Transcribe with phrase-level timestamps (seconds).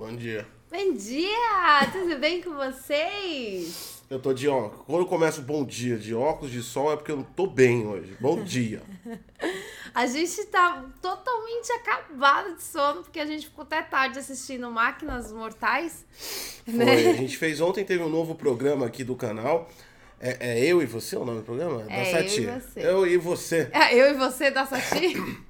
[0.00, 0.46] Bom dia.
[0.72, 1.86] Bom dia!
[1.92, 4.02] Tudo bem com vocês?
[4.08, 4.86] Eu tô de óculos.
[4.86, 7.86] Quando eu começo bom dia de óculos de sol é porque eu não tô bem
[7.86, 8.16] hoje.
[8.18, 8.80] Bom dia.
[9.94, 15.30] A gente tá totalmente acabado de sono, porque a gente ficou até tarde assistindo Máquinas
[15.30, 16.02] Mortais.
[16.64, 16.72] Foi.
[16.72, 17.10] Né?
[17.10, 19.68] A gente fez ontem, teve um novo programa aqui do canal.
[20.18, 21.82] É, é Eu e Você o nome do programa?
[21.82, 22.46] É, da Eu e Sati.
[22.46, 22.80] Você.
[22.80, 23.70] Eu e Você.
[23.70, 25.14] É, Eu e você da Sati?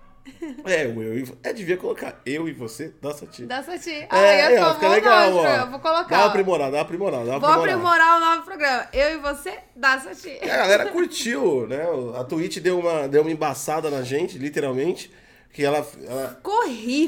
[0.64, 1.34] É, o Eu e Você.
[1.42, 3.44] É, devia colocar Eu e Você da Sati.
[3.46, 3.90] Da Sati.
[3.90, 5.46] É, Ah, é, eu ó, tô fica legal, ó.
[5.46, 6.08] Eu vou colocar.
[6.08, 8.86] Dá uma aprimorada, dá uma aprimorada, dá uma Vou aprimorar o nome do programa.
[8.92, 10.30] Eu e você da Sati.
[10.40, 11.82] É, A galera curtiu, né?
[12.18, 15.10] A Twitch deu uma, deu uma embaçada na gente, literalmente.
[15.52, 16.38] Que ela, ela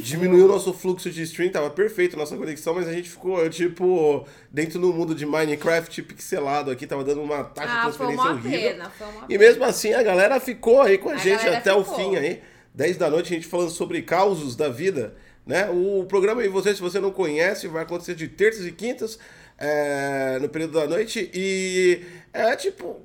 [0.02, 3.48] diminuiu o nosso fluxo de stream, tava perfeito a nossa conexão, mas a gente ficou,
[3.48, 7.92] tipo, dentro do mundo de Minecraft pixelado aqui, tava dando uma taxa de Ah, foi
[7.92, 8.50] transferência uma horrível.
[8.72, 11.72] pena, foi uma E mesmo assim a galera ficou aí com a, A gente até
[11.72, 11.96] o ficou.
[11.96, 12.42] fim aí.
[12.74, 15.14] 10 da noite a gente falando sobre causos da vida,
[15.46, 15.68] né?
[15.70, 19.18] O programa aí você, se você não conhece, vai acontecer de terças e quintas
[19.58, 22.02] é, no período da noite e
[22.32, 23.00] é tipo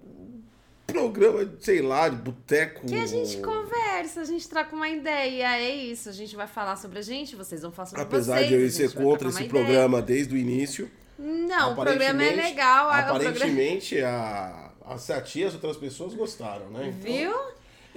[0.85, 2.85] programa, sei lá, de boteco.
[2.87, 6.07] Que a gente conversa, a gente troca uma ideia, é isso.
[6.07, 8.47] A gente vai falar sobre a gente, vocês vão falar sobre Apesar vocês.
[8.47, 9.63] de eu a ser contra esse uma ideia.
[9.65, 10.89] programa desde o início.
[11.19, 12.89] Não, o programa é Aparentemente- legal.
[12.89, 14.97] a- o programa- Aparentemente, a, a
[15.35, 16.87] e as outras pessoas gostaram, né?
[16.87, 17.33] Então, Viu?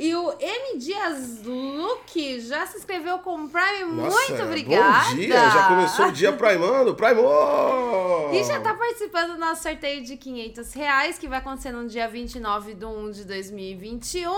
[0.01, 3.93] E o M Dias Luke já se inscreveu com o Prime.
[3.93, 5.11] Nossa, Muito obrigada.
[5.11, 6.95] Bom dia, já começou o dia primando.
[6.95, 8.33] Primou!
[8.33, 12.09] E já tá participando do nosso sorteio de 500 reais, que vai acontecer no dia
[12.09, 14.31] 29 de 1 de 2021.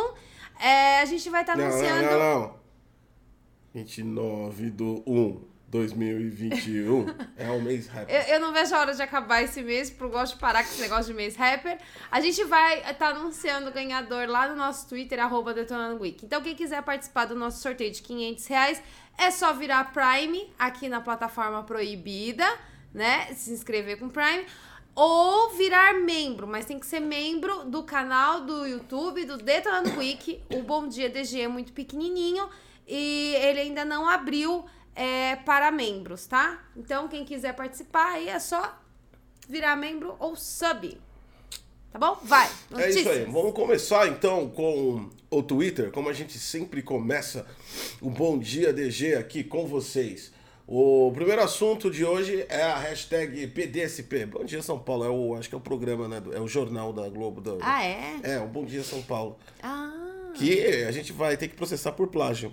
[0.58, 2.02] É, a gente vai estar Não, anunciando.
[2.02, 2.54] não, não, não.
[3.72, 5.40] 29 do 1,
[5.72, 7.06] 2021.
[7.38, 8.10] é o mês rápido.
[8.14, 10.62] Eu, eu não vejo a hora de acabar esse mês, porque eu gosto de parar
[10.62, 11.78] com esse negócio de mês rapper.
[12.10, 15.54] A gente vai estar anunciando o ganhador lá no nosso Twitter, arroba
[15.98, 16.26] Week.
[16.26, 18.82] Então, quem quiser participar do nosso sorteio de 500 reais,
[19.16, 22.46] é só virar Prime aqui na plataforma proibida,
[22.92, 23.32] né?
[23.32, 24.44] Se inscrever com Prime.
[24.94, 30.38] Ou virar membro, mas tem que ser membro do canal do YouTube do Detonando Week.
[30.50, 32.46] O Bom Dia DG é muito pequenininho
[32.86, 36.62] e ele ainda não abriu é, para membros, tá?
[36.76, 38.78] Então, quem quiser participar aí é só
[39.48, 40.98] virar membro ou sub.
[41.92, 42.18] Tá bom?
[42.22, 42.46] Vai.
[42.46, 43.04] É isso aí.
[43.04, 43.32] Notícias.
[43.32, 47.46] Vamos começar então com o Twitter, como a gente sempre começa
[48.00, 50.32] o Bom Dia DG aqui com vocês.
[50.66, 54.24] O primeiro assunto de hoje é a hashtag PDSP.
[54.24, 56.22] Bom Dia São Paulo, é o, acho que é o programa, né?
[56.32, 57.42] É o jornal da Globo.
[57.42, 58.20] Da, Ah, é?
[58.22, 59.36] É, o Bom Dia São Paulo.
[59.62, 62.52] Ah, Que a gente vai ter que processar por plágio.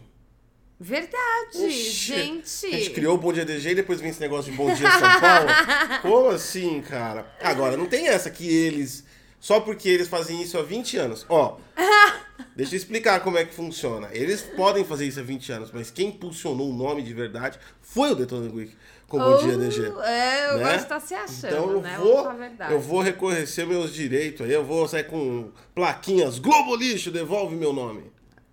[0.79, 2.65] Verdade, Oxi, gente.
[2.67, 4.89] A gente criou o Bom Dia DG e depois vem esse negócio de Bom Dia
[4.91, 5.49] São Paulo.
[6.01, 7.25] Como assim, cara?
[7.41, 9.03] Agora, não tem essa que eles.
[9.39, 11.25] Só porque eles fazem isso há 20 anos.
[11.29, 11.57] Ó,
[12.55, 14.09] deixa eu explicar como é que funciona.
[14.11, 18.11] Eles podem fazer isso há 20 anos, mas quem impulsionou o nome de verdade foi
[18.11, 18.75] o Detonando Week
[19.07, 19.81] com o Bom Dia DG.
[20.03, 20.63] É, eu né?
[20.63, 21.97] gosto de estar se achando, Então eu né?
[21.97, 22.73] vou, verdade.
[22.73, 27.71] eu vou reconhecer meus direitos aí, eu vou sair com plaquinhas Globo Lixo, devolve meu
[27.73, 28.11] nome.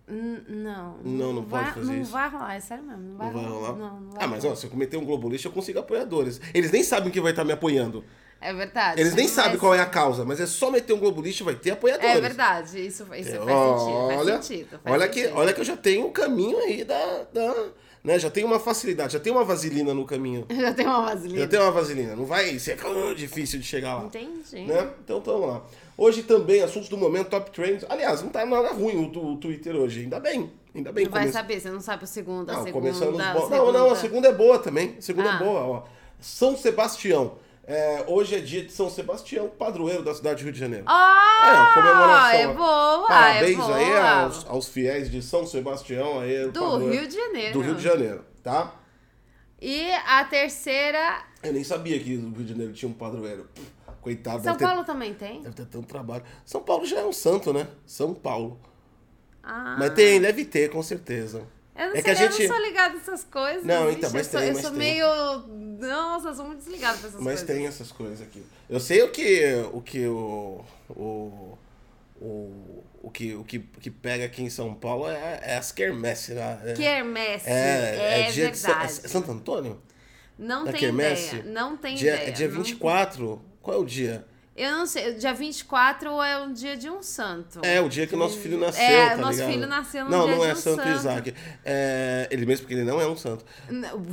[0.09, 0.99] Não.
[1.05, 2.13] Não, não pode vai, fazer não isso.
[2.13, 3.03] vai rolar, é sério mesmo.
[3.03, 3.73] Não vai, Não vai rolar?
[3.73, 4.53] Não, não vai ah, mas rolar.
[4.53, 6.41] ó, se eu cometer um Globo Lixo, eu consigo apoiadores.
[6.55, 8.05] Eles nem sabem quem vai estar me apoiando.
[8.41, 9.01] É verdade.
[9.01, 11.45] Eles nem mas- sabem qual é a causa, mas é só meter um Globo Lixo
[11.45, 12.17] vai ter apoiadores.
[12.17, 14.09] É verdade, isso, isso faz Olha, sentido.
[14.27, 14.81] Faz sentido.
[14.85, 15.37] Faz olha, que, sentido.
[15.39, 17.55] olha que eu já tenho um caminho aí da, da.
[18.05, 20.47] né, já tenho uma facilidade, já tenho uma vaselina no caminho.
[20.53, 21.41] Já tem uma vaselina.
[21.41, 22.15] Já tenho uma vaselina.
[22.15, 24.05] Não vai ser ah, difícil de chegar lá.
[24.05, 24.67] Entendi.
[24.67, 24.91] Né?
[25.03, 25.65] Então vamos lá.
[25.99, 27.85] Hoje também, assuntos do momento, top trends.
[27.89, 30.01] Aliás, não tá nada ruim o, tu- o Twitter hoje.
[30.03, 30.51] Ainda bem.
[30.75, 31.05] Ainda bem.
[31.07, 32.89] Não vai come- saber, você não sabe o segundo, a Não, segunda.
[32.91, 33.01] a bo-
[33.41, 33.57] segunda.
[33.57, 34.97] Não, não, a segunda é boa também.
[34.99, 35.35] A segunda Ah.
[35.37, 35.83] é boa, ó.
[36.21, 37.39] São Sebastião.
[37.69, 40.85] É, hoje é dia de São Sebastião, padroeiro da cidade de Rio de Janeiro.
[40.87, 42.39] Ah, É, comemoração.
[42.41, 43.77] é boa, Parabéns é boa.
[43.77, 46.21] aí aos, aos fiéis de São Sebastião.
[46.21, 47.53] Aí, Do Rio de Janeiro.
[47.55, 48.73] Do Rio de Janeiro, tá?
[49.61, 53.49] E a terceira, Eu nem sabia que o Rio de Janeiro tinha um padroeiro.
[54.07, 55.43] Coitado, São deve ter, Paulo também tem?
[55.43, 56.23] deve ter tanto trabalho.
[56.45, 57.67] São Paulo já é um santo, né?
[57.85, 58.57] São Paulo.
[59.43, 61.39] Ah, Mas tem, deve ter, com certeza.
[61.75, 63.65] eu não, é sei, que a eu gente- não sou ligada nessas coisas.
[63.65, 64.79] Não, então, mas eu sou, tem, Eu mas sou tem.
[64.79, 65.87] meio...
[65.89, 67.47] Nossa, eu sou muito desligada pra essas Mas coisas.
[67.57, 68.45] tem essas coisas aqui.
[68.71, 69.43] Eu sei o que
[69.73, 71.59] o que o o,
[72.21, 75.73] o, o que o que, o que pega aqui em São Paulo é, é as
[75.73, 76.61] quermesse, né?
[76.65, 79.01] É, Quermesse, é, é, dia de Sa- verdade.
[79.05, 79.83] é Santo Antônio?
[80.39, 81.37] Não da tem quermesse?
[81.37, 82.29] ideia, não tem dia, ideia.
[82.29, 83.43] É dia não- 24.
[83.67, 84.25] Qual é o dia?
[84.57, 87.59] Eu não sei, dia 24 é um dia de um santo.
[87.65, 89.51] É, o dia que o nosso filho nasceu, É, tá nosso ligado?
[89.53, 90.89] filho nasceu no Não, dia não de é um Santo, santo.
[90.97, 91.35] Isaac.
[91.65, 93.45] É, ele mesmo porque ele não é um santo.
[93.69, 94.07] Não.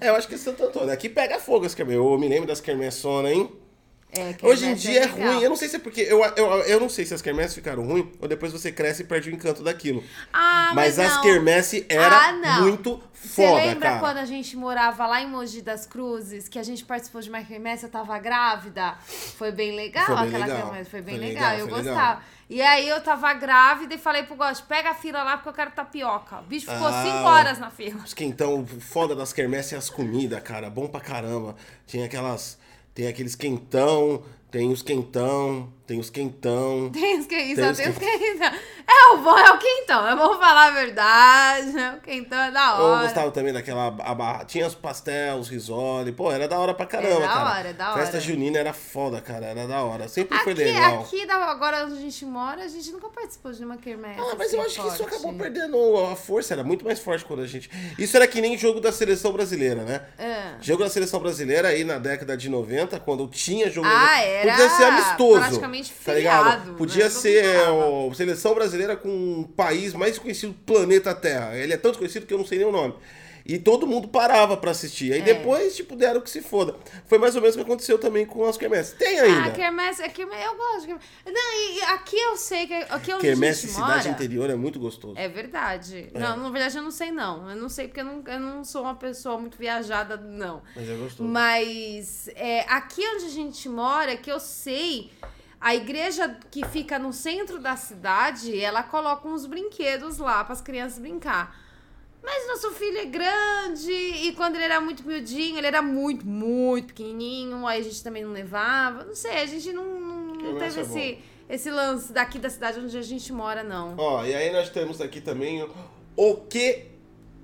[0.00, 0.92] É, eu acho que é Santo Antônio.
[0.92, 1.98] Aqui pega fogo as quermesse.
[1.98, 3.50] Eu me lembro das quermessonas, hein?
[4.12, 5.32] É, Hoje em quermesse dia é, legal.
[5.34, 5.42] ruim.
[5.42, 6.00] Eu não sei se é porque.
[6.02, 9.04] Eu, eu, eu não sei se as quermesses ficaram ruins ou depois você cresce e
[9.04, 10.02] perde o encanto daquilo.
[10.32, 11.22] Ah, mas mas as não.
[11.22, 14.00] quermesse era Ah, muito Você foda, lembra cara.
[14.00, 17.42] quando a gente morava lá em Mogi das Cruzes, que a gente participou de uma
[17.42, 18.94] quermesse, eu tava grávida?
[19.36, 20.62] Foi bem legal Foi bem aquela legal.
[20.62, 21.90] quermesse, foi bem Foi legal, legal, eu gostava.
[21.90, 22.22] legal.
[22.48, 25.52] E aí eu tava grávida e falei pro Gosto, pega a fila lá porque eu
[25.52, 26.38] quero tapioca.
[26.38, 28.00] O bicho ficou Ah, cinco horas na fila.
[28.04, 30.70] Os quentão, o foda das quermesses é as comidas, cara.
[30.70, 31.56] Bom pra caramba.
[31.88, 32.56] Tinha aquelas.
[32.96, 36.90] Tem aqueles quentão, tem os quentão, tem os quentão.
[36.92, 38.50] Tem os que isso, Tem tem os quentão.
[38.88, 40.06] É o bom, é o quentão.
[40.06, 41.94] É bom falar a verdade, né?
[41.98, 43.02] O quentão é da Eu hora.
[43.04, 43.86] gostava também daquela.
[44.00, 46.12] A, barra- tinha os pastel, os risole.
[46.12, 47.50] Pô, era da hora pra caramba, da cara.
[47.58, 48.20] hora, é da Festa hora.
[48.20, 49.46] junina era foda, cara.
[49.46, 50.08] Era da hora.
[50.08, 51.00] Sempre foi Aqui, legal.
[51.00, 54.20] aqui agora onde a gente mora, a gente nunca participou de uma quermesse.
[54.20, 55.14] Ah, mas eu assim, acho que isso forte.
[55.14, 57.70] acabou perdendo a força, era muito mais forte quando a gente.
[57.98, 60.02] Isso era que nem jogo da seleção brasileira, né?
[60.18, 60.54] É.
[60.60, 63.86] Jogo da seleção brasileira aí na década de 90, quando tinha jogo.
[63.90, 65.60] Ah, era Podia ser amistoso.
[65.82, 66.44] Praticamente tá ligado?
[66.44, 66.78] feriado, né?
[66.78, 67.86] Podia Todo ser falava.
[67.86, 71.56] o, seleção brasileira com um país mais conhecido do planeta Terra.
[71.56, 72.94] Ele é tanto conhecido que eu não sei nem o nome.
[73.48, 75.12] E todo mundo parava pra assistir.
[75.12, 75.22] Aí É.
[75.22, 76.74] depois, tipo, deram que se foda.
[77.06, 78.92] Foi mais ou menos o que aconteceu também com as quermesses.
[78.94, 79.44] Tem ainda.
[79.44, 81.06] Ah, quermesse, é eu gosto de quermesse.
[81.26, 84.00] Não, e, aqui eu sei que aqui onde Quermesse a gente mora...
[84.00, 85.14] cidade interior é muito gostoso.
[85.16, 86.10] É verdade.
[86.12, 87.48] Não, na verdade eu não sei não.
[87.48, 90.60] Eu não sei porque eu não, eu não sou uma pessoa muito viajada, não.
[90.74, 91.28] Mas é gostoso.
[91.28, 95.12] Mas é, aqui onde a gente mora, que eu sei,
[95.66, 100.60] a igreja que fica no centro da cidade, ela coloca uns brinquedos lá para as
[100.60, 101.60] crianças brincar.
[102.22, 106.94] Mas nosso filho é grande e quando ele era muito miudinho, ele era muito, muito
[106.94, 109.02] pequenininho, aí a gente também não levava.
[109.02, 111.18] Não sei, a gente não, não, não teve é esse,
[111.48, 113.96] esse lance daqui da cidade onde a gente mora, não.
[113.98, 115.70] Ó, e aí nós temos aqui também o
[116.14, 116.95] Oke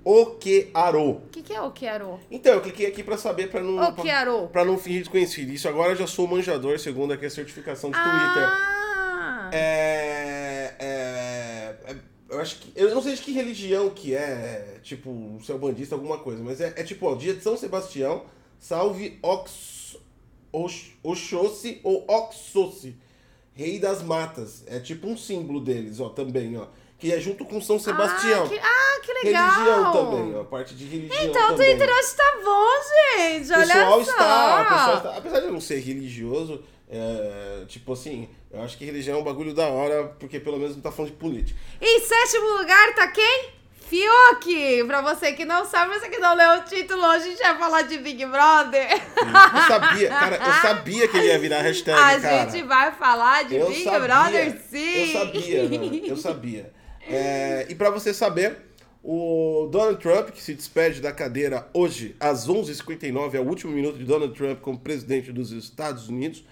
[0.03, 1.09] Okearo.
[1.11, 2.19] O que, que é o Kiaro?
[2.29, 3.77] Então, eu cliquei aqui pra saber, pra não,
[4.49, 5.51] pra não fingir desconhecido.
[5.51, 8.43] Isso agora eu já sou manjador, segundo aqui a certificação de Twitter.
[8.47, 9.49] Ah!
[9.53, 11.95] É, é, é-
[12.29, 12.71] Eu acho que.
[12.75, 16.59] Eu não sei de que religião que é, tipo, se é bandista, alguma coisa, mas
[16.59, 18.23] é, é tipo, ó, dia de São Sebastião,
[18.59, 19.95] salve Ox,
[20.51, 22.97] Ox, Oxóssi ou Oxóssi,
[23.53, 24.63] rei das matas.
[24.67, 26.65] É tipo um símbolo deles, ó, também, ó.
[27.03, 28.45] Que é junto com São Sebastião.
[28.45, 29.51] Ah, que, ah, que legal!
[29.51, 30.43] Religião também, ó.
[30.45, 31.75] Parte de religião Então o também.
[31.77, 32.69] Twitter hoje tá bom,
[33.19, 33.51] gente.
[33.51, 34.11] O Olha pessoal só.
[34.11, 35.17] está, o pessoal está.
[35.17, 39.23] Apesar de eu não ser religioso, é, tipo assim, eu acho que religião é um
[39.25, 41.59] bagulho da hora, porque pelo menos não tá falando de política.
[41.81, 43.49] Em sétimo lugar tá quem?
[43.81, 44.85] Fiuk!
[44.87, 47.57] Pra você que não sabe, você que não leu o título, hoje a gente vai
[47.57, 48.87] falar de Big Brother.
[48.93, 52.49] Eu sabia, cara, eu sabia que ele ia virar hashtag, a cara.
[52.49, 55.13] gente vai falar de eu Big sabia, Brother sim.
[55.13, 56.01] Eu sabia, né?
[56.05, 56.73] eu sabia.
[57.07, 58.57] É, e pra você saber,
[59.03, 63.97] o Donald Trump, que se despede da cadeira hoje, às 11h59, é o último minuto
[63.97, 66.43] de Donald Trump como presidente dos Estados Unidos.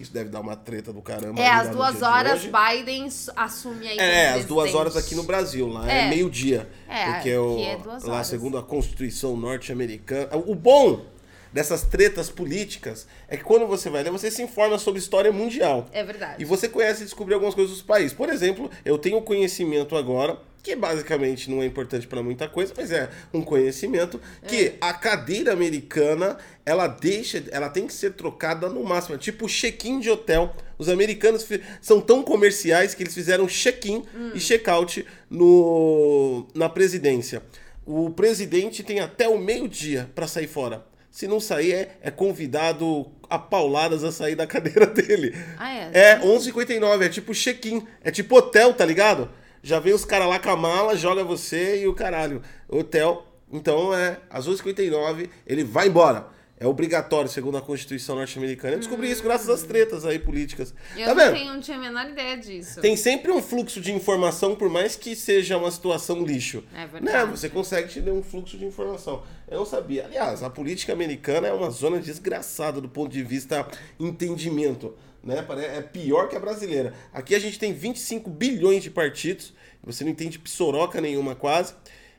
[0.00, 1.40] Isso deve dar uma treta do caramba.
[1.40, 2.42] É, às no duas horas.
[2.44, 6.08] Biden assume aí É, às duas horas aqui no Brasil, lá é, É.
[6.08, 6.68] meio-dia.
[6.88, 8.26] É, porque o, aqui é duas lá, horas.
[8.28, 10.28] segundo a Constituição norte-americana.
[10.36, 11.04] O bom
[11.52, 15.86] dessas tretas políticas é que quando você vai ler, você se informa sobre história mundial.
[15.92, 16.42] É verdade.
[16.42, 18.12] E você conhece e descobre algumas coisas dos países.
[18.12, 22.90] Por exemplo, eu tenho conhecimento agora, que basicamente não é importante para muita coisa, mas
[22.90, 26.36] é um conhecimento, que a cadeira americana,
[26.66, 29.14] ela deixa, ela tem que ser trocada no máximo.
[29.14, 30.54] É tipo check-in de hotel.
[30.76, 31.46] Os americanos
[31.80, 34.04] são tão comerciais que eles fizeram check-in
[34.34, 37.42] e check-out no, na presidência.
[37.86, 40.84] O presidente tem até o meio-dia para sair fora.
[41.10, 45.34] Se não sair, é, é convidado a pauladas a sair da cadeira dele.
[45.58, 45.90] Ah, é?
[45.92, 47.86] É, 11h59, é tipo check-in.
[48.02, 49.30] É tipo hotel, tá ligado?
[49.62, 52.42] Já vem os caras lá com a mala, joga você e o caralho.
[52.68, 53.26] Hotel.
[53.52, 56.26] Então é, às 11h59, ele vai embora.
[56.60, 58.74] É obrigatório, segundo a Constituição norte-americana.
[58.74, 60.74] Eu descobri isso graças às tretas aí políticas.
[60.96, 61.32] Eu tá não, vendo?
[61.34, 62.80] tenho, não tinha a menor ideia disso.
[62.80, 66.64] Tem sempre um fluxo de informação, por mais que seja uma situação lixo.
[66.74, 67.04] É verdade.
[67.04, 67.24] Né?
[67.26, 69.22] Você consegue te dar um fluxo de informação.
[69.48, 70.04] Eu não sabia.
[70.06, 73.64] Aliás, a política americana é uma zona desgraçada do ponto de vista
[74.00, 74.94] entendimento.
[75.22, 75.44] Né?
[75.76, 76.92] É pior que a brasileira.
[77.12, 79.52] Aqui a gente tem 25 bilhões de partidos.
[79.84, 81.74] Você não entende psoroca nenhuma quase.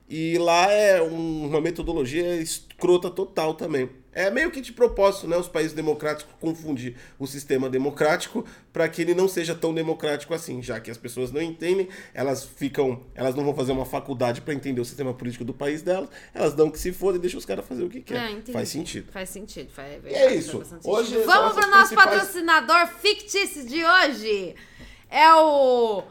[0.09, 3.89] E lá é um- uma metodologia escrota total também.
[4.21, 5.37] É meio que de propósito, né?
[5.37, 10.61] Os países democráticos confundir o sistema democrático para que ele não seja tão democrático assim,
[10.61, 14.53] já que as pessoas não entendem, elas ficam, elas não vão fazer uma faculdade para
[14.53, 17.45] entender o sistema político do país delas, elas dão que se foda e deixam os
[17.45, 18.31] caras fazer o que Ah, querem.
[18.33, 18.51] entendi.
[18.51, 19.11] Faz sentido.
[19.11, 19.71] Faz sentido.
[19.71, 20.51] Faz, E é isso.
[20.57, 21.25] faz bastante Hoje sentido.
[21.25, 24.55] Vamos essas pro nosso principais- patrocinador fictício de hoje.
[25.09, 26.03] É o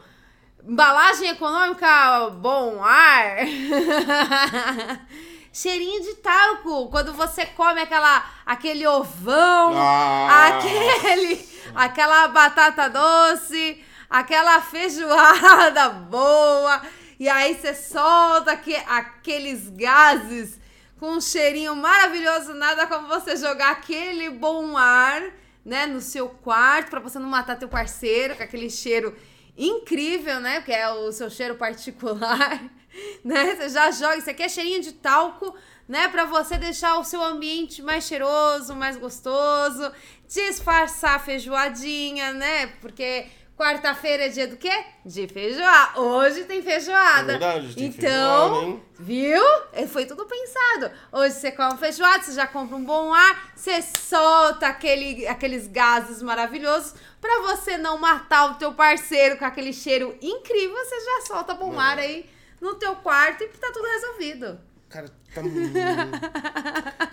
[0.67, 3.37] Embalagem Econômica Bom Ar.
[5.61, 6.89] cheirinho de talco.
[6.89, 10.47] Quando você come aquela, aquele ovão, Ah.
[10.57, 16.81] aquele, aquela batata doce, aquela feijoada boa.
[17.19, 20.57] E aí você solta aque- aqueles gases
[20.99, 22.53] com um cheirinho maravilhoso.
[22.53, 25.21] Nada como você jogar aquele bom ar,
[25.65, 29.13] né, no seu quarto pra você não matar teu parceiro com aquele cheiro
[29.57, 30.61] incrível, né?
[30.61, 32.61] Que é o seu cheiro particular,
[33.23, 33.55] né?
[33.55, 35.55] Você já joga, isso aqui é cheirinho de talco,
[35.87, 36.07] né?
[36.07, 39.91] Pra você deixar o seu ambiente mais cheiroso, mais gostoso,
[40.27, 42.67] disfarçar a feijoadinha, né?
[42.81, 43.25] Porque
[43.57, 44.71] quarta-feira é dia do quê?
[45.05, 45.99] De feijoada.
[45.99, 47.33] Hoje tem feijoada.
[47.33, 48.83] É verdade, tem então, feijoada, hein?
[48.97, 49.43] Viu?
[49.73, 50.91] É, Foi tudo pensado.
[51.11, 56.21] Hoje você come feijoada, você já compra um bom ar, você solta aquele, aqueles gases
[56.21, 56.93] maravilhosos.
[57.19, 61.73] Pra você não matar o teu parceiro com aquele cheiro incrível, você já solta bom
[61.73, 61.79] Não.
[61.81, 62.25] ar aí
[62.61, 64.59] no teu quarto e tá tudo resolvido.
[64.89, 65.77] Cara, tá muito.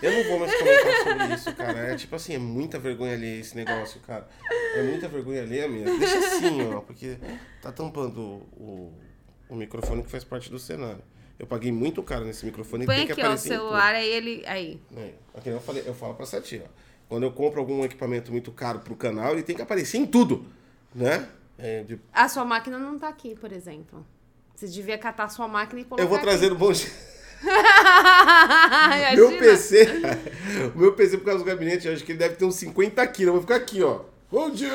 [0.01, 1.79] Eu não vou mais comentar sobre isso, cara.
[1.79, 4.27] É tipo assim, é muita vergonha alheia esse negócio, cara.
[4.75, 5.97] É muita vergonha alheia mesmo.
[5.99, 7.17] Deixa assim, ó, porque
[7.61, 8.91] tá tampando o,
[9.49, 11.03] o microfone que faz parte do cenário.
[11.37, 14.09] Eu paguei muito caro nesse microfone e Põe tem que aqui, ó, o celular, aí
[14.09, 14.43] ele.
[14.47, 14.81] Aí.
[14.95, 16.67] É, aqui eu, falei, eu falo pra Sati, ó.
[17.07, 20.45] Quando eu compro algum equipamento muito caro pro canal, ele tem que aparecer em tudo,
[20.95, 21.29] né?
[21.59, 24.05] É, de- A sua máquina não tá aqui, por exemplo.
[24.57, 26.01] Você devia catar sua máquina e colocar.
[26.03, 26.71] Eu vou trazer no bom.
[29.15, 29.37] Meu.
[29.37, 29.87] PC,
[30.73, 33.05] o meu PC por causa do gabinete, eu acho que ele deve ter uns 50
[33.05, 33.27] quilos.
[33.27, 33.99] Eu vou ficar aqui, ó.
[34.31, 34.71] Bom dia!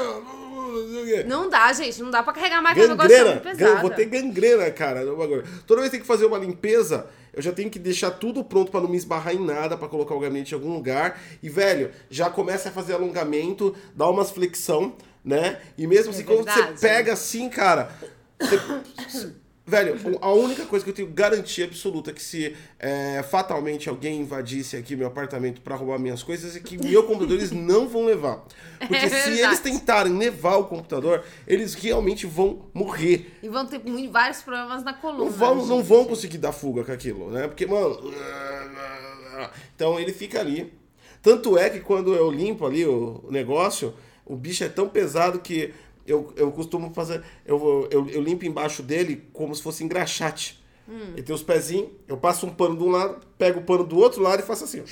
[1.27, 2.01] não dá, gente.
[2.01, 3.35] Não dá pra carregar a máquina negócio Gangrena!
[3.41, 3.81] Gan- pesada.
[3.81, 5.05] Vou ter gangrena, cara.
[5.05, 5.45] no bagulho.
[5.67, 8.71] Toda vez que tem que fazer uma limpeza, eu já tenho que deixar tudo pronto
[8.71, 11.21] pra não me esbarrar em nada, pra colocar o gabinete em algum lugar.
[11.43, 15.61] E, velho, já começa a fazer alongamento, dá umas flexão, né?
[15.77, 16.81] E mesmo assim, quando você É verdade.
[16.81, 17.91] pega assim, cara.
[18.39, 19.42] você-
[19.73, 24.21] Velho, a única coisa que eu tenho garantia absoluta é que se é, fatalmente alguém
[24.21, 28.05] invadisse aqui meu apartamento pra roubar minhas coisas é que meu computador eles não vão
[28.05, 28.45] levar.
[28.79, 33.33] Porque É se eles tentarem levar o computador, eles realmente vão morrer.
[33.43, 35.25] E vão ter vários problemas na coluna.
[35.25, 37.49] Não vão, não vão conseguir dar fuga com aquilo, né?
[37.49, 37.99] Porque, mano.
[39.75, 40.71] Então ele fica ali.
[41.23, 43.95] Tanto é que quando eu limpo ali o negócio,
[44.27, 45.73] o bicho é tão pesado que
[46.07, 47.23] eu, eu costumo fazer.
[47.45, 50.63] Eu, eu, eu limpo embaixo dele como se fosse engraxate.
[50.89, 53.97] Ele tem os pezinhos, eu passo um pano de um lado, pego o pano do
[53.97, 54.83] outro lado e faço assim,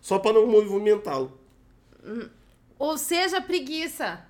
[0.00, 1.38] só para não movimentá-lo.
[2.78, 4.24] Ou seja, preguiça.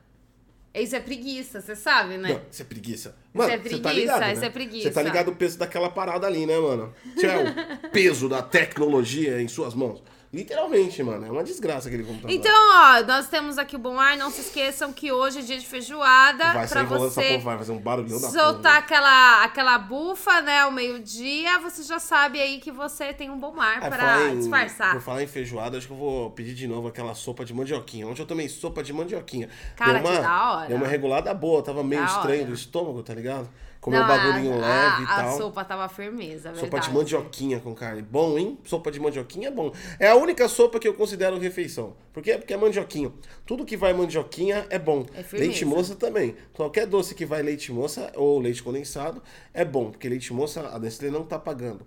[0.74, 2.34] Isso é preguiça, você sabe, né?
[2.34, 3.16] Não, isso é preguiça.
[3.32, 4.32] Mano, é você tá preguiça, ligado, né?
[4.32, 4.88] isso é preguiça.
[4.88, 6.92] Você tá ligado o peso daquela parada ali, né, mano?
[7.16, 7.44] Isso é
[7.84, 10.02] o peso da tecnologia em suas mãos.
[10.36, 11.26] Literalmente, mano.
[11.26, 12.30] É uma desgraça aquele computador.
[12.30, 14.16] Então, ó, nós temos aqui o Bom Ar.
[14.16, 16.44] Não se esqueçam que hoje é dia de feijoada.
[16.44, 18.78] vai pra sair enrolando essa você porra, vai fazer um barulhão da soltar porra.
[18.78, 21.58] aquela, aquela bufa, né, ao meio-dia.
[21.60, 24.92] Você já sabe aí que você tem um bom ar É, pra em- disfarçar.
[24.92, 28.06] Por falar em feijoada, acho que eu vou pedir de novo aquela sopa de mandioquinha.
[28.06, 29.48] Ontem eu tomei sopa de mandioquinha.
[29.76, 30.68] Cara, deu uma, que da hora.
[30.68, 32.48] Deu uma regulada boa, tava meio Da estranho hora.
[32.50, 33.48] do estômago, tá ligado?
[33.80, 35.28] Comeu um bagulhinho a, leve e a, tal.
[35.28, 36.88] A sopa tava firmeza, Sopa verdade.
[36.88, 38.02] de mandioquinha com carne.
[38.02, 38.58] Bom, hein?
[38.64, 39.72] Sopa de mandioquinha é bom.
[39.98, 41.94] É a única sopa que eu considero refeição.
[42.12, 42.36] Por quê?
[42.38, 43.12] Porque é mandioquinha.
[43.44, 45.04] Tudo que vai mandioquinha é bom.
[45.14, 45.36] É firmeza.
[45.36, 46.34] leite moça também.
[46.52, 49.22] Qualquer doce que vai leite moça ou leite condensado
[49.54, 49.90] é bom.
[49.90, 51.86] Porque leite moça a Nestlé não tá pagando.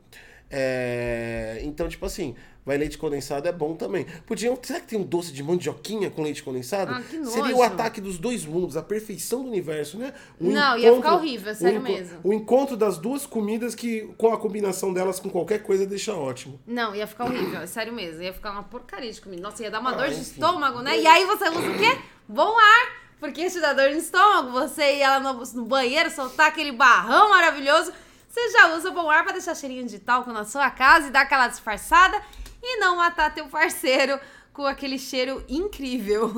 [0.49, 2.35] É, Então, tipo assim,
[2.69, 4.05] vai leite condensado é bom também.
[4.27, 4.57] Podiam.
[4.61, 6.93] Será que tem um doce de mandioquinha com leite condensado?
[6.93, 7.63] Ah, que Seria o nojo.
[7.63, 10.13] ataque dos dois mundos, a perfeição do universo, né?
[10.39, 12.19] Um Não, ia ficar horrível, sério um mesmo.
[12.23, 16.59] o encontro das duas comidas que, com a combinação delas com qualquer coisa, deixa ótimo.
[16.67, 18.21] Não, ia ficar horrível, é sério mesmo.
[18.21, 19.41] Ia ficar uma porcaria de comida.
[19.41, 20.21] Nossa, ia dar uma Ah, dor de enfim.
[20.21, 20.99] estômago, né?
[20.99, 21.97] E aí você usa o quê?
[22.27, 22.99] Bom ar.
[23.19, 24.51] Porque te dá dor no estômago.
[24.51, 27.91] Você ir lá no, no banheiro, soltar aquele barrão maravilhoso.
[28.29, 31.21] Você já usa bom ar pra deixar cheirinho de talco na sua casa e dar
[31.21, 32.21] aquela disfarçada.
[32.61, 34.19] E não matar teu parceiro
[34.53, 36.31] com aquele cheiro incrível.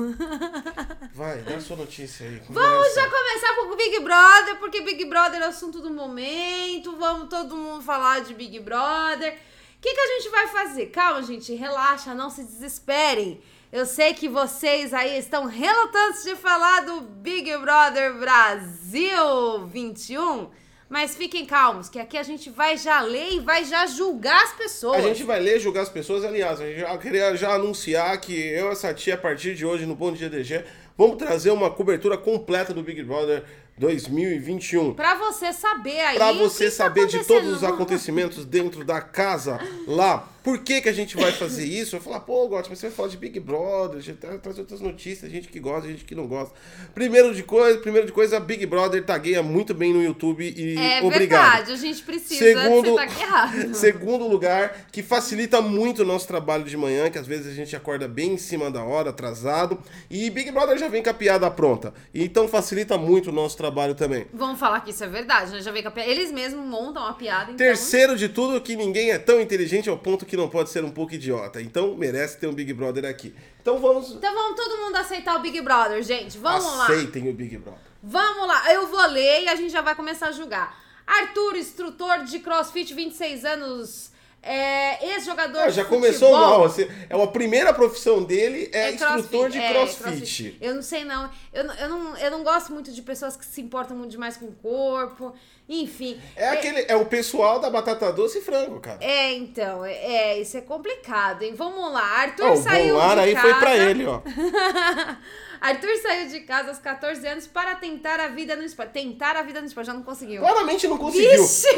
[1.12, 2.40] Vai, dá a sua notícia aí.
[2.48, 6.96] Vamos já começar com o Big Brother, porque Big Brother é o assunto do momento.
[6.96, 9.32] Vamos todo mundo falar de Big Brother.
[9.32, 10.86] O que, que a gente vai fazer?
[10.86, 13.42] Calma, gente, relaxa, não se desesperem.
[13.72, 20.50] Eu sei que vocês aí estão relutantes de falar do Big Brother Brasil 21,
[20.92, 24.52] mas fiquem calmos, que aqui a gente vai já ler e vai já julgar as
[24.52, 24.98] pessoas.
[24.98, 26.22] A gente vai ler, julgar as pessoas.
[26.22, 29.86] Aliás, eu já queria já anunciar que eu e essa tia, a partir de hoje,
[29.86, 30.62] no Bom Dia DG,
[30.98, 33.42] vamos trazer uma cobertura completa do Big Brother
[33.78, 34.92] 2021.
[34.92, 36.16] Pra você saber aí.
[36.18, 40.80] Pra o você tá saber de todos os acontecimentos dentro da casa lá Por que,
[40.80, 41.96] que a gente vai fazer isso?
[41.96, 44.58] Eu falar, pô, Gotti, mas você vai falar de Big Brother, a gente tá- traz
[44.58, 46.54] outras notícias, gente que gosta, gente que não gosta.
[46.94, 51.02] Primeiro de coisa, primeiro de coisa, Big Brother tagueia muito bem no YouTube e É
[51.02, 51.40] obrigado.
[51.52, 53.74] verdade, a gente precisa Segundo, errado.
[53.74, 57.74] segundo lugar, que facilita muito o nosso trabalho de manhã, que às vezes a gente
[57.76, 59.78] acorda bem em cima da hora, atrasado.
[60.10, 61.92] E Big Brother já vem com a piada pronta.
[62.14, 64.26] Então facilita muito o nosso trabalho também.
[64.32, 65.60] Vamos falar que isso é verdade, né?
[65.62, 66.10] Já veio com a piada.
[66.10, 67.56] Eles mesmos montam a piada, então...
[67.56, 70.90] Terceiro de tudo, que ninguém é tão inteligente ao ponto que não pode ser um
[70.90, 71.60] pouco idiota.
[71.60, 73.34] Então merece ter um Big Brother aqui.
[73.60, 74.12] Então vamos.
[74.12, 76.38] Então vamos todo mundo aceitar o Big Brother, gente.
[76.38, 76.84] Vamos lá.
[76.84, 77.80] Aceitem o Big Brother.
[78.02, 78.72] Vamos lá.
[78.72, 80.80] Eu vou ler e a gente já vai começar a julgar.
[81.06, 84.11] Arthur, instrutor de crossfit, 26 anos,
[84.42, 86.58] é, ex-jogador Ah, de já começou futebol.
[86.58, 86.62] mal.
[86.68, 90.58] Você, é a primeira profissão dele é, É instrutor de é, crossfit.
[90.60, 91.30] Eu não sei, não.
[91.52, 92.16] Eu, não- eu, não.
[92.18, 95.32] eu não gosto muito de pessoas que se importam muito demais com o corpo.
[95.68, 96.20] Enfim.
[96.36, 98.98] É, aquele, é o pessoal da batata doce e frango, cara.
[99.00, 101.54] É, então, é, é, isso é complicado, hein?
[101.54, 103.48] Vamos lá, Arthur Ó, o saiu bom ar de aí casa.
[103.48, 104.20] foi pra ele, ó.
[105.62, 108.90] Arthur saiu de casa aos 14 anos para tentar a vida no esporte.
[108.90, 110.40] Tentar a vida no esporte, já não conseguiu.
[110.40, 111.40] Claramente não conseguiu.
[111.40, 111.68] Vixe!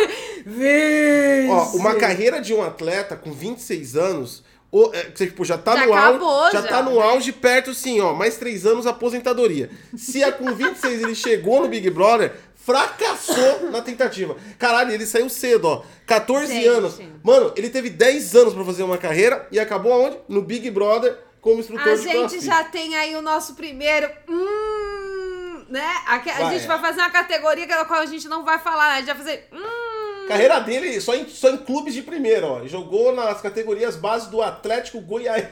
[0.46, 1.48] Vixe!
[1.50, 5.86] Ó, uma carreira de um atleta com 26 anos, o- é, tipo, já tá Já
[5.86, 6.52] no acabou, auge.
[6.56, 7.02] Já, já, tá no né?
[7.02, 8.12] auge perto, sim, ó.
[8.12, 9.70] Mais três anos aposentadoria.
[9.96, 14.36] Se a com 26 ele chegou no Big Brother, fracassou na tentativa.
[14.58, 15.82] Caralho, ele saiu cedo, ó.
[16.06, 16.66] 14 Gente.
[16.66, 16.98] anos.
[17.22, 20.16] Mano, ele teve 10 anos pra fazer uma carreira e acabou aonde?
[20.28, 22.44] No Big Brother como instrutor A de gente crossfit.
[22.44, 24.10] já tem aí o nosso primeiro.
[24.28, 25.84] Hum, né?
[26.06, 26.66] A, a Vai, gente é.
[26.66, 28.94] vai fazer uma categoria pela qual a gente não vai falar, né?
[28.94, 29.48] A gente vai fazer.
[29.52, 29.83] Hum.
[30.28, 32.66] Carreira dele só em, só em clubes de primeira, ó.
[32.66, 35.46] Jogou nas categorias base do Atlético Goiás.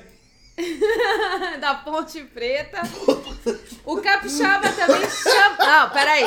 [1.60, 2.82] da Ponte Preta.
[3.84, 5.56] O Capixaba também chama.
[5.58, 6.24] Não, peraí.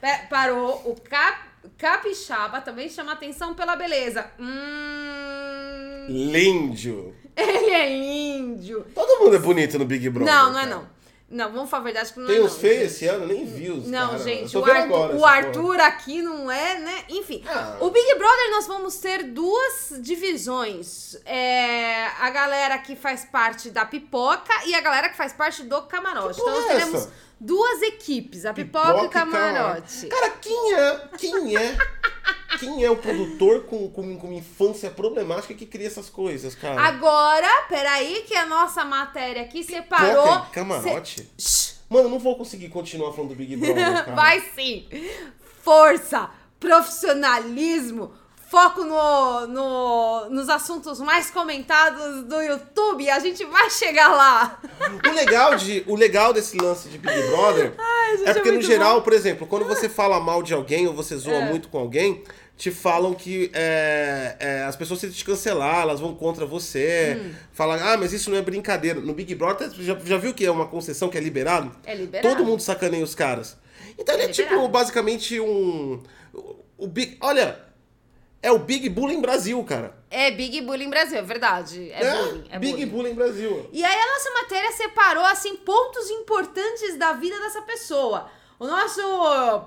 [0.00, 0.82] Pe- Parou.
[0.84, 1.52] O Cap...
[1.78, 4.26] Capixaba também chama atenção pela beleza.
[4.38, 6.06] Hum.
[6.08, 7.14] Líndio.
[7.36, 7.90] Ele é
[8.36, 8.84] índio.
[8.94, 10.32] Todo mundo é bonito no Big Brother.
[10.34, 10.74] Não, não é cara.
[10.76, 11.01] não.
[11.32, 13.70] Não, vamos falar a verdade que não Tem é não, feios esse ano, nem vi
[13.70, 14.18] os Não, cara.
[14.22, 17.04] Gente, o, Arthur, agora o Arthur aqui não é, né?
[17.08, 17.78] Enfim, Ah.
[17.80, 21.16] o Big Brother nós vamos ter duas divisões.
[21.24, 25.80] É, a galera que faz parte da pipoca e a galera que faz parte do
[25.82, 26.38] camarote.
[26.38, 27.08] Porra Então nós é teremos?
[27.42, 30.06] Duas equipes, a pipoca, e o camarote.
[30.06, 31.76] Cara, quem é, quem é,
[32.60, 36.80] quem é o produtor com, com, com infância problemática que cria essas coisas, cara?
[36.80, 40.22] Agora, peraí, que a nossa matéria aqui separou.
[40.22, 41.30] Pipoca e camarote?
[41.36, 44.14] Se- Mano, eu não vou conseguir continuar falando do Big Brother, cara.
[44.14, 44.88] Vai sim!
[45.62, 48.12] Força, profissionalismo,
[48.52, 53.08] foco no, no, nos assuntos mais comentados do YouTube.
[53.08, 54.60] A gente vai chegar lá.
[55.08, 57.72] O legal, de, o legal desse lance de Big Brother
[58.18, 59.04] gente, é porque, é no geral, bom.
[59.04, 61.48] por exemplo, quando você fala mal de alguém ou você zoa É.
[61.48, 62.22] muito com alguém,
[62.54, 67.18] te falam que é, é, as pessoas tentam te cancelar, elas vão contra você.
[67.18, 67.32] Hum.
[67.54, 69.00] Falam, ah, mas isso não é brincadeira.
[69.00, 71.74] No Big Brother, já, já viu que é uma concessão que é liberado?
[71.84, 72.28] É liberado.
[72.28, 73.56] Todo mundo sacaneia os caras.
[73.98, 74.68] Então ele é, É tipo, liberado.
[74.68, 76.02] basicamente um...
[76.34, 77.16] O, o Big...
[77.22, 77.71] Olha,
[78.42, 79.96] é o Big Bullying Brasil, cara.
[80.10, 81.90] É Big Bullying Brasil, é verdade.
[81.92, 82.44] É, bullying.
[82.50, 82.86] É Big bullying.
[82.90, 83.70] Bullying Brasil.
[83.72, 88.28] E aí a nossa matéria separou assim pontos importantes da vida dessa pessoa.
[88.58, 89.00] O nosso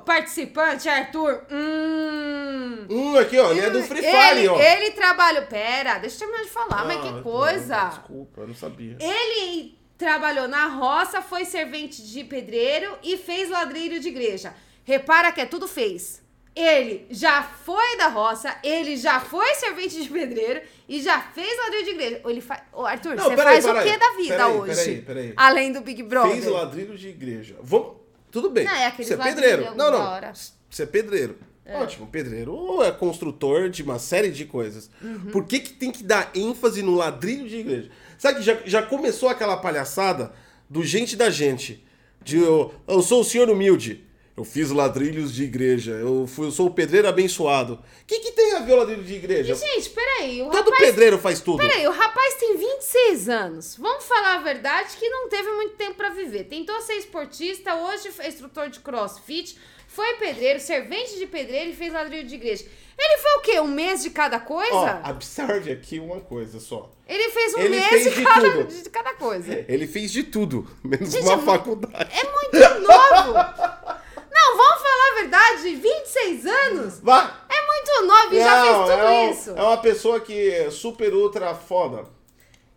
[0.06, 4.60] participante, Arthur, hum, Hum, aqui, ó, ele é do Free Fire, ele, ó.
[4.60, 5.44] ele trabalhou.
[5.48, 7.86] Pera, deixa eu terminar de falar, mas Ah, que coisa.
[7.86, 8.98] Desculpa, eu não sabia.
[9.00, 14.54] Ele trabalhou na roça, foi servente de pedreiro e fez ladrilho de igreja.
[14.84, 16.22] Repara que é tudo fez.
[16.56, 21.84] Ele já foi da roça, ele já foi servente de pedreiro e já fez ladrilho
[21.84, 22.22] de igreja.
[22.26, 22.64] Ele fa...
[22.72, 23.92] Ô, Arthur, Não, você peraí, faz o peraí.
[23.92, 24.76] que da vida Peraí, hoje?
[24.76, 25.34] peraí, peraí.
[25.36, 26.32] Além do Big Brother.
[26.32, 27.58] Fez ladrilho de igreja.
[27.62, 27.98] Vamos.
[28.32, 28.64] Tudo bem.
[28.64, 29.76] Não, é aquele Você é pedreiro.
[29.76, 30.02] Não, não.
[30.02, 30.32] hora.
[30.70, 31.38] Você é pedreiro.
[31.68, 34.90] Ótimo, pedreiro é construtor de uma série de coisas.
[35.02, 35.32] Uhum.
[35.32, 37.90] Por que, que tem que dar ênfase no ladrilho de igreja?
[38.20, 40.32] Sabe que já, já começou aquela palhaçada
[40.70, 41.84] do gente da gente.
[42.22, 44.05] De eu, eu sou o senhor humilde.
[44.38, 45.94] Eu fiz ladrilhos de igreja.
[45.94, 47.76] Eu, fui, eu sou o pedreiro abençoado.
[47.76, 49.56] O que, que tem a ver o ladrilho de igreja?
[49.56, 50.90] Gente, peraí, o Todo rapaz...
[50.90, 51.60] pedreiro faz tudo.
[51.60, 53.78] Peraí, o rapaz tem 26 anos.
[53.78, 56.44] Vamos falar a verdade que não teve muito tempo pra viver.
[56.46, 61.94] Tentou ser esportista, hoje é instrutor de crossfit, foi pedreiro, servente de pedreiro e fez
[61.94, 62.66] ladrilho de igreja.
[62.98, 63.60] Ele foi o quê?
[63.62, 65.02] Um mês de cada coisa?
[65.06, 66.92] Ó, observe aqui uma coisa só.
[67.08, 69.66] Ele fez um ele mês fez de, de cada, de cada coisa.
[69.68, 72.12] Ele fez de tudo, menos Gente, uma é faculdade.
[72.14, 73.96] É muito novo!
[74.36, 77.00] Não, vamos falar a verdade, 26 anos?
[77.02, 77.34] Vai!
[77.50, 79.50] É muito novo e já fez tudo é um- isso.
[79.52, 82.04] É uma pessoa que é super ultra foda.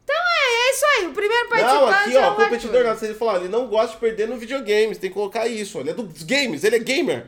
[0.04, 2.96] Então é, é isso aí, o primeiro Não, participante aqui, é ó, o competidor.
[2.96, 5.78] Se ele falar, ele não gosta de perder no videogames, tem que colocar isso.
[5.78, 7.26] Ele é dos games, ele é gamer.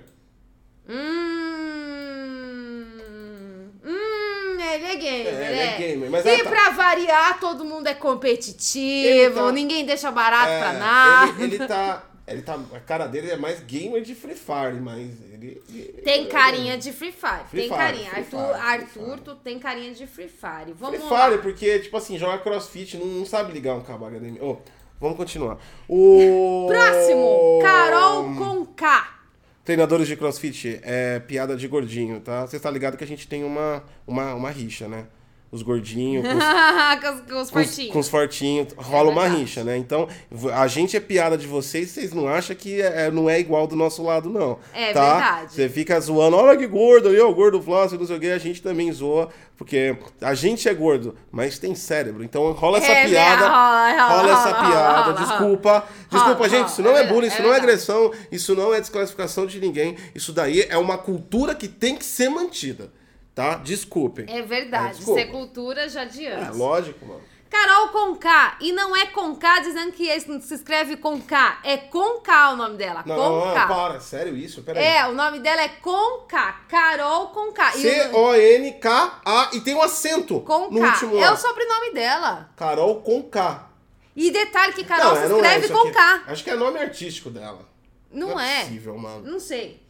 [1.61, 5.67] Hum, hum, ele é gamer, É, ele é.
[5.67, 10.11] é gamer, mas e ela tá- pra variar, todo mundo é competitivo, tá- ninguém deixa
[10.11, 11.43] barato É, pra nada.
[11.43, 12.03] Ele, ele tá.
[12.31, 12.59] Ele tá.
[12.73, 15.63] A cara dele é mais gamer de Free Fire, mas ele.
[15.69, 17.45] ele- Tem ele- carinha de Free Fire.
[17.49, 18.11] Free tem Fire, carinha.
[18.11, 20.73] Free Arthur, Fire, Arthur, tu tem carinha de Free Fire.
[20.79, 21.27] Vamos Free lá.
[21.31, 24.41] Fire, porque, tipo assim, joga crossfit, não, não sabe ligar um cabo HDMI.
[24.41, 24.59] Ô,
[25.01, 25.59] vamos continuar.
[25.89, 26.67] O.
[26.69, 29.17] Próximo, Carol com K.
[29.65, 32.47] Treinadores de crossfit, é piada de gordinho, tá?
[32.47, 35.07] Você tá ligado que a gente tem uma, uma, uma rixa, né?
[35.53, 36.25] Os gordinhos
[37.03, 37.93] com os, com os, fortinhos.
[37.93, 39.41] com os fortinhos, rola uma verdade.
[39.43, 39.77] rixa, né?
[39.77, 40.07] Então,
[40.55, 43.67] a gente é piada de vocês, vocês não acham que é, é- não é igual
[43.67, 44.59] do nosso lado, não.
[44.73, 45.13] É tá?
[45.15, 45.53] verdade.
[45.55, 48.39] Você fica zoando, olha que gordo ali, o gordo flácido, não sei o quê, a
[48.39, 52.23] gente também zoa, porque a gente é gordo, mas tem cérebro.
[52.23, 55.85] Então rola essa É, piada, rola, rola, rola essa piada, desculpa.
[56.11, 58.81] Desculpa, gente, isso não é é bullying, isso é não é agressão, isso não é
[58.81, 62.93] desclassificação de ninguém, isso daí é uma cultura que tem que ser mantida,
[63.35, 63.57] tá?
[63.57, 64.27] Desculpem.
[64.29, 64.97] É verdade.
[64.97, 65.21] desculpa.
[65.21, 67.21] Ser cultura já de É, lógico, mano.
[67.51, 68.59] Carol com K.
[68.61, 71.59] E não é com K dizendo que se escreve com K.
[71.65, 73.03] É com K o nome dela.
[73.05, 73.67] Não, com não, K.
[73.67, 74.63] para, sério isso?
[74.63, 74.85] Peraí.
[74.85, 76.53] É, o nome dela é com K.
[76.69, 77.71] Carol com K.
[77.71, 80.87] O- C-O-N-K-A e tem um acento com no K.
[80.93, 82.51] último É o sobrenome dela.
[82.57, 83.69] Carol com K.
[84.15, 85.93] E detalhe que Carol se não é escreve isso com aqui.
[85.93, 86.23] K.
[86.29, 87.69] Acho que é nome artístico dela.
[88.13, 88.61] Não, é.
[88.63, 89.25] possível, mano.
[89.25, 89.81] Não sei.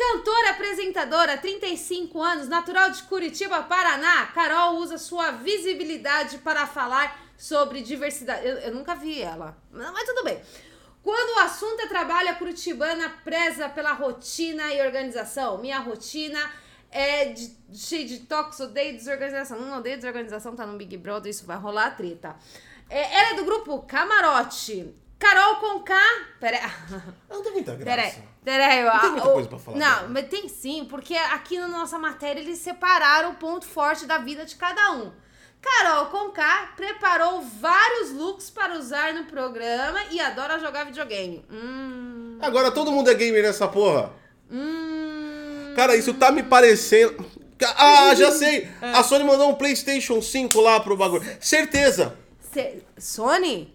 [0.00, 4.28] Cantora, apresentadora, 35 anos, natural de Curitiba, Paraná.
[4.28, 8.46] Carol usa sua visibilidade para falar sobre diversidade.
[8.48, 10.40] Eu, eu nunca vi ela, mas tudo bem.
[11.02, 15.58] Quando o assunto é trabalho, a curitibana preza pela rotina e organização.
[15.58, 16.50] Minha rotina
[16.90, 19.60] é de, cheia de toques, odeio desorganização.
[19.60, 22.36] Não odeio desorganização, tá no Big Brother, isso vai rolar treta.
[22.88, 24.94] É, ela é do grupo Camarote.
[25.18, 25.94] Carol com K.
[26.40, 26.58] Pera
[27.28, 27.84] Não tem muita graça.
[27.84, 28.84] Peraí, peraí.
[28.84, 31.68] Não tem a- muita o- coisa pra falar Não, mas tem sim, porque aqui na
[31.68, 35.12] nossa matéria eles separaram o ponto forte da vida de cada um.
[35.62, 41.44] Carol Conká preparou vários looks para usar no programa e adora jogar videogame.
[41.50, 42.38] Hum.
[42.40, 44.10] Agora todo mundo é gamer nessa porra.
[44.50, 45.72] Hum.
[45.76, 47.24] Cara, isso tá me parecendo...
[47.76, 48.68] Ah, já sei.
[48.80, 51.22] A Sony mandou um PlayStation 5 lá pro bagulho.
[51.40, 52.16] Certeza.
[52.52, 53.74] Cê- Sony?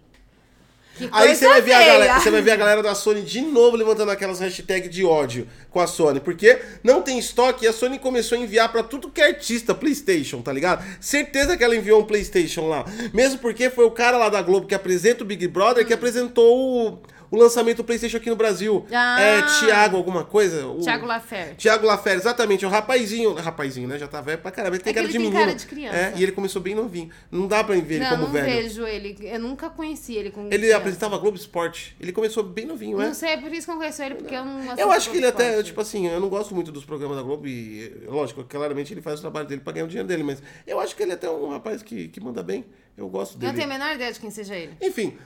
[0.96, 3.42] Que Aí você vai, ver a galera, você vai ver a galera da Sony de
[3.42, 6.22] novo levantando aquelas hashtags de ódio com a Sony.
[6.22, 9.76] Porque não tem estoque e a Sony começou a enviar pra tudo que é artista
[9.76, 10.86] PlayStation, tá ligado?
[11.02, 12.86] Certeza que ela enviou um PlayStation lá.
[13.14, 16.56] Mesmo porque foi o cara lá da Globo que apresenta o Big Brother que apresentou
[16.58, 17.00] o,
[17.36, 18.86] o lançamento do PlayStation aqui no Brasil.
[18.92, 19.20] Ah.
[19.22, 20.66] É Thiago alguma coisa?
[20.68, 21.56] O- Thiago Lafer.
[21.56, 23.98] Tiago Lafer, exatamente, o rapazinho, rapazinho, né?
[24.00, 24.76] Já tá velho pra caramba.
[24.76, 25.46] Ele tem É cara ele de tem menino.
[25.46, 25.96] cara de criança.
[25.98, 27.10] É, e ele começou bem novinho.
[27.32, 28.46] Não dá pra ver ele Não, como não velho.
[28.46, 29.18] vejo ele.
[29.22, 30.78] Eu nunca conheci ele com Ele criança.
[30.78, 31.96] apresentava Globo Esporte.
[32.00, 33.08] Ele começou bem novinho, é?
[33.08, 34.90] Não sei, é por isso que eu não conheço ele, porque eu não Eu assisto
[34.92, 37.48] acho que ele Globo até, tipo assim, eu não gosto muito dos programas da Globo
[37.48, 40.80] e, lógico, claramente ele faz o trabalho dele pra ganhar o dinheiro dele, mas eu
[40.80, 42.66] acho que ele é até um rapaz que, que manda bem.
[42.98, 43.52] Eu gosto Eu dele.
[43.52, 44.72] não tenho a menor ideia de quem seja ele.
[44.82, 45.18] Enfim,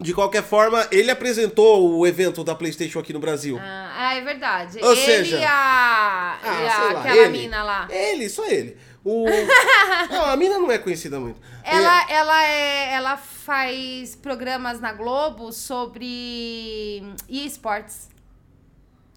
[0.00, 3.58] de qualquer forma, ele apresentou o evento da PlayStation aqui no Brasil.
[3.60, 4.78] Ah, ah, é verdade.
[4.82, 7.38] Ou ele seja- e a, Ah, e a- lá, aquela ele.
[7.38, 7.88] mina lá.
[7.90, 8.76] Ele, só ele.
[9.04, 9.24] O...
[10.10, 11.40] não, a mina não é conhecida muito.
[11.64, 18.08] Ela, ela, é, ela faz programas na Globo sobre esportes.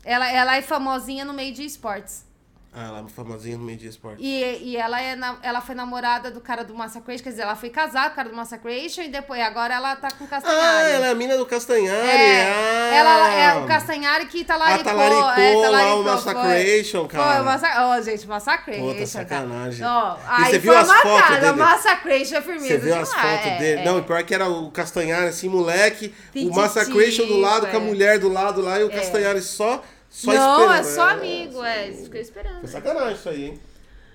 [0.04, 2.26] Ela, ela é famosinha no meio de esportes.
[2.74, 4.24] Ah, ela é famosinha no meio de esporte.
[4.24, 7.56] E, e ela, é na- ela foi namorada do cara do Massacration, quer dizer, ela
[7.56, 10.30] foi casada com o cara do Massacration e depois agora ela tá com o Ah,
[10.30, 10.92] Castanhari.
[10.92, 12.08] ela é a mina do Castanhari.
[12.08, 12.96] É, ah.
[12.96, 14.90] ela é o Castanhari que talaricou.
[14.90, 17.34] Ah, talaricou é, lá talaricou, o Massacration, cara.
[17.34, 17.88] Foi, o Massa...
[17.88, 18.94] Ó, gente, Massacration.
[18.94, 19.86] Puta, sacanagem.
[19.86, 19.90] E
[20.26, 21.52] aí você viu as fotos dele?
[21.52, 23.82] Massacration é firmeza Você viu as fotos é, dele?
[23.82, 23.84] é.
[23.84, 27.82] Não, e pior que era o Castanhari, assim, moleque, o Massacration do lado, com a
[27.82, 27.84] é.
[27.84, 31.90] mulher do lado lá, e o Castanhari só, só Não, é só amigo, é.
[31.94, 32.60] Fica esperando.
[32.60, 33.62] Foi sacanagem isso aí, hein?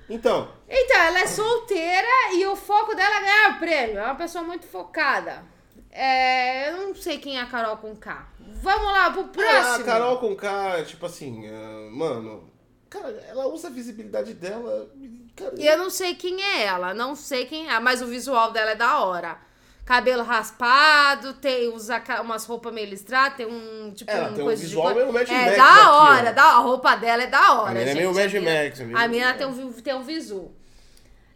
[0.09, 3.99] Então, Então, ela é solteira e o foco dela é ganhar o prêmio.
[3.99, 5.43] É uma pessoa muito focada.
[5.91, 8.29] É, eu não sei quem é a Carol com K.
[8.39, 9.85] Vamos lá pro a próximo.
[9.87, 12.49] Carol com K, tipo assim, ah, mano,
[12.91, 14.89] cara, ela usa a visibilidade dela,
[15.35, 18.53] cara, E eu não sei quem é ela, não sei quem é, mas o visual
[18.53, 19.39] dela é da hora.
[19.87, 24.49] Cabelo raspado, tem usa umas roupas meio listradas, tem um tipo Ela um tem um
[24.49, 27.71] visual meio Mad É Max da aqui, hora, da, a roupa dela é da hora,
[27.71, 27.97] A mina é gente.
[27.97, 30.51] meio Mad a mina, Max, é meio- A mina tem um, tem um visu.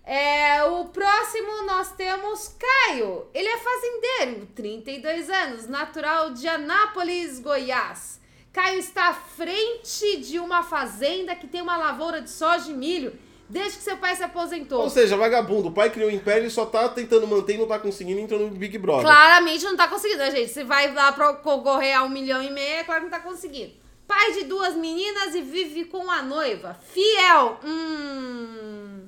[0.04, 3.28] É, o próximo nós temos Caio.
[3.32, 8.18] Ele é fazendeiro, 32 anos, natural de Anápolis, Goiás.
[8.52, 13.16] Caio está à frente de uma fazenda que tem uma lavoura de soja e milho
[13.50, 14.80] desde que seu pai se aposentou.
[14.82, 17.66] Ou seja, vagabundo, o pai criou um império e só tá tentando manter e não
[17.66, 19.02] tá conseguindo, entrou no Big Brother.
[19.02, 20.50] Claramente não tá conseguindo, né, gente?
[20.52, 23.20] Se vai lá pra concorrer a um milhão e meio, é claro que não tá
[23.22, 23.72] conseguindo.
[24.06, 26.76] Pai de duas meninas e vive com a noiva.
[26.92, 27.60] Fiel.
[27.64, 29.06] Hum.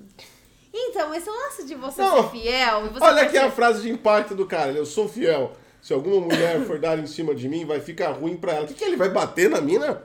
[0.74, 2.22] Então, esse lance de você Não.
[2.22, 2.88] ser fiel.
[2.92, 4.72] Você Olha aqui a ser- frase de impacto do cara.
[4.72, 5.52] Eu sou fiel.
[5.82, 8.64] Se alguma mulher for dar em cima de mim, vai ficar ruim pra ela.
[8.64, 10.02] O que, que ele vai bater na mina?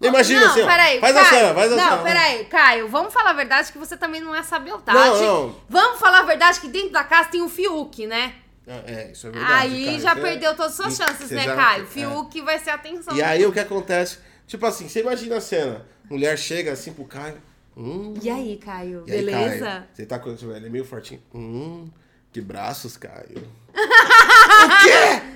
[0.00, 0.66] Imagina não, assim, ó.
[0.66, 2.02] peraí, faz a Caio, cena, faz a Não, cena.
[2.02, 5.00] peraí, Caio, vamos falar a verdade que você também não é sabiotagem.
[5.22, 5.56] Não, não.
[5.68, 8.34] Vamos falar a verdade que dentro da casa tem um Fiuk, né?
[8.66, 9.52] É, isso é verdade.
[9.52, 9.98] aí cara.
[10.00, 11.82] já Você- perdeu todas as suas chances, né, já- Caio?
[11.84, 11.86] é.
[11.86, 13.16] Fiuk vai ser a atenção.
[13.16, 14.18] E aí o que acontece?
[14.46, 15.86] Tipo assim, você imagina a cena.
[16.10, 17.40] Mulher chega assim pro Caio.
[17.76, 19.64] Hum, E aí, Caio, e aí, beleza?
[19.66, 19.84] Caio?
[19.92, 21.20] Você tá com ele é meio fortinho.
[21.34, 21.88] Hum,
[22.32, 23.42] que braços, Caio.
[23.74, 25.33] o quê?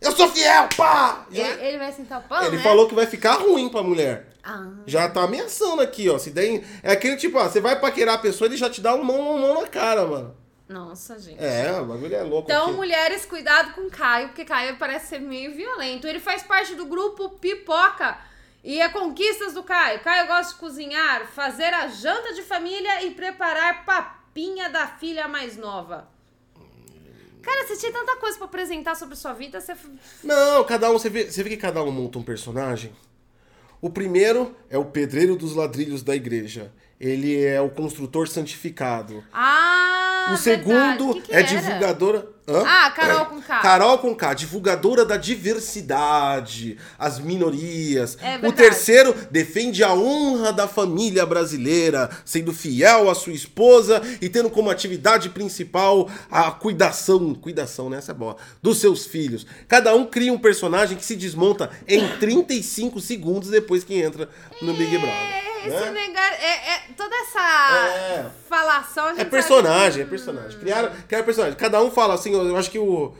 [0.00, 1.26] Eu sou fiel, pá!
[1.30, 2.62] Já- Ele, ele vai sentar o pão, Ele né?
[2.62, 4.28] falou que vai ficar ruim pra mulher.
[4.42, 4.66] Ah.
[4.86, 6.18] Já tá ameaçando aqui, ó.
[6.18, 8.94] Se der, é aquele tipo, ó, você vai paquerar a pessoa, ele já te dá
[8.94, 10.34] um mão, uma mão na cara, mano.
[10.66, 11.42] Nossa, gente.
[11.44, 12.76] É, o bagulho é louco Então, aqui.
[12.76, 16.06] mulheres, cuidado com o Caio, porque Caio parece ser meio violento.
[16.06, 18.16] Ele faz parte do grupo Pipoca.
[18.62, 20.00] E é conquistas do Caio.
[20.00, 25.56] Caio gosta de cozinhar, fazer a janta de família e preparar papinha da filha mais
[25.56, 26.08] nova.
[27.42, 29.74] Cara, você tinha tanta coisa pra apresentar sobre sua vida, você.
[30.22, 32.92] Não, cada um, você vê, você vê que cada um monta um personagem?
[33.80, 36.72] O primeiro é o pedreiro dos ladrilhos da igreja.
[37.00, 39.24] Ele é o construtor santificado.
[39.32, 39.99] Ah!
[40.32, 41.46] O segundo Que que é era?
[41.46, 42.26] divulgadora.
[42.48, 42.64] Hã?
[42.66, 43.60] Ah, Carol com K.
[43.60, 48.18] Carol com K, divulgadora da diversidade, as minorias.
[48.20, 54.28] É o terceiro defende a honra da família brasileira, sendo fiel à sua esposa e
[54.28, 57.98] tendo como atividade principal a cuidação, cuidação, né?
[57.98, 59.46] Essa é boa, dos seus filhos.
[59.68, 64.28] Cada um cria um personagem que se desmonta em 35 segundos depois que entra
[64.60, 65.49] no Big Brother.
[65.64, 65.90] É, esse né?
[65.90, 68.26] negar, é, é toda essa É.
[68.48, 69.08] falação.
[69.08, 70.58] É sabe personagem, é que- personagem.
[70.58, 71.56] Criaram, criaram personagem.
[71.58, 73.14] Cada um fala assim, eu acho que o,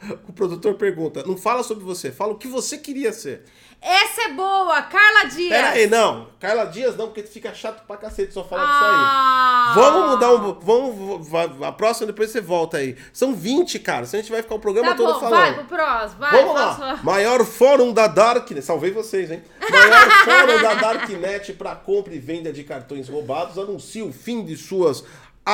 [0.28, 3.44] o, produtor pergunta, não fala sobre você, fala o que você queria ser.
[3.80, 5.50] Essa é boa, Carla Dias.
[5.50, 6.26] Pera aí, não.
[6.40, 9.68] Carla Dias não, porque fica chato pra cacete só falar Ah.
[9.68, 9.92] disso aí.
[9.92, 10.58] Vamos mudar um.
[10.58, 11.62] Vamos.
[11.62, 12.96] A próxima, depois você volta aí.
[13.12, 14.04] São 20, cara.
[14.04, 15.40] Se a gente vai ficar o programa Tá todo bom, falando.
[15.40, 16.30] vai pro próximo, vai.
[16.32, 16.98] Vamos lá.
[17.04, 18.64] Maior fórum da Darknet.
[18.64, 19.44] Salvei vocês, hein?
[19.70, 24.56] Maior fórum da Darknet para compra e venda de cartões roubados anuncia o fim de
[24.56, 25.04] suas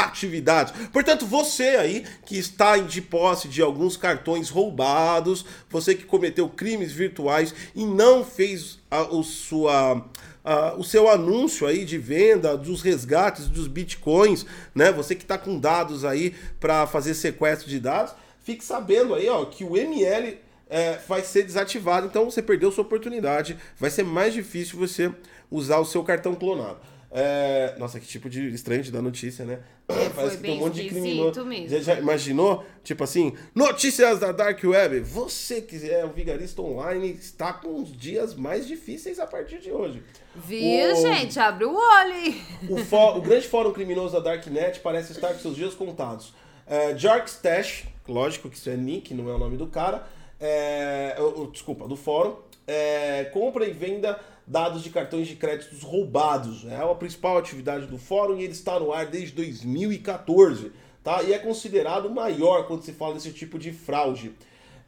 [0.02, 0.72] atividades.
[0.88, 6.92] Portanto, você aí que está de posse de alguns cartões roubados, você que cometeu crimes
[6.92, 10.04] virtuais e não fez a, o sua
[10.44, 14.92] ah, o seu anúncio aí de venda dos resgates dos bitcoins, né?
[14.92, 19.46] Você que está com dados aí para fazer sequestro de dados, fique sabendo aí, ó,
[19.46, 23.56] que o ML é, vai ser desativado, então você perdeu sua oportunidade.
[23.78, 25.10] Vai ser mais difícil você
[25.50, 26.78] usar o seu cartão clonado.
[27.16, 29.60] É, Nossa, que tipo de estranho de dar notícia, né?
[29.88, 31.44] É, Parece que tem um monte de criminoso.
[31.44, 31.68] mesmo.
[31.68, 32.64] Já, já imaginou?
[32.82, 34.98] Tipo assim, notícias da Dark Web.
[35.00, 39.70] Você que é um vigarista online está com os dias mais difíceis a partir de
[39.70, 40.02] hoje.
[40.34, 41.38] Viu, O- gente?
[41.38, 42.34] Abre o olho
[42.68, 46.34] o, fó- o grande fórum criminoso da Darknet parece estar com seus dias contados.
[46.66, 50.04] É, Jarkstash, lógico que isso é nick, não é o nome do cara.
[50.40, 51.14] É,
[51.52, 52.34] desculpa, do fórum.
[52.66, 56.64] É, compra e venda dados de cartões de créditos roubados.
[56.66, 60.72] É a principal atividade do fórum e ele está no ar desde 2014.
[61.02, 61.22] Tá?
[61.22, 64.32] E é considerado o maior quando se fala desse tipo de fraude.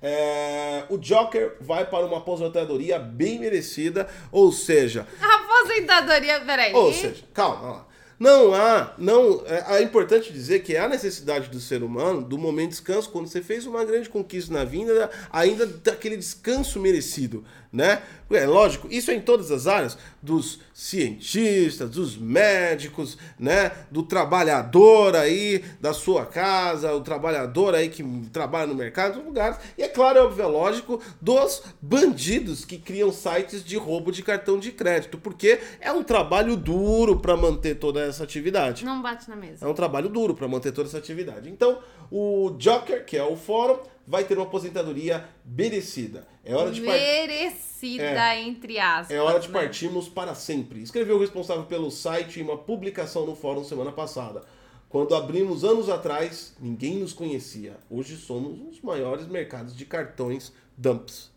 [0.00, 6.74] É, o Joker vai para uma aposentadoria bem merecida, ou seja, Aposentadoria, peraí.
[6.74, 7.86] ou seja, calma lá.
[8.18, 12.70] Não há, não, é, é importante dizer que há necessidade do ser humano do momento
[12.70, 18.02] de descanso quando você fez uma grande conquista na vida, ainda daquele descanso merecido, né?
[18.30, 23.70] É lógico, isso é em todas as áreas, dos cientistas, dos médicos, né?
[23.90, 28.02] Do trabalhador aí da sua casa, o trabalhador aí que
[28.32, 29.58] trabalha no mercado, em lugares.
[29.78, 34.22] E é claro, é óbvio, é lógico, dos bandidos que criam sites de roubo de
[34.22, 38.84] cartão de crédito, porque é um trabalho duro para manter toda essa atividade.
[38.84, 39.64] Não bate na mesa.
[39.64, 41.48] É um trabalho duro para manter toda essa atividade.
[41.48, 41.78] Então,
[42.10, 46.26] o Joker, que é o fórum, vai ter uma aposentadoria merecida.
[46.44, 46.80] É hora de.
[46.80, 49.10] Merecida, entre aspas.
[49.10, 49.54] É hora de né?
[49.54, 50.82] partirmos para sempre.
[50.82, 54.44] Escreveu o responsável pelo site em uma publicação no fórum semana passada.
[54.88, 57.76] Quando abrimos anos atrás, ninguém nos conhecia.
[57.90, 61.35] Hoje somos os maiores mercados de cartões dumps.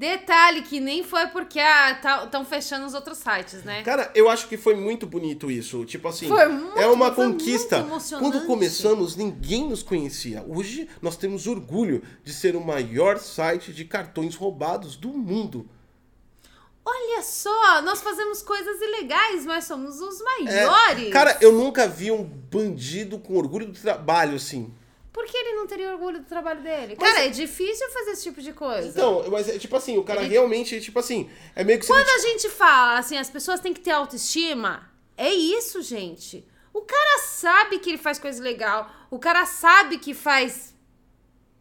[0.00, 3.82] Detalhe que nem foi porque estão fechando os outros sites, né?
[3.82, 5.84] Cara, eu acho que foi muito bonito isso.
[5.84, 7.86] Tipo assim, Foi muito- é uma conquista.
[8.18, 10.42] Quando começamos, ninguém nos conhecia.
[10.48, 15.68] Hoje nós temos orgulho de ser o maior site de cartões roubados do mundo.
[16.82, 21.12] Olha só, nós fazemos coisas ilegais, mas somos os É, maiores.
[21.12, 24.72] cara, eu nunca vi um bandido com orgulho do trabalho assim.
[25.12, 26.96] Por que ele não teria orgulho do trabalho dele?
[26.98, 28.88] Mas- Cara, é difícil fazer esse tipo de coisa.
[28.88, 32.08] Então, mas é tipo assim, o cara Ele- realmente, tipo assim, é meio que Quando
[32.08, 36.46] a gente fala assim, as pessoas têm que ter autoestima, é isso, gente.
[36.72, 38.88] O cara sabe que ele faz coisa legal.
[39.10, 40.72] O cara sabe que faz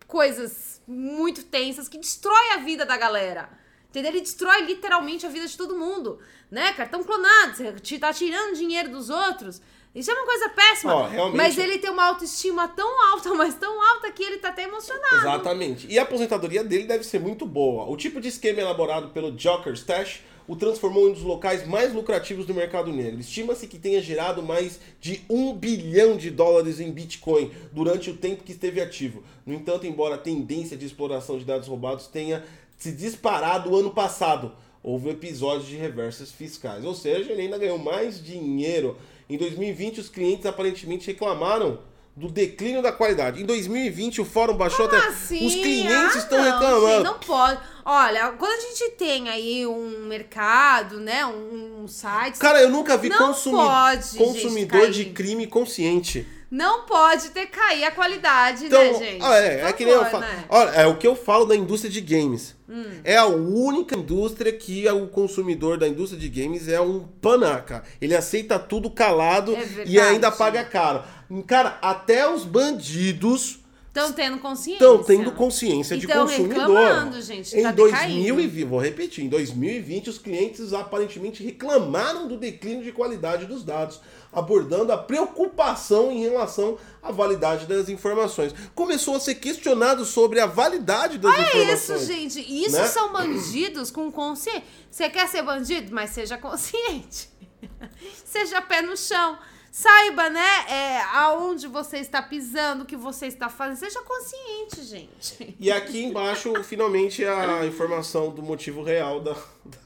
[0.07, 3.49] coisas muito tensas que destrói a vida da galera.
[3.89, 4.11] Entendeu?
[4.11, 6.19] Ele destrói literalmente a vida de todo mundo.
[6.51, 6.73] Né?
[6.73, 9.61] Cartão clonado, você tá tirando dinheiro dos outros.
[9.95, 10.93] Isso é uma coisa péssima.
[10.95, 14.49] Ó, realmente- Mas ele tem uma autoestima tão alta, mas tão alta que ele tá
[14.49, 15.15] até emocionado.
[15.17, 15.87] Exatamente.
[15.89, 17.85] E a aposentadoria dele deve ser muito boa.
[17.89, 21.93] O tipo de esquema elaborado pelo Joker Stash o transformou em um dos locais mais
[21.93, 23.19] lucrativos do mercado negro.
[23.19, 28.43] Estima-se que tenha gerado mais de um bilhão de dólares em Bitcoin durante o tempo
[28.43, 29.23] que esteve ativo.
[29.45, 32.43] No entanto, embora a tendência de exploração de dados roubados tenha
[32.77, 36.83] se disparado ano passado, houve episódios de reversas fiscais.
[36.83, 38.97] Ou seja, ele ainda ganhou mais dinheiro.
[39.29, 41.79] Em 2020, os clientes aparentemente reclamaram
[42.15, 43.41] do declínio da qualidade.
[43.41, 44.97] Em 2020, o fórum baixou até.
[44.97, 46.95] Assim, os clientes ah, estão não, reclamando.
[46.95, 47.61] gente, não pode.
[47.85, 52.97] Olha, quando a gente tem aí um mercado, né, um, um site, Cara, eu nunca
[52.97, 54.91] vi consumi- pode, gente, consumidor cair.
[54.91, 56.27] de crime consciente.
[56.51, 59.23] Não pode ter cair a qualidade, Então, né, gente?
[59.23, 60.19] ah, é, é que nem eu falo.
[60.21, 60.39] né?
[60.41, 60.45] Hum.
[60.49, 62.57] Olha, é o que eu falo da indústria de games.
[63.03, 67.83] É a única indústria que o consumidor da indústria de games é um panaca.
[67.99, 71.03] Ele aceita tudo calado É e ainda paga caro.
[71.47, 73.59] Cara, até os bandidos
[73.89, 74.73] Estão tendo consciência.
[74.85, 76.59] estão tendo consciência de tão consumidor.
[76.59, 82.83] reclamando, gente, Em tá 2020, vou repetir, em 2020 os clientes aparentemente reclamaram do declínio
[82.83, 83.99] de qualidade dos dados,
[84.31, 88.53] abordando a preocupação em relação à validade das informações.
[88.75, 92.01] Começou a ser questionado sobre a validade das É informações.
[92.01, 92.39] isso, gente.
[92.65, 92.85] Isso Né?
[92.87, 94.63] são bandidos com consciência.
[94.91, 95.91] Você quer ser bandido?
[95.91, 97.27] Mas seja consciente.
[98.23, 99.37] seja pé no chão.
[99.71, 103.77] Saiba, né, é, aonde você está pisando, o que você está fazendo.
[103.77, 105.55] Seja consciente, gente.
[105.59, 109.35] E aqui embaixo, finalmente, a informação do motivo real da,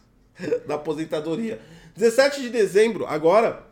[0.65, 1.60] da aposentadoria.
[1.96, 3.63] 17 de dezembro, agora,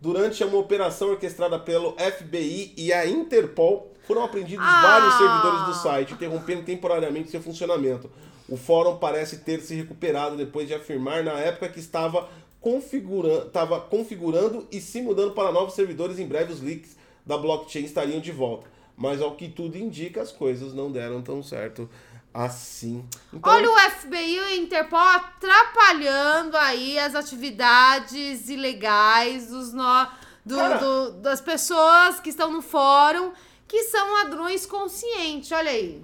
[0.00, 4.82] durante uma operação orquestrada pelo FBI e a Interpol, foram apreendidos Ah!
[4.82, 8.10] vários servidores do site, interrompendo temporariamente seu funcionamento.
[8.48, 12.28] O fórum parece ter se recuperado depois de afirmar na época que estava
[12.62, 16.18] configurando, estava configurando e se mudando para novos servidores.
[16.18, 16.96] Em breve, os leaks
[17.26, 18.66] da blockchain estariam de volta.
[18.96, 21.90] Mas ao que tudo indica, as coisas não deram tão certo
[22.32, 23.04] assim.
[23.32, 30.06] Então, Olha o FBI e o Interpol atrapalhando aí as atividades ilegais dos no,
[30.44, 33.32] do- do- das pessoas que estão no fórum,
[33.68, 35.50] que são ladrões conscientes.
[35.52, 36.02] Olha aí.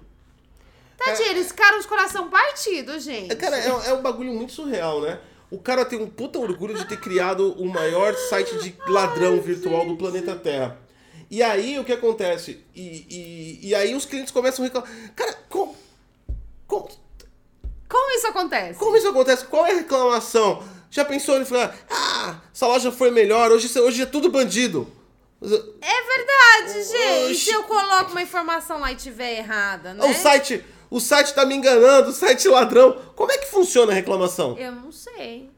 [0.96, 3.30] Tadinho, eles ficaram de coração partido, gente.
[3.32, 5.20] É, Cara, é, é um bagulho muito surreal, né?
[5.50, 9.86] O cara tem um puta orgulho de ter criado o maior site de ladrão virtual
[9.86, 10.78] do planeta Terra.
[11.30, 12.64] E aí o que acontece?
[12.74, 13.06] E,
[13.62, 14.90] e, e aí os clientes começam a reclamar.
[15.14, 15.76] Cara, como,
[16.66, 16.88] como,
[17.88, 18.78] Como isso acontece?
[18.78, 19.44] como isso acontece?
[19.46, 20.62] Qual é a reclamação?
[20.90, 24.90] Já pensou ele falar, ah, essa loja foi melhor, hoje, hoje é tudo bandido.
[25.40, 27.32] É verdade, gente.
[27.32, 27.44] Oxi.
[27.44, 30.04] Se eu coloco uma informação lá e tiver errada, né?
[30.04, 32.96] O site, o site tá me enganando, o site ladrão.
[33.14, 34.56] Como é que funciona a reclamação?
[34.58, 35.50] Eu não sei.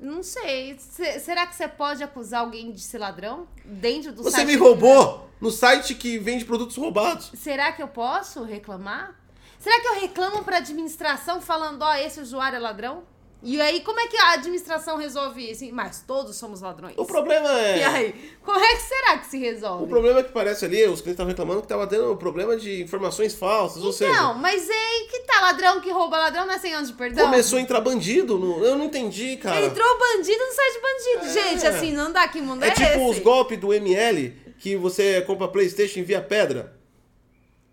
[0.00, 0.76] Não sei.
[0.78, 3.46] Se- será que você pode acusar alguém de ser ladrão?
[3.64, 4.46] Dentro do Você site?
[4.46, 7.30] me roubou no site que vende produtos roubados.
[7.34, 9.18] Será que eu posso reclamar?
[9.58, 13.04] Será que eu reclamo pra administração falando, ó, esse usuário é ladrão?
[13.46, 15.64] E aí, como é que a administração resolve isso?
[15.72, 16.94] Mas todos somos ladrões.
[16.96, 17.76] O problema é.
[17.78, 19.84] E aí, como é que será que se resolve?
[19.84, 22.56] O problema é que parece ali, os clientes estavam reclamando que tava tendo um problema
[22.56, 26.54] de informações falsas, ou seja, Não, mas aí que tá, ladrão que rouba ladrão não
[26.54, 27.26] é 100 anos de perdão?
[27.26, 29.60] começou a entrar bandido, no- eu não entendi, cara.
[29.60, 31.38] Entrou bandido no site de bandido.
[31.38, 31.42] É.
[31.50, 35.20] Gente, assim, não dá que mundo é, é tipo os golpes do ML, que você
[35.22, 36.74] compra Playstation e envia pedra,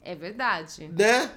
[0.04, 0.90] É verdade.
[0.98, 1.32] né?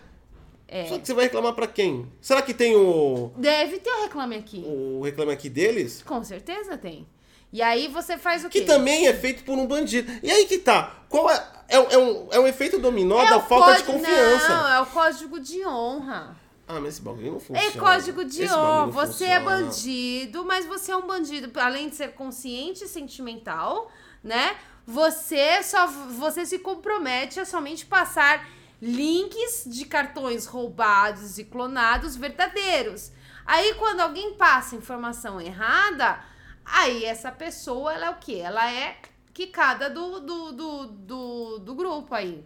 [0.66, 0.86] É.
[0.86, 2.10] Só que você vai reclamar pra quem?
[2.20, 4.64] Será que tem o, Deve ter o Reclame Aqui.
[4.66, 6.02] o reclame aqui deles?
[6.02, 7.06] Com certeza tem.
[7.52, 8.60] E aí você faz o quê?
[8.60, 10.10] Que também é feito por um bandido.
[10.22, 11.54] E aí que tá, qual é...
[11.66, 14.48] É, é um, é um efeito dominó É da falta de confiança.
[14.48, 16.36] Não, é o código de honra.
[16.66, 17.68] Ah, mas esse bagulho não funciona.
[17.68, 18.86] É código de honra.
[18.86, 19.62] Você é funciona.
[19.62, 23.90] bandido, mas você é um bandido, além de ser consciente e sentimental,
[24.22, 24.56] né?
[24.86, 28.46] Você só você se compromete a somente passar
[28.80, 33.12] links de cartões roubados e clonados verdadeiros.
[33.46, 36.22] Aí quando alguém passa informação errada,
[36.64, 38.36] aí essa pessoa ela é o quê?
[38.36, 38.96] Ela é
[39.32, 42.44] quicada do, do, do, do, do grupo aí.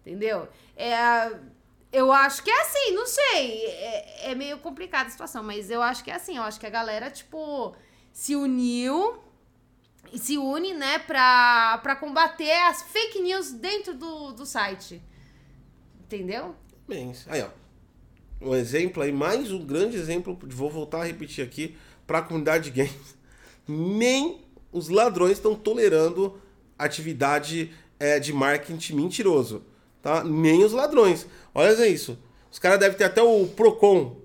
[0.00, 0.48] Entendeu?
[0.76, 0.96] É,
[1.92, 3.64] eu acho que é assim, não sei.
[3.64, 6.36] É, é meio complicada a situação, mas eu acho que é assim.
[6.36, 7.74] Eu acho que a galera, tipo,
[8.12, 9.18] se uniu
[10.12, 15.02] e se une, né, pra, pra combater as fake news dentro do, do site.
[16.06, 16.54] Entendeu?
[16.88, 17.48] Bem, aí ó.
[18.40, 21.76] Um exemplo aí, mais um grande exemplo, vou voltar a repetir aqui,
[22.06, 23.16] para a comunidade de games.
[23.66, 24.40] Nem
[24.72, 26.38] os ladrões estão tolerando
[26.78, 29.64] atividade é, de marketing mentiroso,
[30.02, 30.22] tá?
[30.22, 31.26] Nem os ladrões.
[31.54, 32.18] Olha isso.
[32.52, 34.16] Os caras devem ter até o Procon,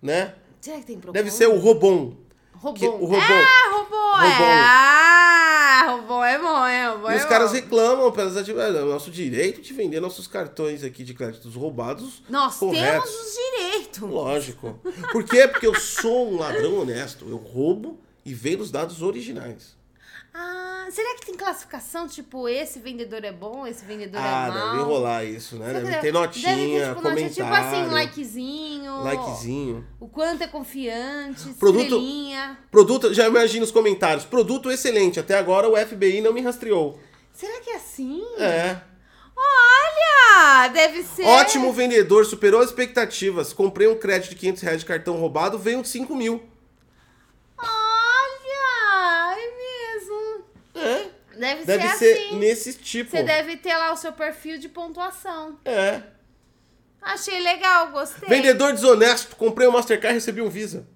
[0.00, 0.34] né?
[0.60, 1.12] Será que tem Procon?
[1.12, 2.14] Deve ser o Robon.
[2.54, 2.78] Robô.
[2.78, 3.16] que- o Robon.
[3.16, 4.28] Ah, robô, é.
[4.30, 5.49] Robon.
[5.82, 7.56] Ah, robô é bom, é robô E é os caras bom.
[7.56, 8.76] reclamam pelas atividades.
[8.76, 12.22] É o nosso direito de vender nossos cartões aqui de créditos roubados.
[12.28, 13.10] Nós corretos.
[13.10, 13.98] temos os direitos.
[14.00, 14.78] Lógico.
[15.10, 15.48] Por quê?
[15.48, 17.26] Porque eu sou um ladrão honesto.
[17.28, 19.74] Eu roubo e vendo os dados originais.
[20.90, 22.08] Ah, será que tem classificação?
[22.08, 24.70] Tipo, esse vendedor é bom, esse vendedor Ah, é mau?
[24.72, 25.66] deve rolar isso, né?
[25.74, 27.22] Que Deve ter notinha, deve ter, tipo, comentário.
[27.28, 29.02] notinha, tipo assim, likezinho.
[29.04, 29.86] Likezinho.
[30.00, 32.58] O quanto é confiante, Produto- estrelinha.
[32.72, 34.24] Produto, já imagina os comentários.
[34.24, 35.20] Produto excelente.
[35.20, 36.98] Até agora o FBI não me rastreou.
[37.32, 38.22] Será que é assim?
[38.38, 38.80] É.
[39.36, 40.68] Olha!
[40.68, 41.24] Deve ser.
[41.24, 43.52] Ótimo vendedor, superou as expectativas.
[43.52, 46.42] Comprei um crédito de 500 reais de cartão roubado, veio de 5 mil.
[47.56, 49.36] Olha!
[49.38, 50.44] É mesmo.
[50.74, 51.10] É.
[51.40, 52.38] Deve, Deve ser, ser assim.
[52.38, 53.10] nesse tipo.
[53.10, 55.58] Você deve ter lá o seu perfil de pontuação.
[55.64, 56.02] É.
[57.00, 58.28] Achei legal, gostei.
[58.28, 59.34] Vendedor desonesto.
[59.36, 60.86] Comprei um Mastercard e recebi um Visa.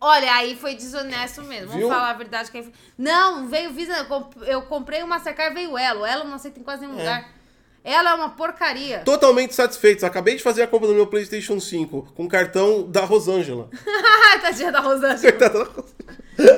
[0.00, 1.68] Olha, aí foi desonesto mesmo.
[1.72, 1.82] Viu?
[1.82, 2.50] Vamos falar a verdade.
[2.50, 3.92] Que aí foi- Não, veio Visa.
[3.98, 6.04] eu comp- Eu comprei o Mastercard, veio Elo.
[6.04, 7.02] Elo não aceita em quase nenhum É.
[7.02, 7.30] lugar.
[7.84, 9.00] Ela é uma porcaria.
[9.00, 10.04] Totalmente satisfeitos.
[10.04, 13.68] Acabei de fazer a compra do meu PlayStation 5 com cartão da Rosângela.
[14.40, 15.32] Tadinha da Rosângela.
[15.38, 15.92] Da Ros-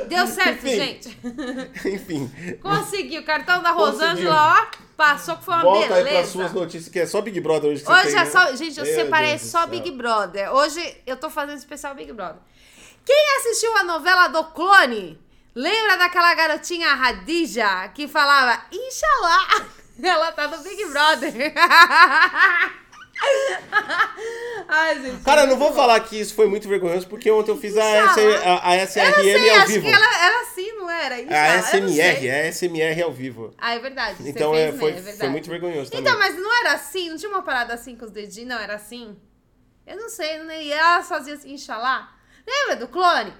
[0.08, 0.76] Deu certo, Enfim.
[0.76, 1.18] gente.
[1.88, 2.58] Enfim.
[2.62, 3.22] Conseguiu.
[3.22, 3.70] O cartão da.
[3.72, 6.18] Rosângela, ó, passou que foi uma Volta aí beleza.
[6.18, 8.30] para suas notícias, que é só Big Brother hoje que você Hoje tem, é né?
[8.30, 8.54] só.
[8.56, 9.66] Gente, eu Meu separei Deus só.
[9.66, 10.54] Big Brother.
[10.54, 12.36] Hoje eu tô fazendo especial Big Brother.
[13.04, 15.18] Quem assistiu a novela do Clone?
[15.54, 19.66] Lembra daquela garotinha Radija que falava Inxalá?
[20.02, 21.32] Ela tá no Big Brother.
[24.68, 25.22] Ai, gente.
[25.22, 27.84] Cara, eu não vou falar que isso foi muito vergonhoso, porque ontem eu fiz a,
[27.84, 29.86] S, a, a SRM sei, ao acho vivo.
[29.86, 31.14] que ela era assim, não era?
[31.14, 31.26] A eu
[31.82, 33.54] não SMR, é a SMR ao vivo.
[33.56, 34.16] Ah, é verdade.
[34.28, 36.04] Então é, foi, mesmo, é foi muito vergonhoso também.
[36.04, 37.08] Então, mas não era assim?
[37.08, 38.48] Não tinha uma parada assim com os dedinhos?
[38.48, 39.16] Não, era assim?
[39.86, 42.12] Eu não sei, não, e ela fazia assim, Inxalá.
[42.46, 43.32] Lembra do clone?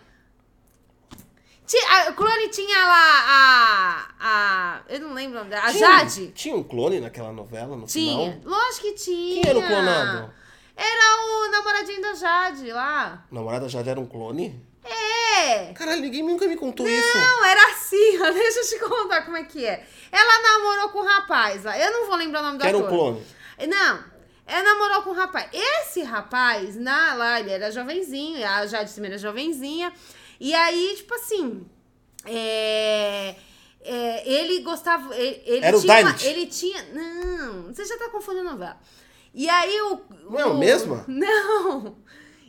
[1.67, 4.81] Ti- a- O clone tinha lá a, a.
[4.89, 5.67] Eu não lembro o nome dela.
[5.67, 6.29] A Tinha- Jade?
[6.33, 8.33] Tinha um clone naquela novela, no Tinha.
[8.33, 8.41] final?
[8.59, 9.43] Lógico que tinha.
[9.43, 10.33] Quem era o clonado?
[10.77, 13.25] Era o namoradinho da Jade lá.
[13.31, 14.61] A namorada já era um clone?
[14.85, 15.73] É.
[15.73, 17.17] Caralho, ninguém nunca me contou isso.
[17.19, 18.31] Não, era assim, ó.
[18.31, 19.87] Deixa eu te contar como é que é.
[20.12, 21.79] Ela namorou com um rapaz lá.
[21.79, 23.23] Eu não vou lembrar o nome Que era um clone.
[23.69, 24.05] Não,
[24.47, 25.49] ela namorou com um rapaz.
[25.53, 29.93] Esse rapaz, na, lá, ele era jovenzinho, a Jade também era jovenzinha.
[30.41, 31.66] E aí, tipo assim,
[32.26, 33.35] é,
[33.82, 35.14] é, ele gostava.
[35.16, 36.26] Ele, ele Era o tinha uma- Dalit?
[36.26, 36.82] Ele tinha.
[36.93, 38.80] Não, você já tá confundindo a novela.
[39.32, 40.01] E aí o.
[40.30, 41.05] Não é o mesmo?
[41.09, 41.97] Não!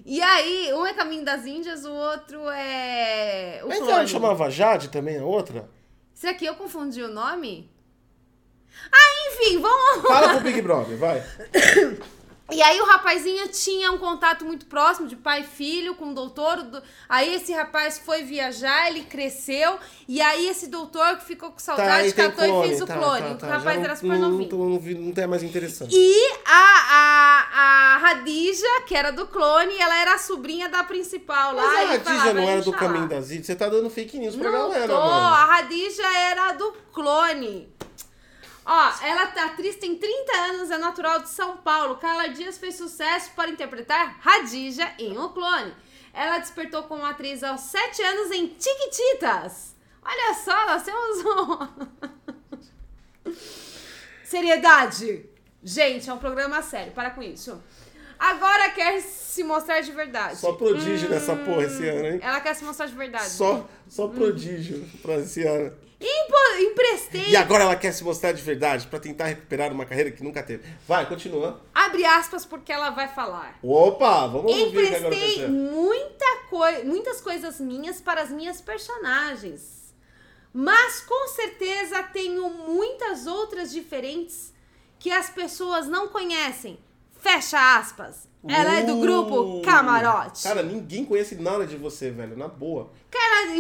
[0.06, 3.60] E aí, um é Caminho das Índias, o outro é.
[3.64, 3.92] O Mas clone.
[3.94, 5.68] ela chamava Jade também, a outra?
[6.14, 7.72] Será que eu confundi o nome?
[8.92, 11.24] Ah, enfim, vamos Fala pro Big Brother, vai.
[12.52, 16.14] E aí o rapazinho tinha um contato muito próximo de pai e filho com o
[16.14, 16.60] doutor.
[16.60, 19.80] o do- Aí esse rapaz foi viajar, ele cresceu.
[20.08, 22.98] E aí esse doutor que ficou com saudade e tem catou e fez o tá,
[23.00, 23.22] clone.
[23.22, 23.48] tá, o tá.
[23.48, 24.50] rapaz Já era super novinho.
[24.52, 25.96] Não, não, não tem mais interessante.
[25.96, 31.56] E a, a, a Radija, que era do clone, ela era a sobrinha da principal
[31.56, 31.64] lá.
[31.64, 32.78] Mas a Radija não era do "Inxalá".
[32.78, 33.48] caminho das Ilhas.
[33.48, 35.36] Você tá dando fake news pra Não galera, tô, mano.
[35.36, 37.74] a Radija era do clone.
[38.66, 41.98] Ó, ela, a atriz tem 30 anos, é natural de São Paulo.
[41.98, 45.72] Carla Dias fez sucesso para interpretar Radija em O Clone.
[46.12, 49.76] Ela despertou como atriz aos 7 anos em Tiquititas.
[50.02, 51.60] Olha só, nós temos um...
[54.24, 55.30] Seriedade.
[55.64, 57.62] Gente, é um programa sério, para com isso.
[58.18, 60.38] Agora quer se mostrar de verdade.
[60.38, 62.20] Só prodígio nessa porra esse ano, hein?
[62.22, 63.30] Ela quer se mostrar de verdade.
[63.30, 65.74] Só, só prodígio pra esse ano.
[66.00, 67.30] Empo- emprestei.
[67.30, 70.44] E agora ela quer se mostrar de verdade pra tentar recuperar uma carreira que nunca
[70.44, 70.64] teve.
[70.88, 71.62] Vai, continua.
[71.74, 73.58] Abre aspas porque ela vai falar.
[73.64, 78.30] Opa, vamos ouvir o que agora quer Emprestei muita coi muitas coisas minhas para as
[78.30, 79.94] minhas personagens.
[80.54, 84.54] Mas com certeza tenho muitas outras diferentes
[85.00, 86.80] que as pessoas não conhecem.
[87.20, 88.28] Fecha aspas.
[88.48, 90.44] Ela é do grupo Uh, Camarote.
[90.44, 92.92] Cara, ninguém conhece nada de você, velho, na boa.
[93.10, 93.56] Cara,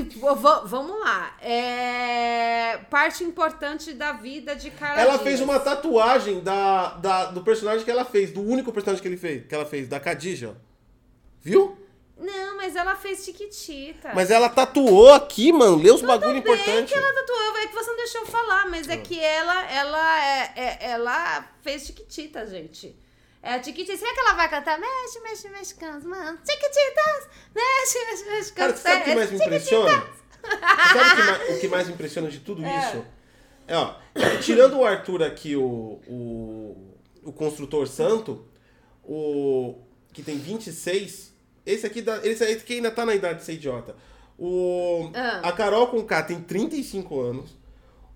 [0.65, 1.36] vamos lá.
[1.41, 5.23] É parte importante da vida de Carla Ela Dias.
[5.23, 9.17] fez uma tatuagem da, da, do personagem que ela fez, do único personagem que, ele
[9.17, 10.55] fez, que ela fez, da Khadija.
[11.41, 11.77] Viu?
[12.17, 14.11] Não, mas ela fez Tiquitita.
[14.13, 15.75] Mas ela tatuou aqui, mano.
[15.77, 16.91] Lê os bagulho Bem importante.
[16.93, 20.25] que ela tatuou, é que você não deixou eu falar, mas é que ela, ela,
[20.25, 22.95] é, é- ela fez Tiquitita, gente.
[23.46, 23.96] É a Tiquitita.
[23.96, 24.80] Será que ela vai cantar?
[24.80, 26.39] Mexe, mexe, mexe as mãos.
[26.43, 27.30] Tiquititas!
[27.54, 30.08] Mexe, mexe, mexe com Cara, sabe o que mais me impressiona?
[30.41, 33.06] Sabe o que, mais, mais impressiona de tudo isso?
[33.68, 33.96] É, ó,
[34.41, 35.64] tirando o Arthur aqui, o,
[36.08, 38.48] o, o construtor santo,
[39.04, 39.76] o
[40.12, 41.32] que tem 26,
[41.66, 43.96] esse aqui, dá, esse aqui ainda tá na idade de ser idiota.
[44.39, 45.41] O, Ah.
[45.43, 47.56] A Carol com K tem 35 anos.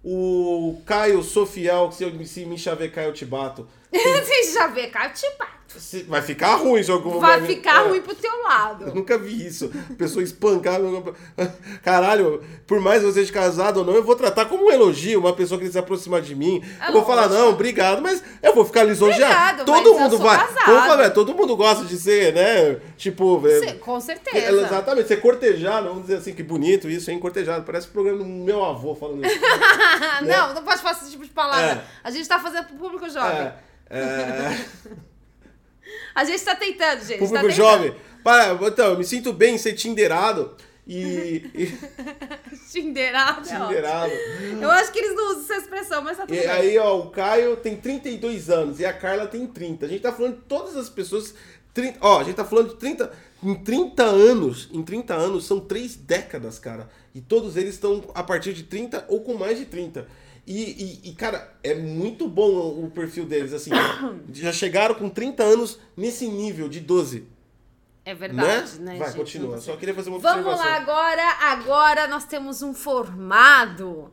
[0.03, 3.67] O Caio Sofial, que se, eu, se me chavecar eu te bato.
[3.93, 5.59] Você já vê, cara, te bato.
[5.77, 7.89] Se- Vai ficar ruim algum Vai ficar é.
[7.89, 8.93] ruim pro teu Eu lado.
[8.95, 9.71] nunca vi isso.
[9.97, 10.79] Pessoa espancar.
[10.79, 11.15] meu-
[11.83, 15.33] Caralho, por mais você seja casado ou não, eu vou tratar como um elogio uma
[15.33, 16.63] pessoa que se aproximar de mim.
[16.81, 19.63] É eu vou falar, não, obrigado, mas eu vou ficar lisonjeado.
[19.63, 20.39] Todo eu mundo vai.
[20.47, 22.79] falar, é, todo mundo gosta de ser, né?
[22.97, 23.41] Tipo.
[23.47, 24.61] é, Sim, com é, certeza.
[24.61, 27.19] Exatamente, ser cortejado, vamos dizer assim, que bonito isso, hein?
[27.19, 27.63] Cortejado.
[27.63, 29.39] Parece o programa do meu avô falando isso.
[30.25, 31.65] Não, não pode falar esse tipo de palavra.
[31.65, 31.83] É.
[32.03, 33.51] A gente tá fazendo pro público jovem.
[33.89, 34.65] É, é,
[36.15, 37.19] A gente tá tentando, gente.
[37.19, 37.95] público tá jovem.
[38.23, 41.49] Para, então, eu me sinto bem em ser tinderado e.
[41.55, 41.79] e
[42.71, 43.47] Tinderado.
[43.49, 44.11] é tinderado.
[44.61, 46.47] Eu acho que eles não usam essa expressão, mas tá tudo E bem.
[46.47, 49.85] aí, ó, o Caio tem 32 anos e a Carla tem 30.
[49.85, 51.33] A gente tá falando de todas as pessoas.
[51.73, 53.11] 30, ó, a gente tá falando de 30.
[53.41, 56.89] Em 30 anos, em 30 anos são três décadas, cara.
[57.15, 60.05] E todos eles estão a partir de 30 ou com mais de 30.
[60.49, 63.69] E, e, e, cara, é muito bom o perfil deles, assim.
[64.33, 67.27] já chegaram com 30 anos nesse nível de 12.
[68.03, 68.93] É verdade, né?
[68.93, 68.97] né?
[68.97, 69.17] Vai, gente?
[69.17, 69.59] continua.
[69.59, 70.65] Só queria fazer uma Vamos observação.
[70.65, 71.21] lá agora.
[71.51, 74.11] Agora nós temos um formado.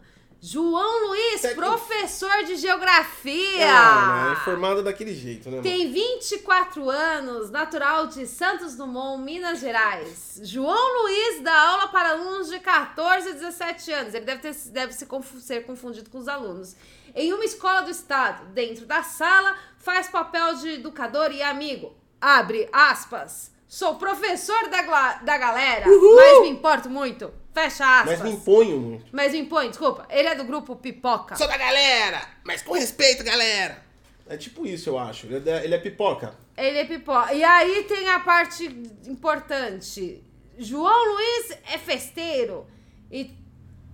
[0.49, 1.61] João Luiz, Técnico.
[1.61, 3.66] professor de geografia.
[3.68, 5.57] Ah, é formado daquele jeito, né?
[5.57, 5.62] mano?
[5.64, 10.38] Tem 24 anos, natural de Santos Dumont, Minas Gerais.
[10.44, 14.14] João Luiz dá aula para alunos de 14 a 17 anos.
[14.14, 16.76] Ele deve, ter, deve se confu- ser confundido com os alunos.
[17.12, 21.92] Em uma escola do estado, dentro da sala, faz papel de educador e amigo.
[22.20, 23.51] Abre aspas.
[23.69, 27.33] Sou professor da, da galera, mas me importo muito.
[27.53, 28.21] Fecha aspas.
[28.21, 29.07] Mas me imponho muito.
[29.11, 30.07] Mas me impõe, desculpa.
[30.11, 31.37] Ele é do grupo Pipoca.
[31.37, 33.83] Sou da galera, mas com respeito, galera.
[34.29, 35.27] É tipo isso, eu acho.
[35.27, 36.35] Ele é, ele é pipoca.
[36.57, 37.33] Ele é pipoca.
[37.33, 38.67] E aí tem a parte
[39.07, 40.23] importante.
[40.59, 42.67] João Luiz é festeiro
[43.11, 43.37] e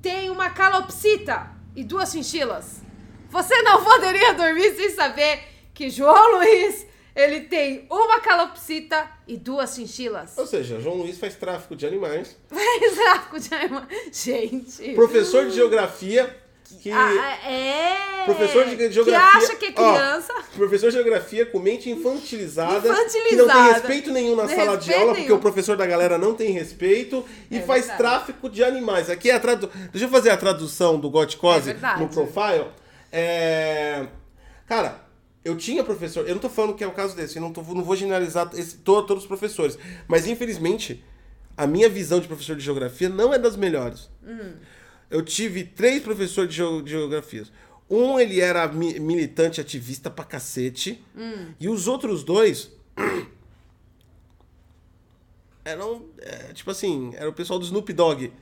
[0.00, 2.80] tem uma calopsita e duas chinchilas.
[3.30, 5.40] Você não poderia dormir sem saber
[5.74, 10.36] que João Luiz, ele tem uma calopsita e duas chinchilas.
[10.36, 12.36] Ou seja, João Luiz faz tráfico de animais.
[12.48, 13.86] Faz tráfico de animais.
[14.12, 14.94] Gente.
[14.94, 16.38] Professor de geografia
[16.80, 16.90] que...
[16.90, 18.24] Ah, é.
[18.24, 19.30] Professor de geografia...
[19.30, 20.32] Que acha que é ó, criança.
[20.56, 22.80] professor de geografia com mente infantilizada.
[22.80, 23.72] Que não tem Infantilizada.
[23.72, 25.36] respeito nenhum na Não sala de aula, porque nenhum.
[25.36, 27.24] o professor da galera não tem respeito.
[27.50, 27.98] E É faz verdade.
[27.98, 29.10] tráfico de animais.
[29.10, 29.70] Aqui é a tradu...
[29.92, 32.66] Deixa eu fazer a tradução do Goticose É no profile.
[33.12, 34.06] É...
[34.66, 35.01] Cara,
[35.44, 36.26] eu tinha professor...
[36.28, 37.36] Eu não tô falando que é o caso desse.
[37.36, 39.78] Eu não, tô, não vou generalizar esse, to- todos os professores.
[40.06, 41.04] Mas, infelizmente,
[41.56, 44.08] a minha visão de professor de geografia não é das melhores.
[45.10, 47.44] Eu tive três professores de, de geografia.
[47.90, 51.02] Um, ele era mi- militante ativista pra cacete.
[51.58, 52.70] E os outros dois...
[55.64, 58.32] eram, é, tipo assim, era o pessoal do Snoop Dogg.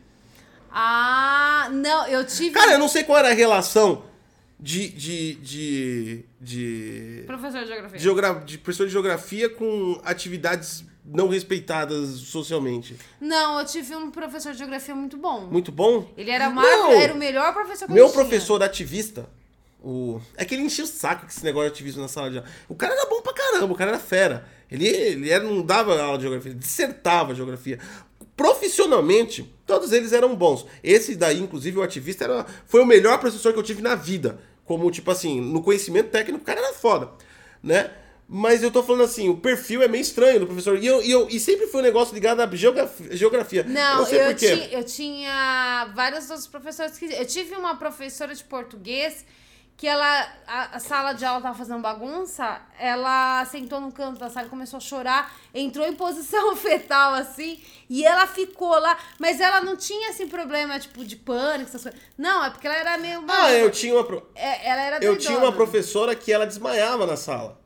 [0.70, 2.50] Ah, não, eu tive.
[2.50, 4.04] Cara, eu não sei qual era a relação
[4.60, 4.88] de...
[4.90, 7.98] de, de, de, Professor de geografia.
[7.98, 12.94] de, geogra- de professor de geografia com atividades não respeitadas socialmente.
[13.20, 15.46] Não, eu tive um professor de geografia muito bom.
[15.46, 16.08] Muito bom?
[16.16, 18.22] Ele era, maravilhoso, era o melhor professor que Meu eu tinha.
[18.22, 19.28] professor ativista,
[19.82, 20.20] o...
[20.36, 22.48] é que ele enchia o saco com esse negócio de ativismo na sala de aula.
[22.68, 24.46] O cara era bom pra caramba, o cara era fera.
[24.70, 27.78] Ele, ele era, não dava aula de geografia, ele dissertava geografia.
[28.40, 30.64] Profissionalmente, todos eles eram bons.
[30.82, 34.40] Esse daí, inclusive, o ativista, era, foi o melhor professor que eu tive na vida.
[34.64, 37.10] Como, tipo assim, no conhecimento técnico, o cara era foda,
[37.62, 37.90] né?
[38.26, 40.78] Mas eu tô falando assim, o perfil é meio estranho do professor.
[40.78, 43.16] E, eu, e, eu, e sempre foi um negócio ligado à geografia.
[43.16, 43.60] geografia.
[43.62, 47.06] eu Não, não sei eu, ti- eu tinha vários outros professores que.
[47.12, 49.24] Eu tive uma professora de português
[49.80, 50.28] que ela.
[50.46, 54.50] A, a sala de aula tava fazendo bagunça, ela sentou no canto da sala e
[54.50, 57.58] começou a chorar, entrou em posição fetal, assim,
[57.88, 58.98] e ela ficou lá.
[59.18, 61.98] Mas ela não tinha, assim, problema, tipo, de pânico, essas coisas.
[62.18, 63.24] Não, é porque ela era meio.
[63.26, 64.04] Ah, eu tinha uma.
[64.04, 65.18] pro- É, ela era Eu doidona.
[65.18, 67.58] tinha uma professora que ela desmaiava na sala.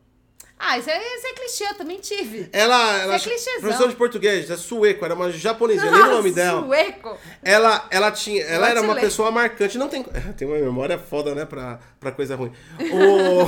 [0.59, 2.48] Ah, isso é, isso é clichê, eu também tive.
[2.52, 3.61] Ela, ela é clichêzão.
[3.61, 6.64] professora de português, é sueco, era uma japonesa, lembro o nome dela.
[6.64, 7.18] Sueco.
[7.42, 9.00] Ela, ela tinha, ela era uma Brasileiro.
[9.00, 10.02] pessoa marcante, não tem,
[10.38, 12.52] tem uma memória foda, né, pra, pra coisa ruim.
[12.80, 13.44] O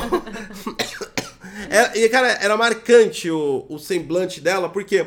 [1.70, 5.06] Ela- e cara, era marcante o, o semblante dela, porque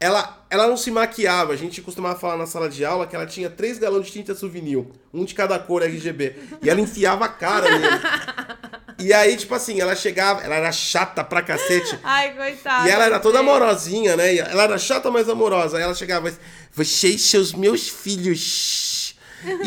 [0.00, 1.52] ela, ela não se maquiava.
[1.52, 4.34] A gente costumava falar na sala de aula que ela tinha três galões de tinta
[4.34, 7.86] souvenir, um de cada cor RGB, e ela enfiava a cara nele.
[8.98, 11.98] E aí, tipo assim, ela chegava, ela era chata pra cacete.
[12.02, 12.88] Ai, coitada.
[12.88, 14.36] E ela era toda amorosinha, né?
[14.36, 15.76] Ela era chata, mas amorosa.
[15.76, 16.32] Aí ela chegava,
[16.72, 19.14] vocês, seus meus filhos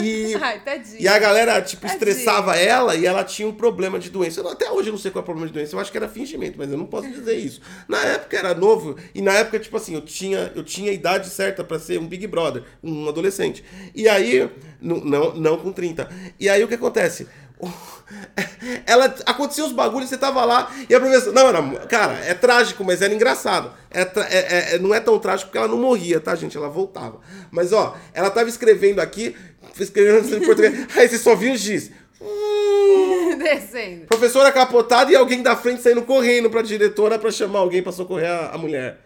[0.01, 0.61] E, Ai,
[0.99, 1.93] e a galera, tipo, Tadinha.
[2.11, 4.41] estressava ela e ela tinha um problema de doença.
[4.41, 5.75] Eu, até hoje eu não sei qual é o problema de doença.
[5.75, 7.61] Eu acho que era fingimento, mas eu não posso dizer isso.
[7.87, 11.29] Na época era novo e na época, tipo assim, eu tinha, eu tinha a idade
[11.29, 13.63] certa pra ser um Big Brother, um adolescente.
[13.93, 14.49] E aí,
[14.81, 16.09] não, não, não com 30.
[16.39, 17.27] E aí o que acontece?
[18.85, 21.31] Ela acontecia os bagulhos, você tava lá e a professora.
[21.31, 21.61] Não, era.
[21.87, 23.71] Cara, é trágico, mas era engraçado.
[23.91, 26.57] É, tra- é- é- não é tão trágico porque ela não morria, tá, gente?
[26.57, 27.19] Ela voltava.
[27.51, 29.35] Mas, ó, ela tava escrevendo aqui,
[29.79, 30.87] escrevendo em português.
[30.95, 31.91] Aí você só viu o giz.
[33.37, 34.05] Descendo.
[34.07, 38.29] professora capotada e alguém da frente saindo correndo pra diretora pra chamar alguém pra socorrer
[38.29, 38.99] a, a mulher.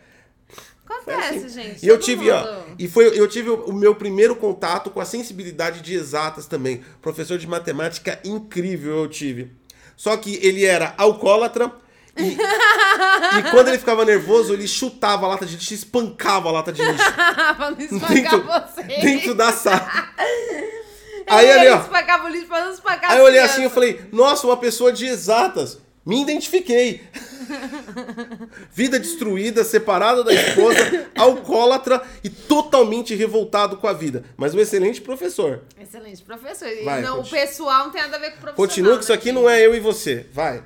[1.04, 1.50] Foi Acontece, assim.
[1.50, 1.86] gente.
[1.86, 2.76] E eu tive, ó, mundo.
[2.80, 6.84] e foi, eu tive o, o meu primeiro contato com a sensibilidade de exatas também.
[7.02, 9.52] Professor de matemática incrível eu tive.
[9.96, 11.72] Só que ele era alcoólatra
[12.18, 12.38] e,
[13.40, 16.84] e quando ele ficava nervoso, ele chutava a lata de lixo, espancava a lata de
[16.84, 18.84] lixo pra não espancar dentro, você.
[18.84, 19.90] dentro da sala.
[21.26, 21.82] Aí ele ali, ó.
[21.82, 24.92] espancava o lixo pra não espancar Aí eu olhei assim e falei, nossa, uma pessoa
[24.92, 25.80] de exatas.
[26.06, 27.02] Me identifiquei.
[28.72, 34.24] Vida destruída, separada da esposa, alcoólatra e totalmente revoltado com a vida.
[34.38, 35.62] Mas um excelente professor.
[35.80, 36.68] Excelente, professor.
[36.68, 37.42] E Vai, não, o continua.
[37.42, 38.68] pessoal não tem nada a ver com o profissional.
[38.68, 39.36] Continua que isso né, aqui gente?
[39.36, 40.28] não é eu e você.
[40.32, 40.64] Vai.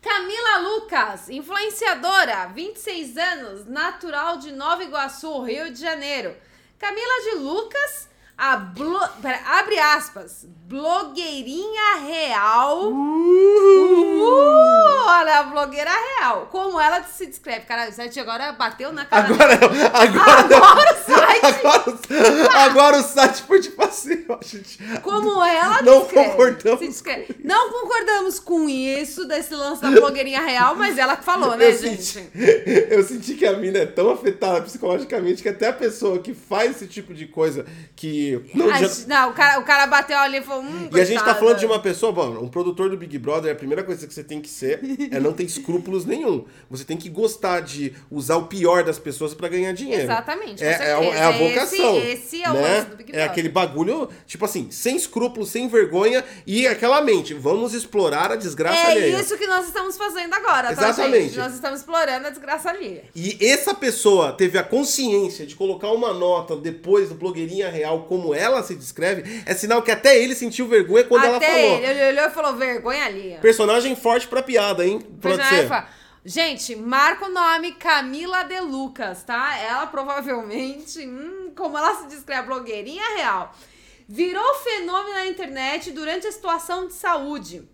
[0.00, 6.36] Camila Lucas, influenciadora, 26 anos, natural de Nova Iguaçu, Rio de Janeiro.
[6.78, 9.00] Camila de Lucas, a blo...
[9.22, 12.90] Pera, abre aspas, blogueirinha real.
[12.92, 14.24] Uh,
[15.06, 16.48] olha, a blogueira real.
[16.50, 17.66] Como ela se descreve.
[17.66, 21.04] Cara, o site agora bateu na cara Agora, agora, Agora o
[21.40, 21.60] site.
[21.60, 21.98] agora,
[22.64, 24.78] agora o site foi tipo assim, ó, gente.
[25.02, 27.36] Como ela Não descreve, concordamos se descreve.
[27.42, 31.78] Não concordamos com isso, desse lance da blogueirinha real, mas ela que falou, né, eu,
[31.78, 32.02] gente?
[32.02, 32.30] senti,
[32.90, 36.76] eu senti que a mina é tão afetada psicologicamente que até a pessoa que faz
[36.76, 37.64] esse tipo de coisa
[37.96, 38.40] que.
[38.54, 40.62] Não, A já- gente- não, o cara, o cara bateu ali e falou.
[40.64, 43.52] Hum, E a gente tá falando de uma pessoa, bom, um produtor do Big Brother,
[43.52, 44.80] a primeira coisa que você tem que ser
[45.10, 46.44] é não ter escrúpulos nenhum.
[46.70, 50.02] Você tem que gostar de usar o pior das pessoas pra ganhar dinheiro.
[50.04, 51.96] Exatamente, É, é, é a Esse- vocação.
[51.98, 52.60] esse é o né?
[52.60, 53.30] lance do Big É Brother.
[53.30, 57.34] aquele bagulho, tipo assim, sem escrúpulos, sem vergonha e aquela mente.
[57.34, 59.20] Vamos explorar a desgraça É alheia.
[59.20, 61.24] isso que nós estamos fazendo agora, tá, Exatamente.
[61.28, 61.38] gente?
[61.38, 63.04] Nós estamos explorando a desgraça alheia.
[63.14, 68.34] E essa pessoa teve a consciência de colocar uma nota depois do blogueirinha real, como
[68.34, 71.76] ela se descreve, é sinal que até ele sentiu vergonha quando ela Até falou.
[71.78, 73.38] ele, ele olhou e falou, vergonha alheia.
[73.38, 74.98] Personagem forte pra piada, hein?
[75.00, 75.84] Pode Personagem ser.
[76.26, 79.58] Gente, marca o nome Camila de Lucas, tá?
[79.58, 83.54] Ela provavelmente, hum, como ela se descreve, blogueirinha real.
[84.08, 87.68] Virou fenômeno na internet durante a situação de saúde.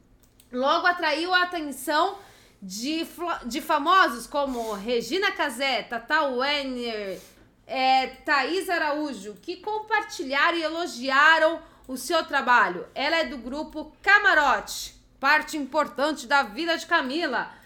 [0.51, 2.19] Logo atraiu a atenção
[2.61, 3.07] de,
[3.47, 7.21] de famosos como Regina Casé, Tata Werner,
[7.69, 12.85] é, Thaís Araújo, que compartilharam e elogiaram o seu trabalho.
[12.97, 17.60] Ela é do grupo Camarote, parte importante da vida de Camila.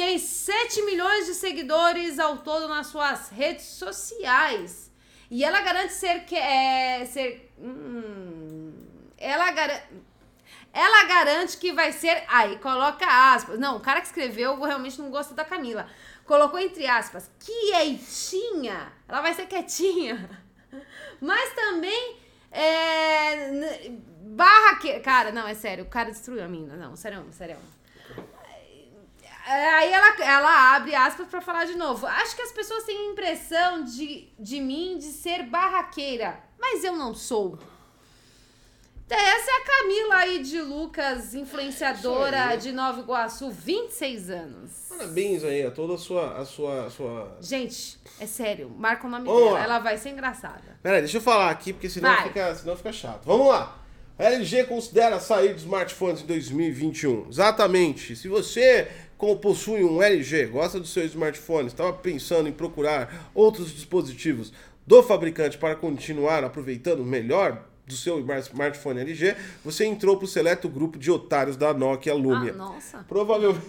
[0.00, 4.90] Tem 7 milhões de seguidores ao todo nas suas redes sociais.
[5.30, 8.72] E ela garante ser que é ser hum,
[9.18, 9.84] ela garante
[10.72, 12.24] ela garante que vai ser.
[12.28, 13.58] Aí, coloca aspas.
[13.58, 15.86] Não, o cara que escreveu realmente não gosta da Camila.
[16.24, 18.90] Colocou entre aspas, quietinha.
[19.06, 20.30] Ela vai ser quietinha.
[21.20, 22.16] Mas também.
[22.50, 23.90] É,
[24.22, 24.98] barra que.
[25.00, 25.84] Cara, não, é sério.
[25.84, 26.74] O cara destruiu a mina.
[26.74, 27.58] Não, sério, sério.
[29.52, 32.06] Aí ela, ela abre aspas pra falar de novo.
[32.06, 36.94] Acho que as pessoas têm a impressão de, de mim de ser barraqueira, mas eu
[36.94, 37.58] não sou.
[39.06, 44.70] Então, Essa é a Camila aí de Lucas, influenciadora de Nova Iguaçu, 26 anos.
[44.88, 46.38] Parabéns aí a toda a sua.
[46.38, 47.36] A sua, a sua...
[47.40, 49.64] Gente, é sério, marca o nome Vamos dela, lá.
[49.64, 50.78] ela vai ser engraçada.
[50.80, 52.28] Pera aí, deixa eu falar aqui, porque senão Vai.
[52.28, 53.24] fica, senão fica chato.
[53.24, 53.76] Vamos lá.
[54.16, 57.26] A LG considera sair dos smartphones em 2021.
[57.28, 58.14] Exatamente.
[58.14, 58.86] Se você
[59.20, 64.50] como possui um LG, gosta do seu smartphone, estava pensando em procurar outros dispositivos
[64.86, 70.70] do fabricante para continuar aproveitando melhor do seu smartphone LG, você entrou para o seleto
[70.70, 72.52] grupo de otários da Nokia Lumia.
[72.52, 73.04] Ah, nossa.
[73.06, 73.66] Provavelmente.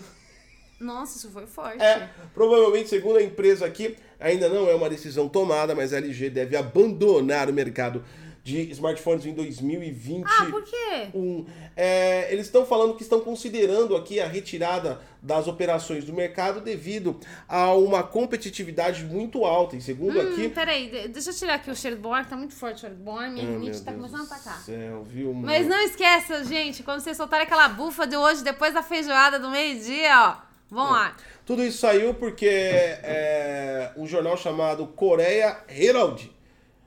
[0.79, 1.83] Nossa, isso foi forte.
[1.83, 6.29] É, provavelmente, segundo a empresa aqui, ainda não é uma decisão tomada, mas a LG
[6.29, 8.05] deve abandonar o mercado
[8.43, 10.25] de smartphones em 2020.
[10.25, 11.09] Ah, por quê?
[11.13, 16.59] Um, é, eles estão falando que estão considerando aqui a retirada das operações do mercado
[16.59, 19.75] devido a uma competitividade muito alta.
[19.75, 20.49] E segundo Hum, aqui.
[20.49, 22.79] peraí, de- deixa eu tirar aqui o cheiro do bom ar, tá muito forte o
[22.79, 24.59] cheiro do bom ar, minha meu rinite tá Deus começando a atacar.
[24.61, 28.81] Céu, viu, Mas não esqueça, gente, quando vocês soltarem aquela bufa de hoje, depois da
[28.81, 31.15] feijoada do meio-dia, ó, vão lá.
[31.45, 36.31] Tudo isso saiu porque é, um jornal chamado Coreia Herald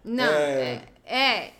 [0.04, 0.60] Não, É.
[0.74, 0.82] é.
[1.06, 1.50] É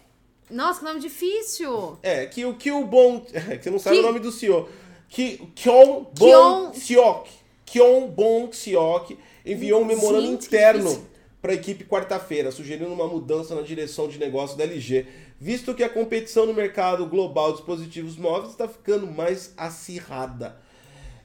[0.51, 1.99] Nossa, que nome difícil!
[2.03, 2.84] É, que o que o
[3.24, 4.68] que você não sabe o nome do CEO.
[5.09, 7.30] Que Kyon Bon Seok.
[7.64, 11.07] Kyon Bon Seok enviou um memorando Gente, interno
[11.40, 15.07] para a equipe quarta-feira, sugerindo uma mudança na direção de negócio da LG,
[15.38, 20.57] visto que a competição no mercado global de dispositivos móveis está ficando mais acirrada.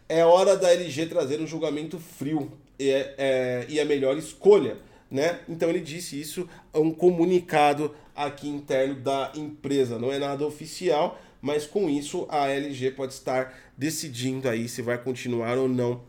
[0.09, 4.77] É hora da LG trazer um julgamento frio e, é- é- e a melhor escolha,
[5.09, 5.39] né?
[5.47, 7.95] Então ele disse isso a um comunicado
[8.25, 9.97] aqui interno da empresa.
[9.97, 14.97] Não é nada oficial, mas com isso a LG pode estar decidindo aí se vai
[14.97, 16.01] continuar ou não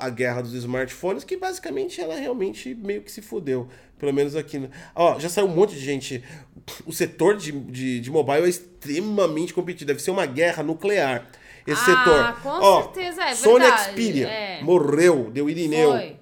[0.00, 3.68] a guerra dos smartphones, que basicamente ela realmente meio que se fudeu.
[3.98, 4.68] Pelo menos aqui.
[4.96, 6.24] Ó, já saiu um monte de gente.
[6.86, 9.86] O setor de, de, de mobile é extremamente competitivo.
[9.88, 11.28] Deve ser uma guerra nuclear.
[11.66, 12.42] Esse Ah, setor.
[12.42, 14.62] com Ó, certeza, é Sony verdade, Xperia é.
[14.62, 15.90] morreu, deu Irineu.
[15.92, 16.16] Foi.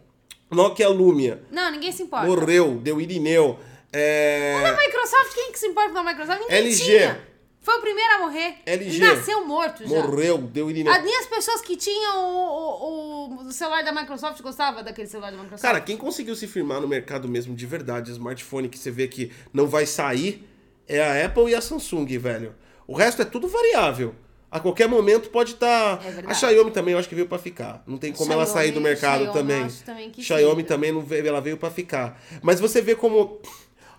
[0.50, 2.26] Nokia Lumia Não, ninguém se importa.
[2.26, 3.58] morreu, deu Irineu.
[3.92, 4.54] É...
[4.64, 6.40] A Microsoft, quem que se importa com a Microsoft?
[6.40, 6.84] Ninguém LG.
[6.84, 7.28] tinha.
[7.60, 8.54] Foi o primeiro a morrer.
[8.64, 8.98] LG.
[8.98, 9.88] Nasceu morto já.
[9.88, 10.68] Morreu, deu.
[10.68, 15.30] Ah, Nem as pessoas que tinham o, o, o celular da Microsoft gostavam daquele celular
[15.30, 15.62] da Microsoft.
[15.62, 19.32] Cara, quem conseguiu se firmar no mercado mesmo de verdade, smartphone que você vê que
[19.52, 20.48] não vai sair,
[20.86, 22.54] é a Apple e a Samsung, velho.
[22.86, 24.14] O resto é tudo variável.
[24.50, 25.98] A qualquer momento pode estar.
[26.02, 26.26] É verdade.
[26.26, 27.82] a Xiaomi também eu acho que veio pra ficar.
[27.86, 29.68] Não tem como ela Xiaomi- sair do mercado Xiaomi também.
[29.84, 30.68] também Xiaomi fica.
[30.74, 32.18] também não veio, ela veio pra ficar.
[32.40, 33.42] Mas você vê como.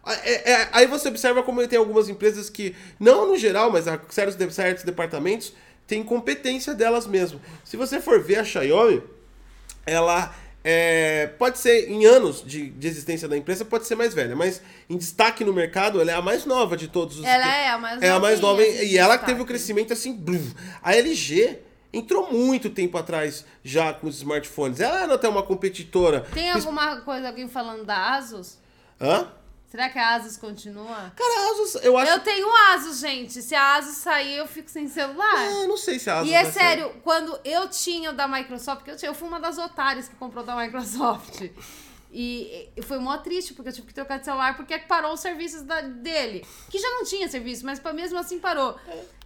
[0.08, 4.00] É- é- aí você observa como tem algumas empresas que, não no geral, mas há
[4.10, 5.54] certos, certos departamentos,
[5.86, 7.42] tem competência delas mesmo.
[7.64, 9.02] Se você for ver a Xiaomi,
[9.86, 10.34] ela
[10.64, 14.62] é, pode ser, em anos de, de existência da empresa, pode ser mais velha, mas
[14.90, 17.26] em destaque no mercado, ela é a mais nova de todos os.
[17.26, 19.26] Ela é a mais É a mais nova e ela que destaque.
[19.26, 20.14] teve o crescimento assim.
[20.14, 20.52] blum.
[20.84, 21.60] A LG
[21.92, 24.80] entrou muito tempo atrás já com os smartphones.
[24.80, 26.26] Ela era até uma competitora.
[26.34, 28.58] Tem alguma coisa, alguém falando da Asus?
[29.02, 29.28] Hã?
[29.70, 31.14] Será que a Asus continua?
[31.16, 32.12] Cara, a Asus, eu acho.
[32.12, 33.40] Eu tenho Asus, gente.
[33.42, 35.36] Se a Asus sair, eu fico sem celular.
[35.38, 36.30] Ah, não sei se a Asus.
[36.30, 39.40] E é sério, quando eu tinha o da Microsoft, porque eu, tinha, eu fui uma
[39.40, 41.42] das otárias que comprou da Microsoft.
[42.12, 45.20] E, e foi mó triste, porque eu tive que trocar de celular, porque parou os
[45.20, 46.44] serviços da- dele.
[46.68, 48.76] Que já não tinha serviço, mas mesmo assim parou.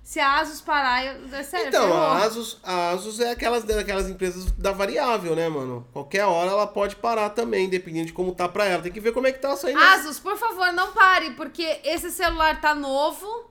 [0.03, 1.97] Se a Asus parar, eu, é sério, Então, ferrou.
[2.03, 5.87] a Asus, a Asus é aquelas, daquelas empresas da variável, né, mano?
[5.93, 8.83] Qualquer hora ela pode parar também, dependendo de como tá pra ela.
[8.83, 9.79] Tem que ver como é que tá saindo.
[9.79, 13.49] Asus, por favor, não pare, porque esse celular tá novo,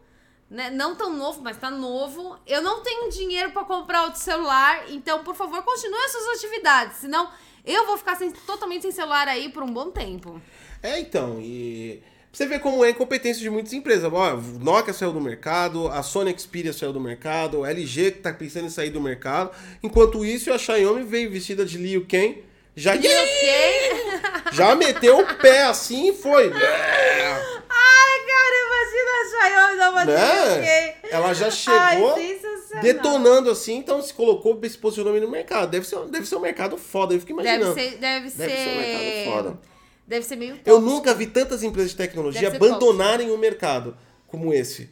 [0.50, 0.68] né?
[0.70, 2.36] Não tão novo, mas tá novo.
[2.46, 6.98] Eu não tenho dinheiro pra comprar outro celular, então, por favor, continue as suas atividades,
[6.98, 7.30] senão
[7.64, 10.38] eu vou ficar sem- totalmente sem celular aí por um bom tempo.
[10.82, 12.02] É, então, e
[12.32, 14.10] você ver como é a incompetência de muitas empresas.
[14.10, 18.18] Ó, o Nokia saiu do mercado, a Sony Xperia saiu do mercado, a LG que
[18.20, 19.50] tá pensando em sair do mercado.
[19.82, 22.42] Enquanto isso, a Xiaomi veio vestida de Liu Kang,
[22.74, 23.02] já, Ok?
[24.52, 26.44] já meteu o pé assim e foi.
[26.50, 30.94] Ai, cara, imagina a Xiaomi dar uma né?
[31.10, 32.38] Ela já chegou Ai,
[32.80, 35.70] detonando assim, então se colocou, se posicionou no mercado.
[35.70, 37.74] Deve ser, deve ser um mercado foda, eu fico Deve imaginando.
[37.74, 39.71] ser, deve, Deve ser um mercado foda.
[40.12, 40.80] Deve ser meio Eu tóxico.
[40.82, 43.96] nunca vi tantas empresas de tecnologia abandonarem o mercado
[44.26, 44.90] como esse.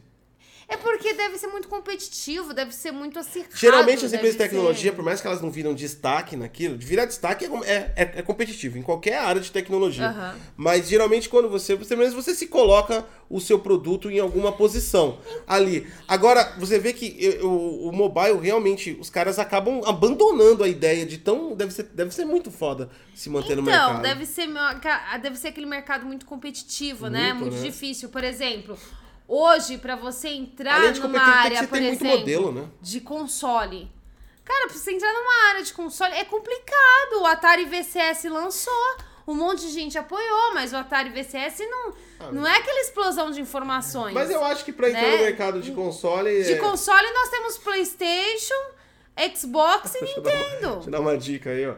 [0.70, 3.50] É porque deve ser muito competitivo, deve ser muito acirrado.
[3.56, 6.86] Geralmente as empresas de tecnologia, ser- por mais que elas não viram destaque naquilo, de
[6.86, 10.06] virar destaque é, é, é- é competitivo em qualquer área de tecnologia.
[10.06, 10.36] Aham.
[10.56, 15.18] Mas geralmente quando você, você mesmo você se coloca o seu produto em alguma posição
[15.46, 15.86] ali.
[16.06, 21.04] Agora, você vê que eh, o, o mobile realmente, os caras acabam abandonando a ideia
[21.04, 21.54] de tão.
[21.54, 23.90] Deve ser, deve ser muito foda se manter no mercado.
[23.90, 24.48] Então, deve ser,
[25.20, 27.32] deve ser aquele mercado muito competitivo, né?
[27.32, 27.70] Muito, Muito né?
[27.70, 28.08] difícil.
[28.08, 28.76] Por exemplo,
[29.32, 32.68] hoje, pra você entrar numa área, por exemplo, modelo, né?
[32.80, 33.90] de console.
[34.44, 37.20] Cara, pra você entrar numa área de console é complicado.
[37.22, 38.96] O Atari VCS lançou.
[39.28, 43.40] Um monte de gente apoiou, mas o Atari VCS não, não é aquela explosão de
[43.40, 44.10] informações.
[44.10, 45.16] Ah, Mas eu acho que pra entrar Né?
[45.18, 46.42] no mercado de console.
[46.42, 48.54] De é- console nós temos PlayStation,
[49.36, 50.72] Xbox e Deixa eu dar uma- Nintendo.
[50.74, 51.74] Deixa eu dar uma dica aí, ó.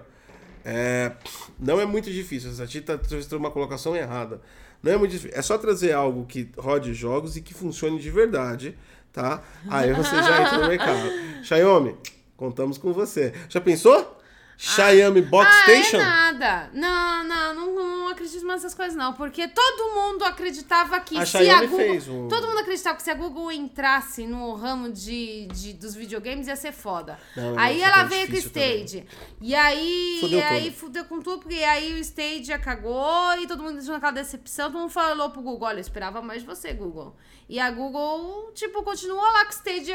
[0.64, 1.12] É,
[1.58, 2.50] não é muito difícil.
[2.50, 4.40] Essa Tita fez uma colocação errada.
[4.82, 5.38] Não é muito difícil.
[5.38, 8.76] É só trazer algo que rode jogos e que funcione de verdade,
[9.12, 9.42] tá?
[9.68, 11.08] Aí você já entra no mercado.
[11.44, 11.94] Xiaomi,
[12.36, 13.32] contamos com você.
[13.48, 14.20] Já pensou?
[14.64, 15.96] Xiaomi Box ah, Station?
[15.96, 16.70] é nada.
[16.72, 19.12] Não, não, não, não acredito mais nessas coisas, não.
[19.12, 21.78] Porque todo mundo acreditava que A se Xiaomi a Google.
[21.78, 25.96] fez um- Todo mundo acreditava que se a Google entrasse no ramo de, de- dos
[25.96, 27.18] videogames ia ser foda.
[27.36, 28.84] Não, aí não, ela ficou veio com o difícil também.
[28.84, 29.06] Stage.
[29.40, 30.18] E aí.
[30.20, 30.74] Fudeu e aí tudo.
[30.76, 34.70] fudeu com tudo, porque aí o Stage cagou e todo mundo deixou naquela decepção.
[34.70, 37.16] Todo mundo falou pro Google: olha, eu esperava mais de você, Google.
[37.48, 39.92] E a Google, tipo, continuou lá com o Stage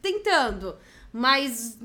[0.00, 0.76] tentando.
[1.16, 1.78] Mas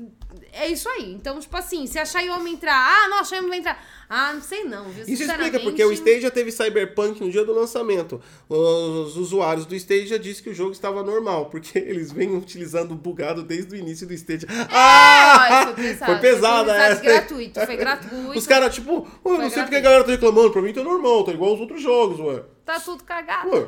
[0.52, 1.12] é isso aí.
[1.12, 3.80] Então, tipo assim, se a Xiaomi entrar, ah, não, a Xiaomi vai entrar.
[4.08, 5.04] Ah, não sei não, viu?
[5.06, 8.20] Isso explica porque o Stadia teve Cyberpunk no dia do lançamento.
[8.48, 12.96] Os usuários do Stadia disseram que o jogo estava normal, porque eles vêm utilizando o
[12.96, 14.48] bugado desde o início do Stadia.
[14.50, 15.48] É, ah!
[15.48, 16.12] ó, foi pesado.
[16.12, 17.00] Foi pesada foi essa.
[17.00, 18.36] gratuito, foi gratuito.
[18.38, 19.62] Os caras, tipo, "Ué, não sei gratuito.
[19.62, 22.42] porque a galera tá reclamando, pra mim tá normal, tá igual aos outros jogos, ué.
[22.64, 23.48] Tá tudo cagado.
[23.48, 23.66] Ué,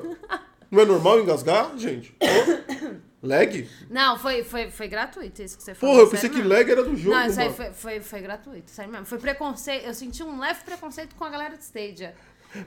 [0.72, 2.16] não é normal engasgar, gente?
[2.20, 3.68] Ô, lag?
[3.88, 5.94] Não, foi, foi, foi gratuito isso que você falou.
[5.94, 6.50] Porra, eu pensei que mesmo.
[6.50, 7.56] lag era do jogo, Não, isso aí mano.
[7.56, 9.06] foi, foi, foi gratuito, sério mesmo.
[9.06, 9.84] Foi preconceito.
[9.86, 12.14] Eu senti um leve preconceito com a galera do Stadia.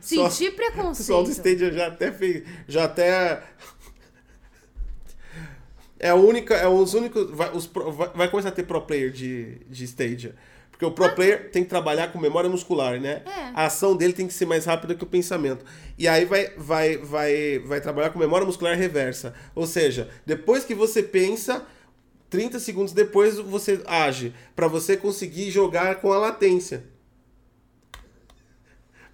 [0.01, 1.25] Só- Senti O pessoal preconceito.
[1.25, 2.43] do Stadia já até fez.
[2.67, 3.43] Já até.
[5.99, 6.55] É a única.
[6.55, 7.29] É os únicos.
[7.31, 10.35] Vai, os vai, vai começar a ter pro player de, de Stadia.
[10.75, 13.21] Porque o pro player tem que trabalhar com memória muscular, né?
[13.25, 13.51] É.
[13.53, 15.63] A ação dele tem que ser mais rápida que o pensamento.
[15.97, 19.33] E aí vai, vai, vai, vai trabalhar com memória muscular reversa.
[19.55, 21.65] Ou seja, depois que você pensa,
[22.29, 24.35] 30 segundos depois você age.
[24.53, 26.83] Pra você conseguir jogar com a latência.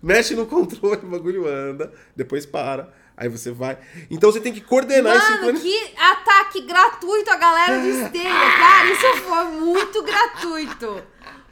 [0.02, 2.92] Mexe no controle, o bagulho anda, depois para.
[3.16, 3.78] Aí você vai.
[4.10, 8.92] Então você tem que coordenar esse Mano, que ataque gratuito a galera do Stadia, cara.
[8.92, 11.04] Isso foi muito gratuito.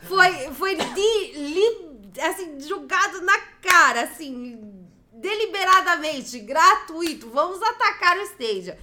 [0.10, 4.60] Foi, foi de, li- assim, jogado na cara, assim,
[5.14, 7.30] deliberadamente, gratuito.
[7.30, 8.78] Vamos atacar o Stadia.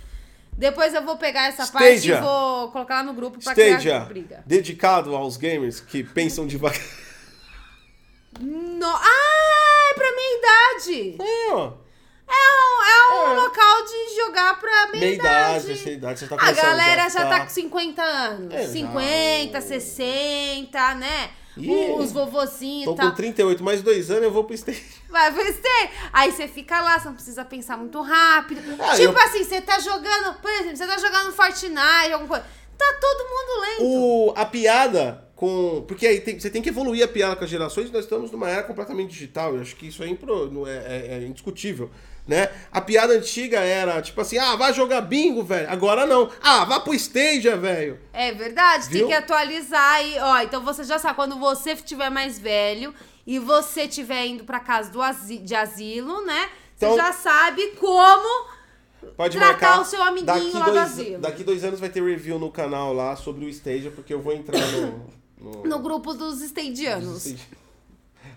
[0.52, 2.20] Depois eu vou pegar essa parte e Stadia.
[2.22, 4.42] vou colocar lá no grupo pra criar Stadia, briga.
[4.46, 6.80] dedicado aos gamers que pensam devagar.
[8.40, 8.86] No...
[8.86, 11.16] Ah, é pra minha idade.
[11.20, 11.72] É, ó.
[12.28, 13.36] É um, é um É.
[13.36, 15.90] local de jogar pra minha, Meia idade, idade.
[15.90, 18.54] idade, tá A galera já ficar- tá com 50 anos.
[18.54, 18.68] É, já.
[18.72, 21.30] 50, 60, né?
[21.98, 24.78] Os vovozinhos Tô com 38, mais dois anos eu vou pro Stadia.
[25.08, 25.88] Vai você.
[26.12, 28.60] Aí você fica lá, você não precisa pensar muito rápido.
[28.78, 32.44] Ah, tipo eu- assim, você tá jogando, por exemplo, você tá jogando Fortnite, alguma coisa.
[32.76, 33.82] Tá todo mundo lento.
[33.84, 35.82] O, a piada com.
[35.88, 38.50] Porque aí tem- você tem que evoluir a piada com as gerações, nós estamos numa
[38.50, 39.54] era completamente digital.
[39.54, 41.90] Eu acho que isso é, impro- é, é- é indiscutível.
[42.26, 42.50] Né?
[42.72, 45.70] A piada antiga era tipo assim: ah, vai jogar bingo, velho.
[45.70, 46.28] Agora não.
[46.42, 48.00] Ah, vá pro Stadia, velho.
[48.12, 48.98] É verdade, Viu?
[49.00, 50.16] tem que atualizar aí.
[50.18, 52.92] Ó, então você já sabe, quando você estiver mais velho
[53.24, 56.48] e você estiver indo pra casa do asi- de asilo, né?
[56.76, 58.56] Então- você já sabe como
[59.16, 59.80] Pode Tratar marcar.
[59.80, 61.18] o seu amiguinho daqui lá do dois, asilo.
[61.20, 64.32] Daqui dois anos vai ter review no canal lá sobre o Stadia, porque eu vou
[64.32, 65.06] entrar no.
[65.38, 67.34] no, no grupo dos estadianos.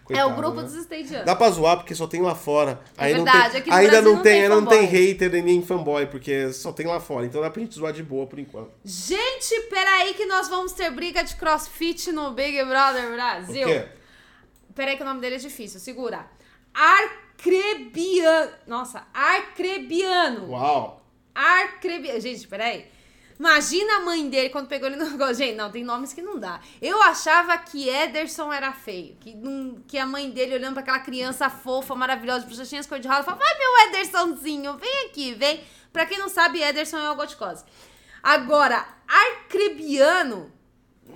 [0.10, 0.22] Stadia.
[0.22, 0.64] é o Coitado, grupo né?
[0.64, 1.26] dos estadianos.
[1.26, 2.82] Dá pra zoar porque só tem lá fora.
[2.98, 4.66] É Aí não verdade, tem, aqui no ainda Brasil não não tem, tem ainda não
[4.66, 7.26] tem hater e nem fanboy, porque só tem lá fora.
[7.26, 8.72] Então dá pra gente zoar de boa por enquanto.
[8.84, 13.68] Gente, peraí que nós vamos ter briga de crossfit no Big Brother O Brasil.
[13.68, 13.86] quê?
[14.76, 16.26] Peraí que o nome dele é difícil, segura.
[16.74, 18.52] Arcrebiano.
[18.68, 20.50] Nossa, Arcrebiano.
[20.50, 21.02] Uau!
[21.34, 22.20] Arcrebiano.
[22.20, 22.86] Gente, peraí.
[23.40, 25.36] Imagina a mãe dele quando pegou ele no negócio.
[25.36, 26.60] Gente, não, tem nomes que não dá.
[26.82, 29.16] Eu achava que Ederson era feio.
[29.20, 33.24] Que, não, que a mãe dele olhando pra aquela criança fofa, maravilhosa, de bochechinhas cor-de-rosa,
[33.24, 35.64] falava: Vai, meu Edersonzinho, vem aqui, vem.
[35.94, 37.64] Pra quem não sabe, Ederson é o Goticose.
[38.22, 40.52] Agora, Arcrebiano.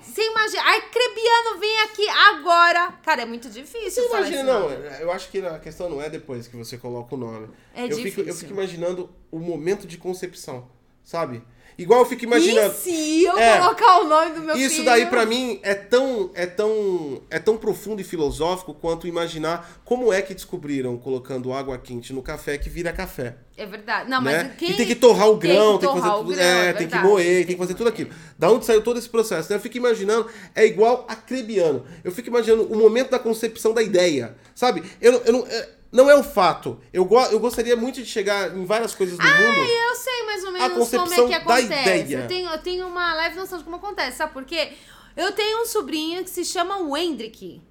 [0.02, 2.94] Você imagina, Arcrebiano vem aqui agora.
[3.04, 4.04] Cara, é muito difícil.
[4.04, 7.18] Você imagina, não, eu acho que a questão não é depois que você coloca o
[7.18, 7.50] nome.
[7.76, 8.36] É eu Fico, eu difícil.
[8.36, 10.68] fico imaginando o momento de concepção,
[11.04, 11.44] sabe?
[11.78, 12.74] Igual eu fico imaginando.
[12.74, 13.58] E se eu É.
[13.60, 14.68] colocar o nome do meu filho?
[14.68, 19.82] Isso daí pra mim é tão, é tão, é tão profundo e filosófico quanto imaginar
[19.84, 23.36] como é que descobriram colocando água quente no café que vira café.
[23.56, 24.10] É verdade.
[24.10, 24.44] Não, né?
[24.44, 24.72] mas quem...
[24.72, 26.98] E tem que torrar o grão, tem que, fazer tudo, grão, é, é tem que
[27.00, 28.10] moer, tem Tem que fazer tudo aquilo.
[28.38, 29.46] Da onde saiu todo esse processo?
[29.48, 31.84] Então eu fico imaginando, é igual a Crebiano.
[32.04, 34.84] Eu fico imaginando o momento da concepção da ideia, sabe?
[35.00, 36.80] Eu, não- eu não, é, não é um fato.
[36.92, 39.70] Eu, go, eu gostaria muito de chegar em várias coisas do mundo.
[39.70, 41.66] Eu sei mais ou menos como é que da acontece.
[41.66, 42.18] ideia.
[42.24, 44.74] Eu tenho, eu tenho uma leve noção de como acontece, sabe por quê?
[45.16, 47.62] Eu tenho um sobrinho que se chama Wendrick.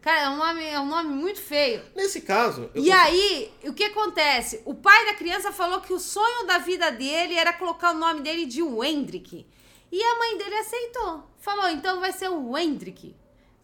[0.00, 1.82] Cara, é um nome, é um nome muito feio.
[1.96, 4.62] Nesse caso, eu E aí, o que acontece?
[4.64, 8.20] O pai da criança falou que o sonho da vida dele era colocar o nome
[8.20, 9.44] dele de Wendrick.
[9.90, 11.28] E a mãe dele aceitou.
[11.40, 13.16] Falou, então vai ser o Wendrick.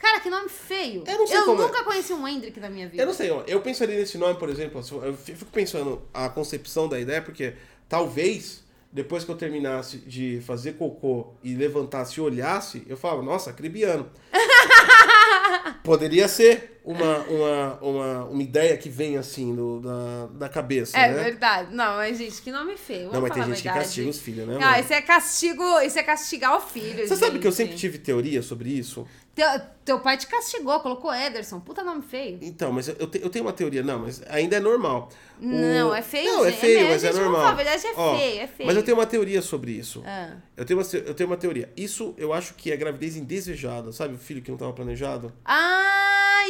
[0.02, 1.04] Cara, que nome feio.
[1.06, 1.66] Eu não sei como é.
[1.66, 3.00] nunca conheci um Wendrick na minha vida.
[3.00, 6.28] Eu não sei, ó, eu pensaria nesse nome, por exemplo, eu eu fico pensando a
[6.28, 7.54] concepção da ideia, porque
[7.88, 13.50] talvez, depois que eu terminasse de fazer cocô e levantasse e olhasse, eu falava, nossa,
[13.50, 14.10] acribiano.
[15.84, 16.71] Poderia ser.
[16.84, 21.22] Uma, uma, uma, uma ideia que vem assim do, da, da cabeça, É né?
[21.22, 21.74] verdade.
[21.74, 23.04] Não, mas, gente, que nome feio.
[23.04, 24.56] Não, Vamos mas tem gente que castiga os filhos, né?
[24.56, 24.80] Ah, mano?
[24.82, 27.06] isso é castigo, isso é castigar o filho.
[27.06, 27.56] Você sabe que eu gente.
[27.56, 29.06] sempre tive teoria sobre isso?
[29.34, 29.46] Teu,
[29.82, 31.58] teu pai te castigou, colocou Ederson.
[31.58, 32.38] Puta nome feio.
[32.42, 35.08] Então, mas eu, eu te- eu tenho uma teoria, não, mas ainda é normal.
[35.40, 36.60] O- Não, é feio, Não, é gente.
[36.60, 37.40] feio, É, mas é gente, vamos normal.
[37.40, 38.66] falar, a verdade é Ó, feio, é feio.
[38.66, 40.02] Mas eu tenho uma teoria sobre isso.
[40.04, 40.34] Ah.
[40.54, 41.72] Eu, tenho uma, eu tenho uma teoria.
[41.74, 44.14] Isso eu acho que é gravidez indesejada, sabe?
[44.14, 45.32] O filho que não estava planejado.
[45.46, 46.01] Ah,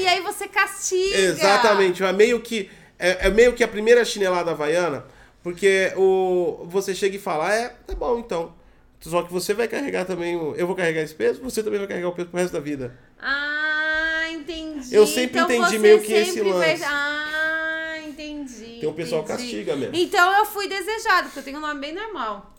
[0.03, 1.17] e aí você castiga.
[1.17, 5.05] Exatamente, é meio que é, é meio que a primeira chinelada havaiana,
[5.43, 8.55] porque o você chega e fala, é, tá bom então.
[9.01, 11.89] Só que você vai carregar também, o, eu vou carregar esse peso, você também vai
[11.89, 12.97] carregar o peso pro resto da vida.
[13.21, 14.95] Ah, entendi.
[14.95, 16.85] Eu sempre Então entendi meio que esse sempre vai- lance.
[16.87, 18.79] Ah, entendi.
[18.81, 19.49] Tem um pessoal que entendi.
[19.51, 19.97] castiga mesmo.
[19.97, 22.55] Então eu fui desejado, porque eu tenho um nome bem normal.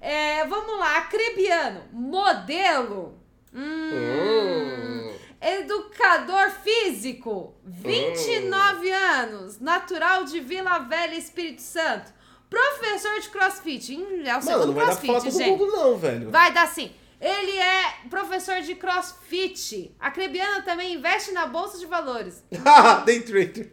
[0.00, 3.14] É, vamos lá, Acrebiano, modelo.
[3.54, 5.12] Hum, Hum.
[5.40, 12.12] Educador físico, 29 anos, natural de Vila Velha, Espírito Santo.
[12.50, 13.94] Professor de crossfit.
[13.96, 15.50] Hum, é o Mano, segundo não vai dar pra falar crossfit, todo gente.
[15.58, 16.30] mundo não, velho.
[16.30, 16.90] Vai dar sim.
[17.20, 19.94] Ele é professor de crossfit.
[19.98, 22.42] A Crebiana também investe na bolsa de valores.
[23.04, 23.72] Day trader.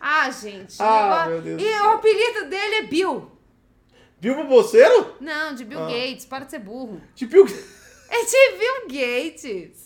[0.00, 0.76] Ah, gente.
[0.80, 3.30] Ah, meu Deus E o apelido dele é Bill.
[4.20, 5.14] Viu pro bolseiro?
[5.20, 5.86] Não, de Bill Ah.
[5.86, 6.24] Gates.
[6.26, 7.00] Para de ser burro.
[7.14, 7.36] Tipo,
[8.10, 9.83] É de Bill Gates.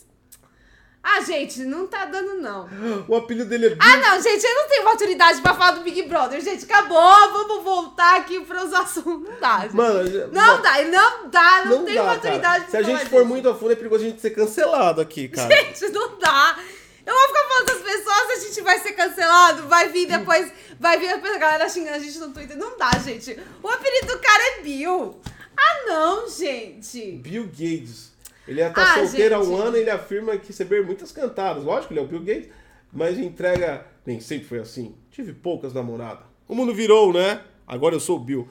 [1.11, 2.69] Ah, gente, não tá dando, não.
[3.07, 3.79] o apelido dele é Bill.
[3.81, 6.39] Ah, não, gente, eu não tenho maturidade pra falar do Big Brother.
[6.41, 6.97] Gente, acabou.
[7.31, 9.29] Vamos voltar aqui pros assuntos.
[9.29, 9.75] Não dá, gente.
[9.75, 11.65] Mano, Não dá, não dá.
[11.65, 12.61] Não, tenho dá, maturidade cara.
[12.61, 13.25] pra Se a gente for disso.
[13.25, 15.49] muito a fundo, é perigoso a gente ser cancelado aqui, cara.
[15.55, 16.57] Gente, não dá.
[17.05, 20.99] Eu vou ficar falando das pessoas, a gente vai ser cancelado, vai vir depois, vai
[20.99, 22.55] vir a galera xingando a gente no Twitter.
[22.55, 23.35] Não dá, gente.
[23.63, 25.19] O apelido do cara é Bill.
[25.57, 27.13] Ah, não, gente.
[27.13, 28.08] Bill Gates.
[28.49, 29.61] Ele tá Ah, solteiro há um gente.
[29.61, 31.63] ano e ele afirma que receber muitas cantadas.
[31.63, 32.49] Lógico, ele é o Bill Gates,
[32.91, 33.85] mas entrega.
[34.05, 34.95] Nem sempre foi assim.
[35.11, 36.23] Tive poucas namoradas.
[36.47, 37.41] O mundo virou, né?
[37.67, 38.47] Agora eu sou o Bill.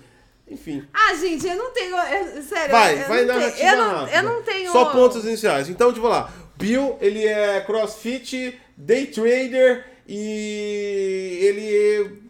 [0.50, 0.86] Enfim.
[0.94, 1.96] Ah, gente, eu não tenho.
[1.96, 4.72] eu- sério, Vai, eu vai não narrativa tenho, eu não, eu não tenho.
[4.72, 5.68] Só pontos iniciais.
[5.68, 6.32] Então, eu falar.
[6.56, 12.22] Bill, ele é crossfit, day trader e ele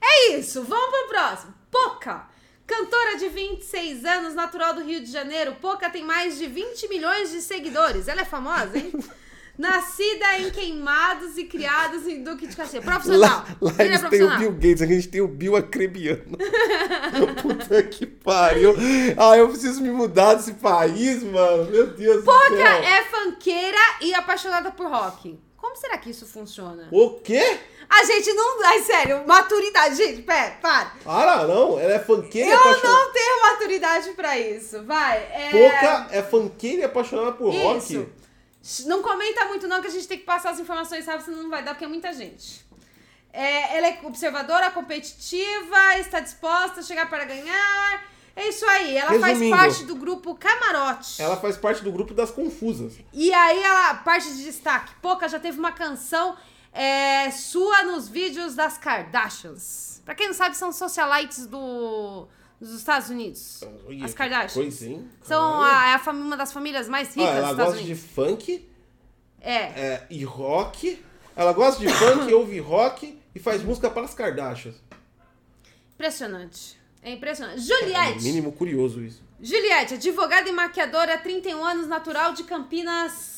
[0.00, 1.54] É isso, vamos pro próximo.
[1.70, 2.28] Poca.
[2.66, 5.54] Cantora de 26 anos, natural do Rio de Janeiro.
[5.60, 8.08] Poca tem mais de 20 milhões de seguidores.
[8.08, 8.92] Ela é famosa, hein?
[9.58, 12.84] Nascida em Queimados e criados em Duque de Caxias.
[12.84, 13.20] Profissional.
[13.30, 14.38] Lá, lá Ele é eles têm o.
[14.38, 16.36] Bill Gates, a gente tem o Bill Acrebiano.
[17.40, 18.74] Puta que pariu.
[19.16, 21.70] Ah, eu preciso me mudar desse país, mano.
[21.70, 22.66] Meu Deus do Poca céu.
[22.66, 25.38] é funkeira e apaixonada por rock.
[25.76, 26.88] Como será que isso funciona?
[26.90, 27.58] O quê?
[27.86, 28.64] A gente não.
[28.64, 29.94] Ai, sério, maturidade.
[29.94, 30.92] Gente, pera, para.
[31.04, 31.78] Para, não.
[31.78, 34.82] Ela é funkeira e Eu não tenho maturidade pra isso.
[34.84, 35.18] Vai.
[35.18, 35.50] É...
[35.50, 37.98] Poca é funkeira e apaixonada por Isso.
[37.98, 38.08] rock.
[38.86, 41.50] Não comenta muito, não, que a gente tem que passar as informações rápido, senão não
[41.50, 42.64] vai dar, porque é muita gente.
[43.30, 48.04] É, ela é observadora, competitiva, está disposta a chegar para ganhar.
[48.36, 48.96] É isso aí.
[48.98, 49.56] Ela Resumindo.
[49.56, 51.22] faz parte do grupo Camarote.
[51.22, 52.92] Ela faz parte do grupo das confusas.
[53.10, 54.92] E aí, ela, parte de destaque.
[55.00, 56.36] Pouca já teve uma canção
[56.70, 60.02] é, sua nos vídeos das Kardashians.
[60.04, 62.28] Pra quem não sabe, são socialites do,
[62.60, 63.64] dos Estados Unidos.
[63.86, 64.52] Olha, As Kardashians.
[64.52, 65.10] Coisa, hein?
[65.22, 67.94] São a, é a uma das famílias mais ricas Ah, ela dos Estados gosta de
[67.96, 68.68] funk
[69.40, 69.54] É.
[69.54, 71.02] é, e rock.
[71.34, 74.76] Ela gosta de funk, ouve rock e faz música para as Kardashians.
[75.94, 76.78] Impressionante.
[77.06, 77.58] É impressionante.
[77.58, 78.22] É, no Juliette.
[78.24, 79.22] mínimo curioso isso.
[79.40, 83.34] Juliette, advogada e maquiadora, 31 anos, natural de Campinas.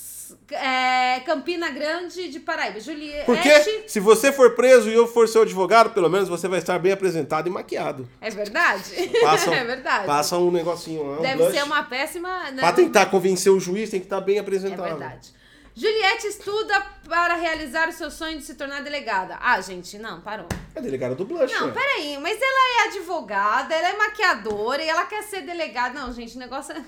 [0.50, 2.80] é, Campina Grande de Paraíba.
[2.80, 3.24] Juliette.
[3.26, 6.78] Porque se você for preso e eu for seu advogado, pelo menos você vai estar
[6.78, 8.08] bem apresentado e maquiado.
[8.20, 8.84] É verdade?
[9.20, 10.06] Passa, é verdade.
[10.06, 11.52] Passa um negocinho lá, um Deve blush.
[11.52, 12.50] ser uma péssima.
[12.50, 12.60] né?
[12.60, 14.82] Pra tentar convencer o juiz, tem que estar bem É apresentado.
[14.88, 15.36] verdade.
[15.78, 19.38] Juliette estuda para realizar o seu sonho de se tornar delegada.
[19.40, 20.48] Ah, gente, não, parou.
[20.74, 21.72] É delegada do blush, Não, ué.
[21.72, 25.94] peraí, mas ela é advogada, ela é maquiadora e ela quer ser delegada.
[25.98, 26.84] Não, gente, o negócio é.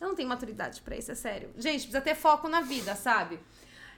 [0.00, 1.50] Eu não tenho maturidade pra isso, é sério.
[1.58, 3.40] Gente, precisa ter foco na vida, sabe?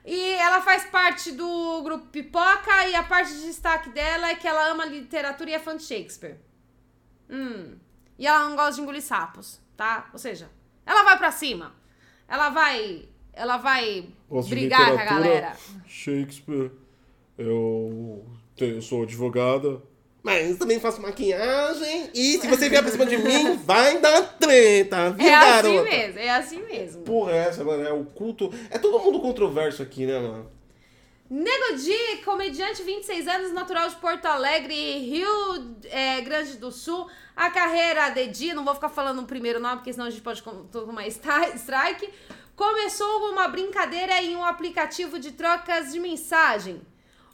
[0.04, 4.48] E ela faz parte do grupo Pipoca e a parte de destaque dela é que
[4.48, 6.38] ela ama literatura e é fã de Shakespeare.
[7.30, 7.76] Hum.
[8.18, 10.08] E ela não gosta de engolir sapos, tá?
[10.12, 10.50] Ou seja,
[10.86, 11.74] ela vai pra cima.
[12.26, 13.08] Ela vai.
[13.32, 15.56] Ela vai Gosto brigar com a galera.
[15.86, 16.70] Shakespeare.
[17.38, 18.24] Eu,
[18.54, 19.80] te- sou advogada.
[20.22, 22.10] Mas também faço maquiagem.
[22.14, 25.90] E se você vier pra cima de mim, vai dar treta, viu, É assim garota?
[25.90, 27.02] mesmo, é assim mesmo.
[27.02, 27.82] Porra, é essa, mano.
[27.84, 28.52] É o culto.
[28.70, 30.48] É todo mundo controverso aqui, né, mano?
[31.28, 37.08] Nego Di, comediante, 26 anos, natural de Porto Alegre, Rio é, Grande do Sul.
[37.34, 40.20] A carreira de Di, não vou ficar falando o primeiro nome, porque senão a gente
[40.22, 42.08] pode tomar strike.
[42.56, 46.80] Começou uma brincadeira em um aplicativo de trocas de mensagem.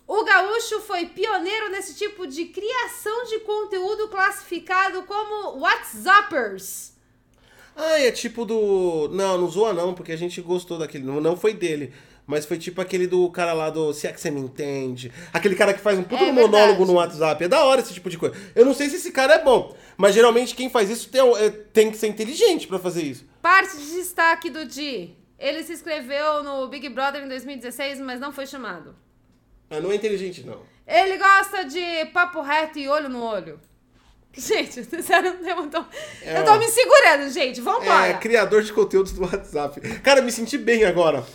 [0.07, 6.93] O gaúcho foi pioneiro nesse tipo de criação de conteúdo classificado como WhatsAppers.
[7.77, 9.09] Ah, é tipo do.
[9.13, 11.05] Não, não zoa não, porque a gente gostou daquele.
[11.05, 11.93] Não, foi dele.
[12.27, 15.13] Mas foi tipo aquele do cara lá do Se é que você me entende.
[15.33, 17.45] Aquele cara que faz um puto É monólogo no WhatsApp.
[17.45, 18.35] É da hora esse tipo de coisa.
[18.55, 19.75] Eu não sei se esse cara é bom.
[19.99, 23.27] Mas geralmente quem faz isso tem, é, tem que ser inteligente pra fazer isso.
[23.43, 25.17] Parte de destaque do Di.
[25.37, 28.95] Ele se inscreveu no Big Brother em 2016, mas não foi chamado.
[29.69, 30.63] Ah, não é inteligente, não.
[30.87, 33.61] Ele gosta de papo reto e olho no olho.
[34.33, 35.85] Gente, sério, eu tô,
[36.23, 37.61] É, eu tô me segurando, gente.
[37.61, 38.07] Vambora.
[38.07, 39.81] É, criador de conteúdos do WhatsApp.
[40.01, 41.27] Cara, me senti bem agora.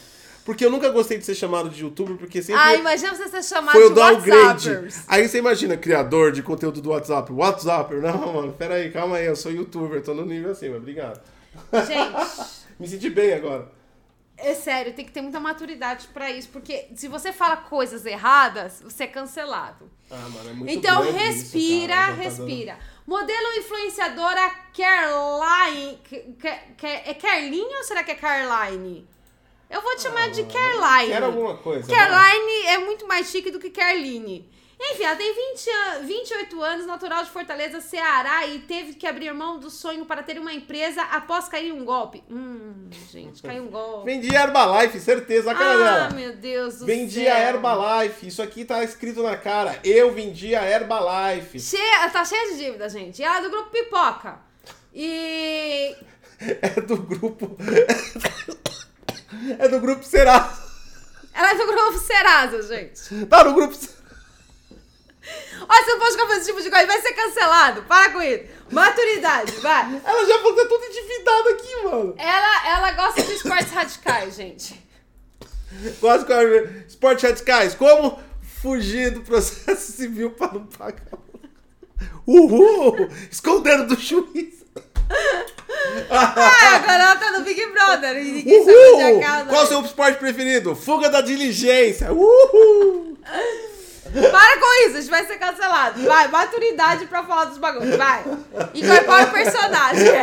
[0.46, 3.44] Porque eu nunca gostei de ser chamado de youtuber, porque sempre Ah, imagina você ser
[3.44, 4.90] chamado foi de downgrade.
[5.08, 7.32] Aí você imagina, criador de conteúdo do WhatsApp.
[7.32, 11.22] WhatsApp, não, mano, peraí, calma aí, eu sou youtuber, tô no nível acima, obrigado.
[11.88, 13.72] Gente, Me senti bem agora.
[14.36, 18.82] é sério, tem que ter muita maturidade pra isso, porque se você fala coisas erradas,
[18.84, 19.90] você é cancelado.
[20.12, 21.24] Ah, mano, é muito Então grande isso,
[21.54, 22.78] respira, cara, já tá respira.
[23.08, 26.00] Modelo influenciadora Caroline.
[26.40, 29.08] Ca- ca- É Carline ou será que é Caroline?
[29.74, 31.12] Eu vou te chamar de dando- Caroline.
[31.12, 31.88] Quero alguma coisa.
[31.88, 31.98] vai.
[31.98, 34.50] Caroline é muito mais chique do que Carline.
[34.86, 39.32] Enfim, ela tem 20 an 28 anos, natural de Fortaleza, Ceará, e teve que abrir
[39.34, 42.22] mão do sonho para ter uma empresa após cair um golpe.
[42.30, 44.06] Hum, gente, caiu um golpe.
[44.06, 46.10] Vendi Herbalife, certeza, a cara Ah, dela.
[46.20, 47.34] meu Deus do Vendi céu.
[47.34, 49.80] a Herbalife, isso aqui tá escrito na cara.
[49.86, 51.62] Eu vendi a Herbalife.
[51.62, 53.20] Cheia, tá cheia de dívida, gente.
[53.22, 54.40] E ela é do grupo Pipoca.
[54.94, 55.96] E.
[56.62, 57.56] É do grupo.
[59.60, 60.64] É do grupo Serasa.
[61.34, 63.26] Ela é do grupo Serasa, gente.
[63.26, 64.04] Tá no grupo Serasa.
[65.70, 67.84] Olha, se eu posso fazer esse tipo de coisa, vai ser cancelado.
[67.84, 68.44] Para com isso.
[68.72, 70.02] Maturidade, vai.
[70.04, 72.16] Ela já falou que é tudo endividado aqui, mano.
[72.18, 74.84] Ela, ela gosta de esportes radicais, gente.
[76.00, 77.74] Quase que eu- Esporte radicais.
[77.76, 78.22] Como
[78.62, 81.02] fugir do processo civil para não pagar?
[82.28, 83.10] Uhul!
[83.32, 84.63] Escondendo do juiz.
[86.10, 89.22] Ah, agora ela tá no Big Brother e ninguém sabe onde é a Uhul!
[89.22, 89.46] casa.
[89.46, 90.76] Qual o seu esporte preferido?
[90.76, 92.12] Fuga da diligência.
[92.12, 93.18] Uhul!
[94.32, 96.04] Para com isso, a gente vai ser cancelado.
[96.04, 98.24] Vai, maturidade pra falar dos bagulhos, vai.
[98.76, 100.06] Incorpora o personagem.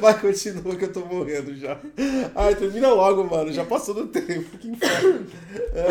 [0.00, 1.76] Vai, continua que eu tô morrendo já.
[2.34, 3.52] Ai, termina logo, mano.
[3.52, 4.56] Já passou do tempo.
[4.58, 5.26] Que inferno.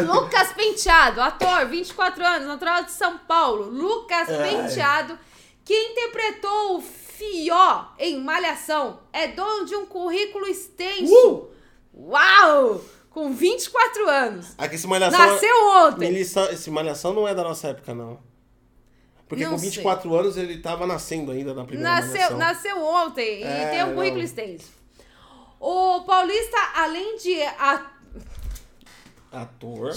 [0.05, 3.69] Lucas Penteado, ator, 24 anos, natural de São Paulo.
[3.69, 4.37] Lucas Ai.
[5.67, 11.13] Que interpretou o Fió em Malhação, é dono de um currículo extenso.
[11.13, 11.51] Uh!
[11.93, 12.81] Uau!
[13.09, 14.53] Com 24 anos.
[14.57, 15.19] Aqui esse malhação.
[15.19, 15.99] Nasceu ontem.
[16.11, 18.19] Melissa- Esse malhação não é da nossa época, não.
[19.27, 22.37] Porque Não com 24 anos ele tava nascendo ainda na primeira Nasceu, malhação.
[22.37, 24.25] nasceu ontem É, e tem um currículo não.
[24.25, 24.71] extenso.
[25.59, 27.41] O Paulista, além de.
[27.41, 27.91] a-
[29.31, 29.91] Ator.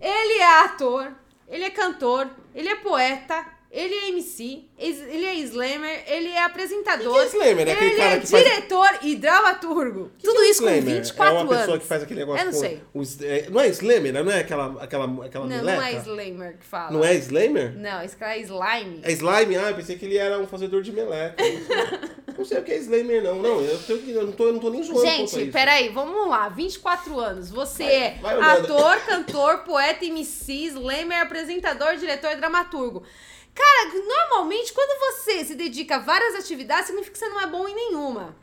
[0.00, 1.12] Ele é ator,
[1.46, 7.24] ele é cantor, ele é poeta, ele é MC, ele é slammer, ele é apresentador.
[7.24, 7.68] E que é slammer?
[7.68, 10.10] É aquele ele é que faz- diretor e dramaturgo.
[10.18, 10.94] Que Tudo que é isso com Slammer?
[10.96, 11.78] 24 É uma pessoa anos.
[11.78, 12.82] que faz aquele negócio Eu não com sei.
[12.92, 14.12] o s- é, não é Slammer?
[14.12, 16.90] Não é aquela, aquela, aquela Não, não é slammer que fala.
[16.90, 17.72] Não é Slammer?
[17.78, 19.00] Não, esse cara é slime.
[19.02, 19.56] É slime?
[19.56, 21.36] Ah, eu pensei que ele era um fazedor de meleca.
[22.36, 23.36] não sei o que é Slammer, não.
[23.36, 26.28] Não, eu, tenho que- eu não, tô, eu não tô nem zoando Gente, peraí, vamos
[26.28, 26.50] lá.
[26.50, 27.50] 24 anos.
[27.50, 27.84] Você
[28.20, 33.02] Vai, é vai ator, cantor, poeta, MC, slammer, apresentador, diretor e dramaturgo.
[33.54, 37.68] Cara, normalmente quando você se dedica a várias atividades, significa que você não é bom
[37.68, 38.34] em nenhuma.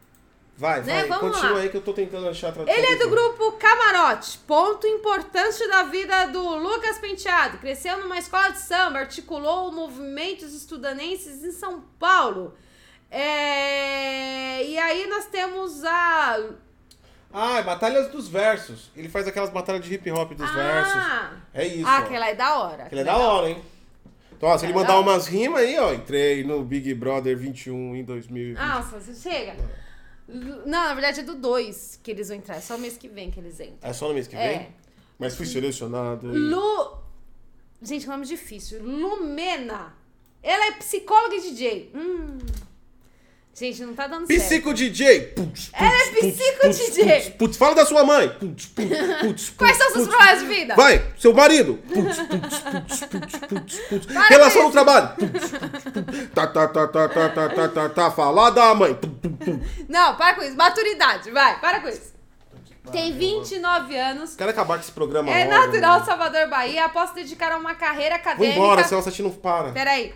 [0.56, 1.62] Vai, né, vai, vamos continua lá.
[1.64, 2.78] aí que eu tô tentando achar a tradução.
[2.78, 7.60] Ele é do grupo Camarote, ponto importante da vida do Lucas Penteado.
[7.60, 12.54] Cresceu numa escola de samba, articulou movimentos estudanenses em São Paulo.
[13.10, 16.40] É, E aí nós temos a.
[17.32, 18.92] Ah, é Batalhas dos Versos.
[18.96, 20.94] Ele faz aquelas batalhas de hip hop dos versos.
[20.96, 21.88] Ah, É isso.
[21.88, 22.84] ah aquela é da hora.
[22.84, 23.64] Aquele é da hora, hein?
[24.40, 25.02] Então, ó, se ele da mandar hora.
[25.02, 28.58] umas rimas aí, ó, entrei no Big Brother 21 em 2020.
[28.58, 29.58] Nossa, você chega.
[30.28, 32.56] Não, na verdade é do 2 que eles vão entrar.
[32.56, 33.78] É só mês que vem que eles entram.
[33.82, 34.46] É só no mês que vem?
[34.46, 34.70] É.
[35.20, 36.34] Mas fui selecionado.
[36.34, 36.98] e- Lu.
[37.82, 38.82] Gente, nome difícil.
[38.82, 39.94] Lumena.
[40.42, 41.92] Ela é psicóloga e DJ.
[41.94, 42.38] Hum.
[43.60, 44.40] Gente, não tá dando certo.
[44.42, 45.20] Psico DJ!
[45.36, 47.04] Putz, Ela é putz, psico putz, DJ.
[47.04, 48.30] Putz, putz, fala da sua mãe!
[48.40, 48.88] Putz, putz,
[49.22, 50.16] putz, Quais putz, são os seus putz.
[50.16, 50.76] problemas de vida?
[50.76, 51.74] Vai, seu marido!
[51.94, 54.06] Putz, putz, putz, putz, putz, putz.
[54.06, 55.10] Para Relação no trabalho!
[55.10, 56.30] Putz, putz, putz.
[56.34, 58.98] Tá, tá, tá, tá, tá, tá, tá, tá, tá, fala da mãe!
[59.90, 60.56] Não, para com isso.
[60.56, 62.14] Maturidade, vai, para com isso.
[62.94, 64.36] Tem 29 anos.
[64.38, 66.00] Quero acabar com esse programa É logo, natural mano.
[66.00, 66.86] de Salvador, Bahia.
[66.86, 68.56] Após se dedicar a uma carreira Vou acadêmica.
[68.58, 69.72] embora, senão essa não para.
[69.72, 70.14] Peraí.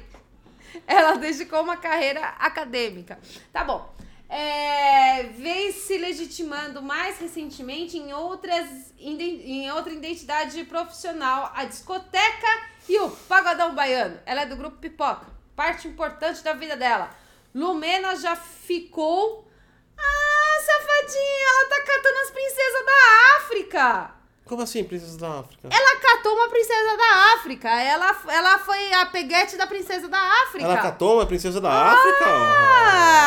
[0.88, 3.20] Ela dedicou uma carreira acadêmica.
[3.52, 3.94] Tá bom.
[4.30, 12.48] é, vem se legitimando mais recentemente em, outras, em outra identidade profissional, a discoteca
[12.90, 14.20] e o pagodão baiano.
[14.26, 17.16] Ela é do grupo Pipoca, parte importante da vida dela.
[17.54, 19.48] Lumena já ficou.
[19.95, 24.23] Ah, safadinha, ela tá catando as princesas da África!
[24.45, 25.70] Como assim, princesa da África?
[25.72, 27.70] Ela catou uma princesa da África.
[27.70, 30.65] Ela, ela foi a peguete da princesa da África.
[30.65, 32.26] Ela catou uma princesa da ah, África?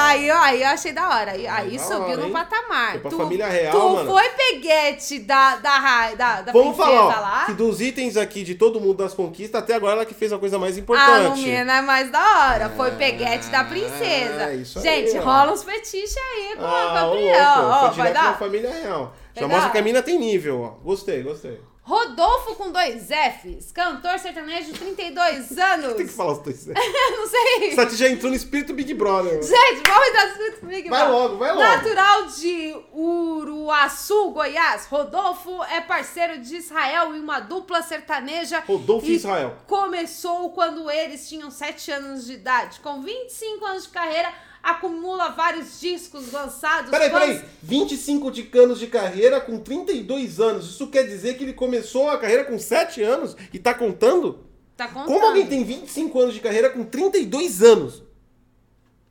[0.08, 1.32] Aí, aí eu achei da hora.
[1.32, 2.90] Aí, aí subiu hora, no patamar.
[2.92, 4.10] Foi pra tu, família real, tu mano.
[4.10, 7.46] foi peguete da, da, da, da Vamos princesa falar, ó, lá.
[7.46, 10.38] que dos itens aqui de todo mundo das conquistas, até agora ela que fez a
[10.38, 11.26] coisa mais importante.
[11.26, 12.68] A Lumena é mais da hora.
[12.76, 14.50] Foi peguete da princesa.
[14.50, 17.52] É, isso Gente, aí, rola uns fetiches aí com ah, a Gabriel.
[17.62, 18.38] Ó, vai dar.
[18.38, 19.14] família real.
[19.40, 20.68] Já mostra que a mina tem nível, ó.
[20.82, 21.60] Gostei, gostei.
[21.82, 25.94] Rodolfo com dois Fs, cantor sertanejo de 32 anos.
[25.94, 26.74] Tem que falar os dois Fs.
[27.16, 27.74] não sei.
[27.76, 29.34] Sati já entrou no espírito Big Brother.
[29.34, 29.42] Mano.
[29.44, 31.20] Gente, vamos entrar no espírito Big Vai Brother.
[31.22, 31.62] logo, vai logo.
[31.62, 38.64] Natural de Uruaçu, Goiás, Rodolfo é parceiro de Israel em uma dupla sertaneja.
[38.66, 39.54] Rodolfo e Israel.
[39.68, 42.80] Começou quando eles tinham 7 anos de idade.
[42.80, 44.32] Com 25 anos de carreira,
[44.70, 46.90] acumula vários discos lançados.
[46.90, 47.44] Peraí, fãs- peraí.
[47.62, 50.66] 25 de anos de carreira com 32 anos.
[50.70, 54.44] Isso quer dizer que ele começou a carreira com 7 anos e tá contando?
[54.76, 55.06] Tá contando.
[55.06, 58.02] Como alguém tem 25 anos de carreira com 32 anos?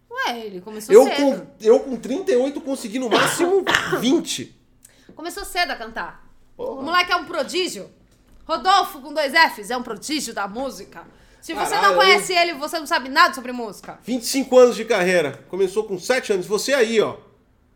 [0.09, 1.15] Ué, ele começou Eu cedo.
[1.17, 3.63] com, eu com 38 consegui no máximo
[3.99, 4.55] 20.
[5.15, 6.25] Começou cedo a cantar.
[6.55, 6.79] Porra.
[6.81, 7.89] O moleque é um prodígio.
[8.47, 11.03] Rodolfo, com dois Fs, é um prodígio da música.
[11.45, 13.99] Se você Caralho, não conhece ele, você não sabe nada sobre música.
[14.03, 15.45] 25 anos de carreira.
[15.47, 16.47] Começou com 7 anos.
[16.47, 17.17] Você aí, ó.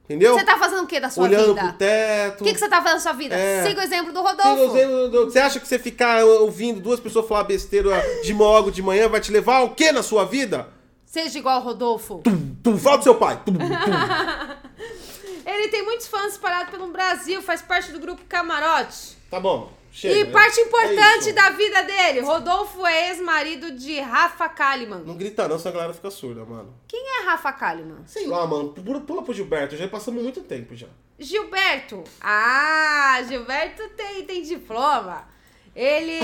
[0.06, 0.34] Entendeu?
[0.34, 1.68] Você tá fazendo o que da sua Olhando vida?
[1.68, 2.42] pro teto.
[2.42, 3.36] O que, que você tá fazendo na sua vida?
[3.36, 3.62] É.
[3.68, 4.76] Siga o exemplo do Rodolfo.
[4.76, 7.92] exemplo do- Você acha que você ficar ouvindo duas pessoas falar besteira
[8.24, 10.68] de mogo de manhã vai te levar ao quê na sua vida?
[11.06, 12.22] Seja igual o Rodolfo.
[12.24, 13.40] Tum, tum, fala do seu pai.
[13.46, 13.60] Tum, tum.
[15.46, 19.16] Ele tem muitos fãs espalhados pelo Brasil, faz parte do grupo Camarote.
[19.30, 19.72] Tá bom.
[19.92, 20.32] Chega, e né?
[20.32, 21.34] parte É importante isso.
[21.34, 25.04] da vida dele, Rodolfo é ex-marido de Rafa Kalimann.
[25.04, 26.74] Não grita não, senão a galera fica surda, mano.
[26.88, 28.06] Quem é Rafa Kalimann?
[28.06, 28.70] Sei lá, mano.
[28.70, 29.76] Pula, pula pro Gilberto.
[29.76, 30.88] Já passamos muito tempo já.
[31.18, 32.04] Gilberto.
[32.22, 35.28] Ah, Gilberto tem, tem diploma.
[35.76, 36.20] Ele,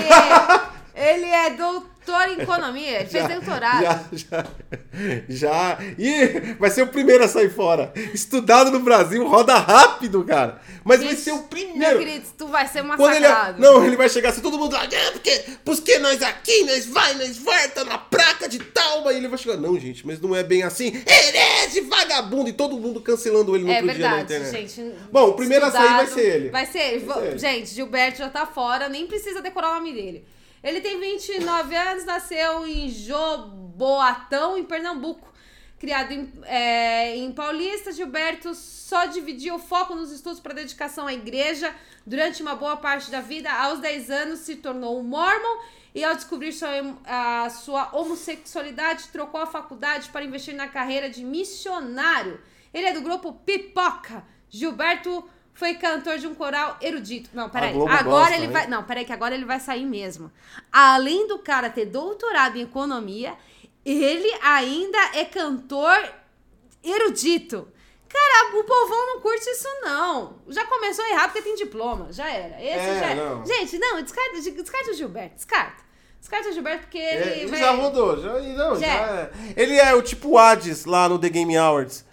[0.96, 3.82] ele é doutor em economia, ele fez doutorado.
[3.82, 4.46] Já, já,
[5.28, 5.78] já.
[5.98, 7.92] Ih, vai ser o primeiro a sair fora.
[8.14, 10.60] Estudado no Brasil, roda rápido, cara.
[10.84, 11.98] Mas vai Ixi, ser o Meu primeiro.
[11.98, 13.60] querido, tu vai ser ele, massacrado.
[13.60, 17.14] não, ele vai chegar assim, todo mundo lá, é, porque, porque nós aqui, nós vai,
[17.14, 20.44] nós volta na placa de Talma, e ele vai chegar, não, gente, mas não é
[20.44, 24.44] bem assim, herege, vagabundo, e todo mundo cancelando ele no É outro dia na verdade,
[24.44, 24.68] internet.
[24.68, 24.94] gente.
[25.10, 26.48] Bom, o primeiro a sair vai ser ele.
[26.50, 27.04] Vai ser ele.
[27.04, 27.38] Vai ser ele.
[27.38, 30.24] Gente, Gilberto já tá fora, nem precisa decorar o nome dele.
[30.66, 35.32] Ele tem 29 anos, nasceu em Joboatão, em Pernambuco.
[35.78, 41.14] Criado em, é, em Paulista, Gilberto só dividia o foco nos estudos para dedicação à
[41.14, 41.72] igreja.
[42.04, 45.62] Durante uma boa parte da vida, aos 10 anos, se tornou um mormon
[45.94, 46.70] e, ao descobrir sua,
[47.04, 52.40] a sua homossexualidade, trocou a faculdade para investir na carreira de missionário.
[52.74, 54.24] Ele é do grupo Pipoca.
[54.50, 57.30] Gilberto foi cantor de um coral erudito.
[57.32, 57.70] Não, peraí.
[57.74, 58.50] Agora gosta, ele hein?
[58.52, 58.66] vai.
[58.68, 60.30] Não, peraí, que agora ele vai sair mesmo.
[60.70, 63.34] Além do cara ter doutorado em economia,
[63.84, 65.98] ele ainda é cantor
[66.84, 67.68] erudito.
[68.08, 70.38] Cara, o povão não curte isso, não.
[70.48, 72.12] Já começou errado porque tem diploma.
[72.12, 72.62] Já era.
[72.62, 73.44] Esse É, já não.
[73.44, 75.34] Gente, não, descarta, descarta o Gilberto.
[75.34, 75.84] Descarta.
[76.20, 77.40] Descarta o Gilberto porque É, ele.
[77.40, 78.86] ele vai- já rodou, já, não, Já.
[78.86, 79.30] já é.
[79.56, 82.04] Ele é o tipo Hades lá no The Game Awards.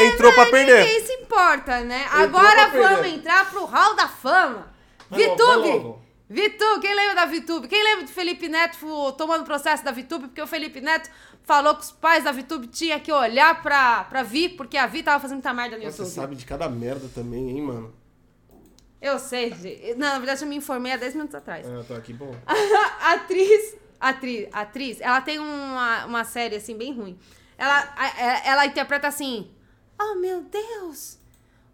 [0.00, 0.84] Entrou pra Mas perder.
[0.84, 2.04] Ninguém se importa, né?
[2.04, 2.88] Entrou Agora perder.
[2.88, 4.72] vamos entrar pro Hall da Fama.
[5.08, 5.68] Vai Vitube!
[5.68, 6.02] logo.
[6.30, 7.68] Vitube, quem lembra da Vitube?
[7.68, 8.76] Quem lembra do Felipe Neto
[9.16, 10.26] tomando processo da Vitube?
[10.28, 11.08] Porque o Felipe Neto
[11.44, 15.02] falou que os pais da Vitube tinham que olhar pra, pra Vi, porque a Vi
[15.02, 16.08] tava fazendo muita merda no Você YouTube.
[16.14, 17.94] sabe de cada merda também, hein, mano?
[19.00, 19.94] Eu sei, gente.
[19.94, 21.66] Não, na verdade eu me informei há 10 minutos atrás.
[21.66, 22.34] É, tô aqui, bom.
[22.46, 27.18] A atriz, atriz, atriz, ela tem uma, uma série assim bem ruim.
[27.56, 27.88] Ela,
[28.18, 29.50] é- ela interpreta assim:
[30.00, 31.18] Oh meu Deus,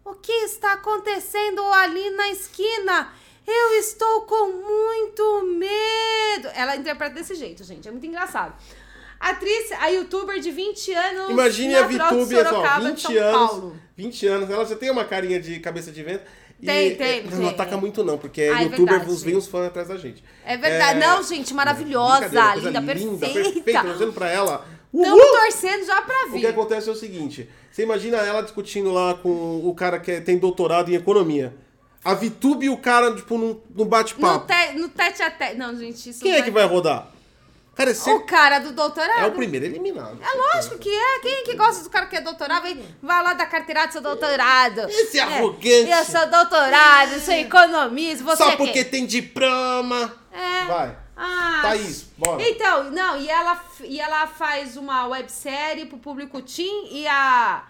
[0.03, 3.09] o que está acontecendo ali na esquina?
[3.47, 6.47] Eu estou com muito medo.
[6.55, 7.87] Ela interpreta desse jeito, gente.
[7.87, 8.53] É muito engraçado.
[9.19, 11.29] Atriz, a youtuber de 20 anos.
[11.29, 13.49] Imagine a VTube, ó, Sorocaba, de 20 São anos.
[13.51, 13.79] Paulo.
[13.95, 16.23] 20 anos, ela já tem uma carinha de cabeça de vento.
[16.59, 17.49] e- Tem, tem, Não, tem.
[17.49, 19.23] ataca muito não, porque Ah, é youtuber verdade.
[19.25, 20.23] vem os fãs atrás da gente.
[20.45, 20.97] É verdade.
[21.01, 22.81] É, Não, gente, maravilhosa, linda, linda,
[23.27, 23.33] perfeita.
[23.51, 23.83] perfeita.
[23.83, 24.65] Torcendo pra ela.
[24.95, 29.13] Estamos torcendo já pra O que acontece é o seguinte: você imagina ela discutindo lá
[29.15, 31.53] com o cara que tem doutorado em economia.
[32.03, 34.45] A Vitube e o cara, tipo, num, num No, bate-papo.
[34.45, 35.55] te, no tete a tete.
[35.57, 37.09] Não, gente, isso Quem é que vai rodar?
[37.75, 39.19] Cara, é, O cara do doutorado.
[39.19, 40.17] é o primeiro eliminado.
[40.21, 41.19] É lógico que é.
[41.19, 42.61] Quem que gosta do cara que é doutorado?
[42.61, 44.87] Vai, vai lá da carteirada do seu doutorado.
[44.87, 45.89] Esse É, arrogante.
[45.89, 50.13] Eu sou doutorado, eu sou economista, você Só é porque tem diploma.
[50.31, 50.65] É.
[50.65, 50.97] Vai.
[51.15, 52.41] Ah, Thaís, bora.
[52.47, 57.65] Então, não, e ela, e ela faz uma websérie pro público teen e a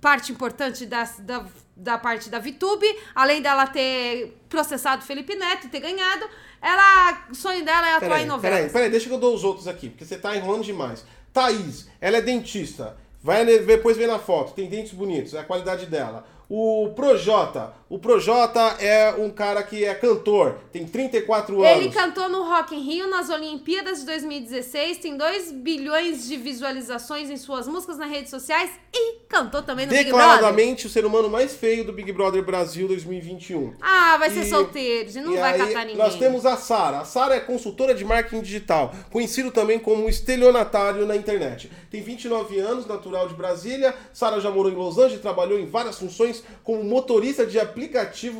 [0.00, 1.46] parte importante da, da,
[1.76, 6.28] da parte da VTube, além dela ter processado Felipe Neto e ter ganhado,
[6.60, 8.72] ela, o sonho dela é atuar Peraí, em peraí, novelas.
[8.72, 11.04] peraí, deixa que eu dou os outros aqui, porque você tá enrolando demais.
[11.32, 12.96] Thaís, ela é dentista.
[13.22, 16.26] Vai depois ver na foto, tem dentes bonitos, é a qualidade dela.
[16.48, 21.76] O Projota, o Projota é um cara que é cantor, tem 34 anos.
[21.76, 27.28] Ele cantou no Rock in Rio nas Olimpíadas de 2016, tem 2 bilhões de visualizações
[27.28, 30.26] em suas músicas nas redes sociais e cantou também no Big Brother.
[30.26, 33.74] Declaradamente o ser humano mais feio do Big Brother Brasil 2021.
[33.82, 35.96] Ah, vai ser E- solteiro, não vai aí, catar ninguém.
[35.98, 37.00] Nós temos a Sara.
[37.00, 41.70] A Sara é consultora de marketing digital, conhecido também como estelionatário na internet.
[41.90, 43.94] Tem 29 anos, natural de Brasília.
[44.14, 47.81] Sara já morou em Los Angeles, trabalhou em várias funções como motorista de aplicativo,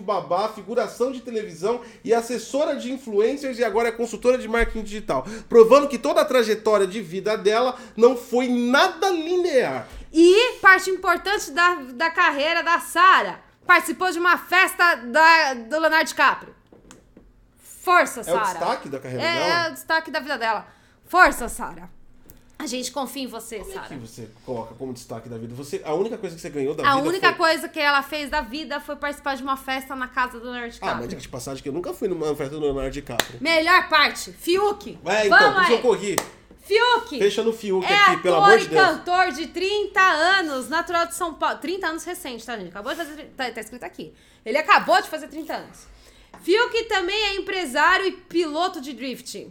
[0.01, 5.27] babá, figuração de televisão e assessora de influencers e agora é consultora de marketing digital,
[5.49, 9.89] provando que toda a trajetória de vida dela não foi nada linear.
[10.13, 16.07] E parte importante da, da carreira da Sara, participou de uma festa da, do Leonardo
[16.09, 16.55] DiCaprio.
[17.59, 18.45] Força, É o Sara.
[18.59, 19.67] destaque da carreira É, dela?
[19.67, 20.67] é o destaque da vida dela.
[21.07, 21.91] Força, Sara.
[22.63, 23.97] A gente confia em você, O que Sara.
[23.97, 25.53] você coloca como destaque da vida?
[25.55, 27.37] Você, a única coisa que você ganhou da A vida única foi...
[27.37, 30.67] coisa que ela fez da vida foi participar de uma festa na casa do Leonardo
[30.67, 30.97] Ah, DiCaprio.
[31.01, 33.39] mas diga de passagem que eu nunca fui numa festa do Leonardo DiCaprio.
[33.41, 34.99] Melhor parte, Fiuk.
[35.05, 35.83] É, então, Vamos isso eu aí.
[35.83, 36.17] corri.
[36.65, 37.19] Fiuk.
[37.19, 38.81] Fecha no Fiuk É aqui, pelo amor de Deus.
[38.87, 41.59] cantor de 30 anos, natural de São Paulo.
[41.59, 42.69] 30 anos recente, tá, gente?
[42.69, 43.33] Acabou de fazer.
[43.37, 44.15] Tá, tá escrito aqui.
[44.47, 45.87] Ele acabou de fazer 30 anos.
[46.43, 49.51] Fiuk também é empresário e piloto de drift.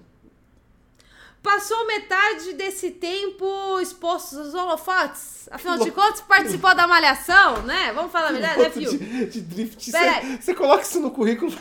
[1.42, 5.50] Passou metade desse tempo exposto aos holofotes.
[5.50, 7.92] Afinal de contas, participou da malhação, né?
[7.94, 8.98] Vamos falar a verdade, né, Fiuk?
[8.98, 9.92] de, de drift.
[9.92, 11.52] Você, você coloca isso no currículo.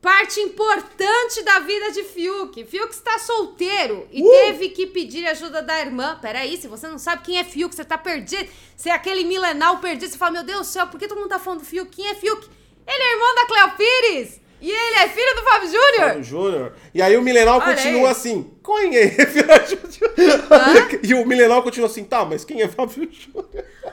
[0.00, 2.64] Parte importante da vida de Fiuk.
[2.64, 4.30] Fiuk está solteiro e Uh!
[4.30, 6.18] teve que pedir ajuda da irmã.
[6.22, 8.48] Peraí, se você não sabe quem é Fiuk, você tá perdido.
[8.74, 10.10] Você é aquele milenal perdido.
[10.10, 11.90] Você fala, meu Deus do céu, por que todo mundo tá falando do Fiuk?
[11.94, 12.48] Quem é Fiuk?
[12.86, 14.40] Ele é irmão da Cleo Pires.
[14.60, 16.08] E ele é filho do Fábio Júnior.
[16.08, 16.72] Fábio Júnior.
[16.94, 18.12] E aí o Milenal Olha continua aí.
[18.12, 18.50] assim.
[18.64, 19.16] Quem é?
[21.02, 23.46] e o Milenal continua assim, tá, mas quem é Fábio Júnior?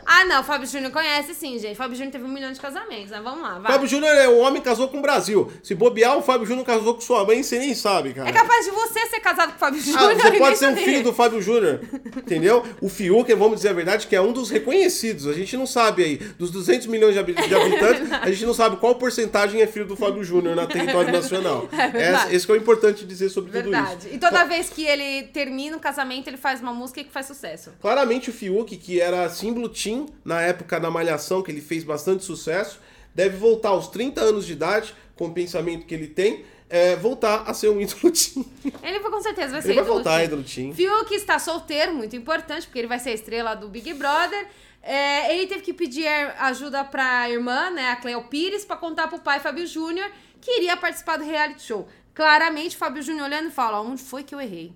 [0.06, 1.76] Ah, não, Fábio Júnior conhece sim, gente.
[1.76, 3.20] Fábio Júnior teve um milhão de casamentos, né?
[3.22, 3.72] Vamos lá, vai.
[3.74, 5.52] Fábio Júnior é o homem que casou com o Brasil.
[5.62, 8.30] Se bobear, o Fábio Júnior casou com sua mãe, você nem sabe, cara.
[8.30, 10.58] É capaz de você ser casado com o Fábio Ah, Júnior você e nem pode
[10.58, 11.82] ser um filho do Fábio Júnior,
[12.18, 12.64] entendeu?
[12.82, 15.28] O Fiuk, vamos dizer a verdade, que é um dos reconhecidos.
[15.28, 18.54] A gente não sabe aí, dos 200 milhões de habi- de habitantes, a gente não
[18.54, 21.68] sabe qual porcentagem é filho do Fábio Júnior na território nacional.
[21.78, 22.36] É verdade.
[22.36, 24.08] Esse que é o importante dizer sobre tudo Verdade.
[24.08, 24.16] isso.
[24.16, 27.72] E toda vez que ele termina o casamento, ele faz uma música que faz sucesso.
[27.82, 32.24] Claramente o Fiuk, que era símbolo teen na época da Malhação, que ele fez bastante
[32.24, 32.80] sucesso,
[33.14, 37.44] deve voltar aos 30 anos de idade, com o pensamento que ele tem, é, voltar
[37.48, 38.46] a ser um ídolo teen.
[38.84, 40.26] Ele com certeza vai ser Ele vai ídolo voltar teen.
[40.26, 40.74] ídolo teen.
[40.74, 44.48] Fiuk está solteiro, muito importante, porque ele vai ser a estrela do Big Brother.
[44.84, 46.08] É, ele teve que pedir
[46.40, 50.10] ajuda pra irmã, né, a Cleo Pires, pra contar pro pai, Fábio Júnior,
[50.40, 51.88] que iria participar do reality show.
[52.18, 54.74] Claramente, Fábio Júnior olhando e fala, onde foi que eu errei?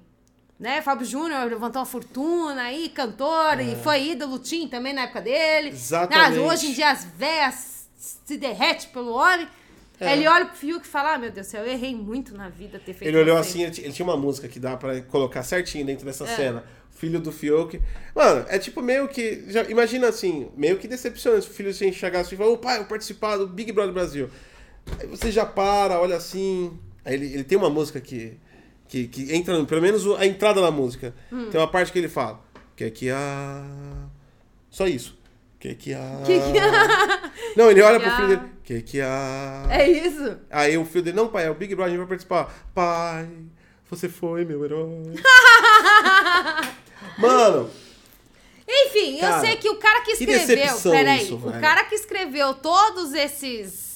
[0.59, 5.22] Né, Fábio Júnior levantou uma fortuna aí, cantor, e foi ídolo teen também na época
[5.22, 5.69] dele.
[5.69, 5.72] É.
[5.72, 6.38] Exatamente.
[6.38, 9.47] Né, hoje em dia as véias se derrete pelo homem.
[9.99, 10.13] É.
[10.13, 12.47] Ele olha pro Fiuk e fala, ah, meu Deus do céu, eu errei muito na
[12.47, 15.01] vida ter feito Ele olhou você." assim, ele ele tinha uma música que dá pra
[15.01, 16.35] colocar certinho dentro dessa É.
[16.35, 16.63] cena.
[16.91, 17.81] Filho do Fiuk.
[18.13, 19.45] Mano, é tipo meio que.
[19.47, 22.57] Já, imagina assim, meio que decepcionante se o filho assim chegar assim e falar, ô
[22.59, 24.30] pai, eu participar do Big Brother Brasil.
[24.99, 26.80] Aí você já para, olha assim.
[27.06, 28.38] Ele, ele tem uma música que,
[28.88, 31.14] que, que entra, pelo menos a entrada na música.
[31.32, 31.49] Hum.
[31.49, 32.40] Tem uma parte que ele fala.
[32.76, 33.64] Que que há.
[34.69, 35.19] Só isso.
[35.60, 36.22] Que que há.
[36.26, 37.32] Que que há?
[37.56, 38.41] Não, ele olha Que pro filho dele.
[38.64, 39.68] Que que há.
[39.69, 40.38] É isso.
[40.49, 42.53] Aí o filho dele, não, pai, é o Big Brother, a gente vai participar.
[42.73, 43.28] Pai,
[43.90, 45.14] você foi meu herói.
[47.18, 47.69] Mano,
[48.68, 50.48] Enfim, Cara, eu sei que o cara que que escreveu.
[50.48, 53.90] decepção Peraí, isso, o cara que escreveu todos esses.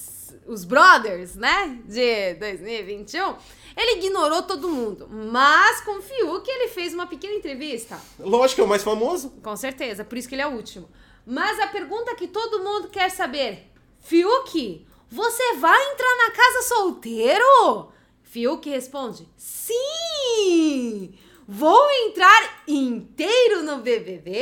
[0.46, 1.80] Os brothers, né?
[1.86, 3.36] De 2021.
[3.76, 5.08] Ele ignorou todo mundo.
[5.10, 8.00] Mas com o Fiuk ele fez uma pequena entrevista.
[8.20, 9.32] lógico que é o mais famoso.
[9.44, 10.90] Com certeza, por isso que ele é o último.
[11.26, 17.92] Mas a pergunta que todo mundo quer saber: Fiuk, você vai entrar na casa solteiro?
[18.22, 21.18] Fiuk responde: Sim!
[21.48, 24.40] Vou entrar inteiro no BBB?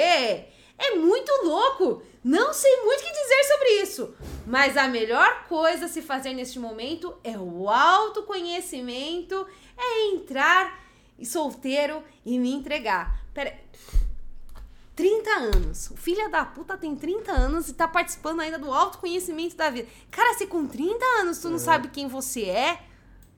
[0.78, 2.02] É muito louco!
[2.24, 4.16] Não sei muito o que dizer sobre isso.
[4.48, 9.46] Mas a melhor coisa a se fazer neste momento é o autoconhecimento,
[9.78, 10.84] é entrar
[11.26, 13.24] solteiro e me entregar.
[13.34, 13.58] Pera.
[14.96, 15.90] 30 anos.
[15.90, 19.88] O filho da puta tem 30 anos e tá participando ainda do autoconhecimento da vida.
[20.12, 22.80] Cara, se com 30 anos tu não sabe quem você é,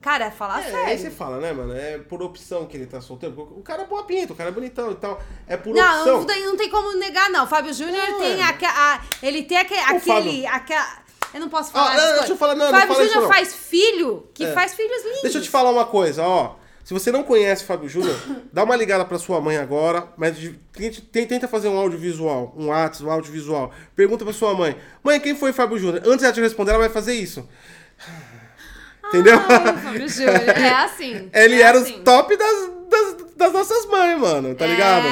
[0.06, 0.86] cara, é falar É, sério.
[0.86, 1.74] aí você fala, né, mano?
[1.76, 3.34] É por opção que ele tá solteiro.
[3.56, 5.20] O cara é boa pinta, o cara é bonitão e tal.
[5.48, 6.24] É por Não, opção.
[6.24, 7.44] não não tem como negar, não.
[7.44, 8.44] O Fábio Júnior Não, tem é.
[8.44, 10.44] aque- a, Ele tem aque- aquele.
[11.34, 11.96] Eu não posso Ah, falar.
[11.96, 14.52] não, essas deixa eu falar, não, não Fábio fala Júnior faz filho que É.
[14.52, 15.22] faz filhos lindos.
[15.22, 16.54] Deixa eu te falar uma coisa, ó.
[16.84, 18.16] Se você não conhece o Fábio Júnior,
[18.52, 20.52] dá uma ligada pra sua mãe agora, mas de-
[21.10, 23.72] tenta fazer um audiovisual, um WhatsApp, um audiovisual.
[23.96, 26.00] Pergunta pra sua mãe, mãe, quem foi Fábio Júnior?
[26.06, 27.46] Antes dela te responder, ela vai fazer isso.
[29.18, 29.40] Entendeu?
[29.40, 30.34] Fábio Júnior.
[30.48, 31.28] É assim.
[31.32, 31.94] Ele é era assim.
[31.94, 34.68] os top das, das, das nossas mães, mano, tá É.
[34.68, 35.06] ligado?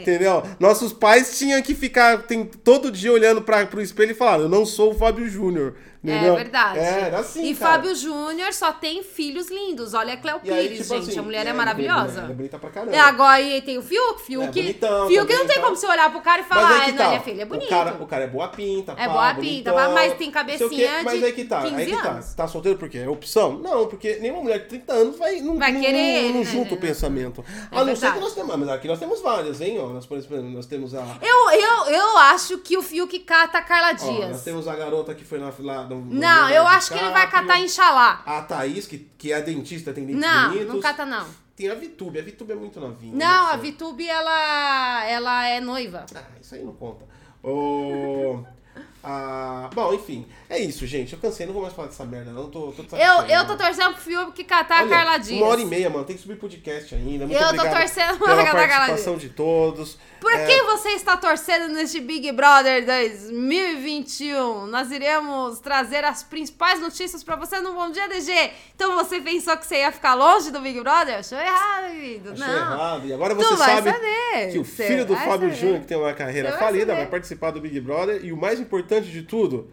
[0.00, 0.42] Entendeu?
[0.58, 4.48] Nossos pais tinham que ficar tem, todo dia olhando pra, pro espelho e falar, eu
[4.48, 5.74] não sou o Fábio Júnior.
[6.02, 6.34] Entendeu?
[6.34, 6.78] É verdade.
[6.78, 7.72] É, era assim, e cara.
[7.72, 9.94] Fábio Júnior só tem filhos lindos.
[9.94, 11.10] Olha a Cleo E aí, Pires, tipo gente.
[11.10, 12.20] assim, a mulher é, é, maravilhosa.
[12.20, 12.94] Ela é bonita pra caramba.
[12.94, 14.58] É, agora e tem o Fiuk, Fiuk.
[14.58, 15.62] É, bonitão Fiuk não tem tá?
[15.62, 17.06] como você olhar pro cara e falar, aí que não, tá.
[17.06, 17.66] ele é filho, é bonito.
[17.66, 21.02] O cara, o cara é boa pinta, É pá, boa pinta, mas tem cabecinha.
[21.02, 22.20] Mas de aí que tá, 15 aí que tá.
[22.36, 22.98] Tá solteiro por quê?
[22.98, 23.58] É opção?
[23.58, 26.44] Não, porque nenhuma mulher de 30 anos vai, não, Vai não, querer não, não né?
[26.44, 27.44] junta o É pensamento.
[27.72, 29.88] a não ser que nós temos, mas aqui nós temos várias, hein, ó.
[29.88, 31.04] Nós, por exemplo, nós temos a...
[31.20, 34.30] Eu, eu, eu acho que o Fiuk cata a Carla Dias.
[34.30, 37.28] nós temos a garota que foi na, lá no Não, eu acho que ele vai
[37.30, 38.22] catar Inxalá.
[38.26, 40.68] A Thaís, que, que é dentista, tem dentes Não, bonitos.
[40.74, 41.26] não cata não.
[41.56, 43.12] Tem a Vitube, a Vitube é muito novinha.
[43.12, 46.06] Não, né, a Vitube, ela, ela é noiva.
[46.14, 47.04] Ah, isso aí não conta.
[47.42, 48.44] O...
[49.02, 50.26] Ah, bom, enfim.
[50.50, 51.12] É isso, gente.
[51.12, 52.48] Eu cansei, não vou mais falar dessa merda, não.
[52.48, 55.38] Tô, tô Eu, eu tô torcendo pro Fiuk catar a Olha, Carla Dias.
[55.40, 56.04] Uma hora e meia, mano.
[56.06, 57.26] Tem que subir podcast ainda.
[57.26, 59.98] Muito Eu tô torcendo pra pela catar a participação de todos.
[60.20, 64.66] Por É, quem você está torcendo neste Big Brother 2021?
[64.66, 68.32] Nós iremos trazer as principais notícias pra você no Bom Dia DG.
[68.74, 71.18] Então você pensou que você ia ficar longe do Big Brother?
[71.18, 72.32] Achou errado, querido.
[72.32, 72.54] Achou Não.
[72.74, 73.06] errado.
[73.06, 74.52] E agora você sabe saber.
[74.52, 75.54] que o Você filho do vai Fábio.
[75.54, 76.98] Júnior, que tem uma carreira Você vai falida, saber.
[77.00, 78.24] vai participar do Big Brother.
[78.24, 79.70] E o mais importante de tudo,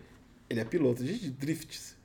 [0.50, 1.96] ele é piloto de drifts.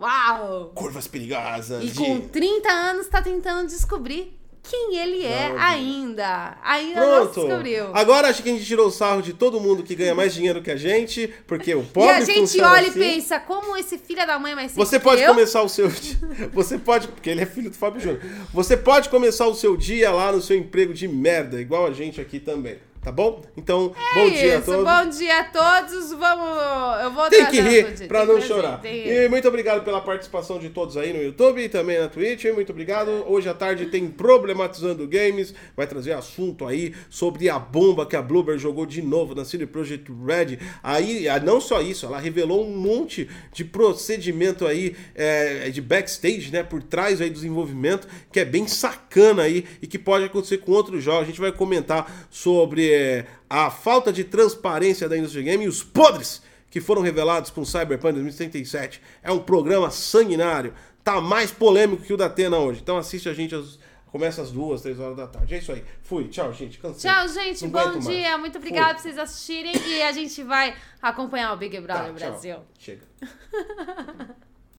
[0.00, 0.70] Uau!
[0.74, 1.82] Curvas perigosas.
[1.82, 1.94] E de...
[1.98, 6.56] com 30 anos tá tentando descobrir quem ele é Não, ainda.
[6.62, 7.46] Ainda não Pronto.
[7.48, 7.86] descobriu.
[7.92, 10.62] Agora acho que a gente tirou o sarro de todo mundo que ganha mais dinheiro
[10.62, 13.00] que a gente, porque o E pobre a gente olha assim.
[13.00, 15.30] e pensa, como esse filho da mãe é mais Você pode eu?
[15.34, 16.16] começar o seu dia.
[16.52, 17.08] Você pode.
[17.08, 18.20] Porque ele é filho do Fábio Júnior.
[18.54, 22.20] Você pode começar o seu dia lá no seu emprego de merda, igual a gente
[22.20, 22.78] aqui também.
[23.02, 23.42] Tá bom?
[23.56, 24.84] Então, É bom dia a isso, todos.
[24.84, 26.12] bom dia a todos.
[26.12, 27.02] Vamos.
[27.02, 28.80] Eu vou Tem que rir tem não chorar.
[28.84, 32.44] E muito obrigado pela participação de todos aí no YouTube e também na Twitch.
[32.54, 33.10] Muito obrigado.
[33.26, 35.52] Hoje à tarde tem Problematizando Games.
[35.76, 39.66] Vai trazer assunto aí sobre a bomba que a Bloober jogou de novo na CD
[39.66, 40.58] Projekt Red.
[40.80, 46.52] Aí, ah, não só isso, ela revelou um monte de procedimento aí é, de backstage,
[46.52, 46.62] né?
[46.62, 50.70] Por trás aí do desenvolvimento, que é bem sacana aí e que pode acontecer com
[50.70, 51.22] outros jogos.
[51.22, 55.82] A gente vai comentar sobre é, a falta de transparência da indústria game e os
[55.82, 59.00] podres que foram revelados com Cyberpunk 2077.
[59.22, 60.72] É um programa sanguinário.
[61.04, 62.80] Tá mais polêmico que o da Atena hoje.
[62.82, 65.54] Então assiste a gente, às- começa às duas, três horas da tarde.
[65.54, 65.82] É isso aí.
[66.02, 66.28] Fui.
[66.28, 66.78] Tchau, gente.
[66.78, 67.10] Cansei.
[67.10, 67.62] Tchau, gente.
[67.64, 68.16] Não bom aguento mais.
[68.16, 68.38] dia.
[68.38, 68.94] Muito obrigada Fui.
[68.94, 69.72] por vocês assistirem.
[69.76, 72.30] E a gente vai acompanhar o Big Tá, Brother tchau.
[72.30, 72.56] Brasil.
[72.78, 73.02] Chega.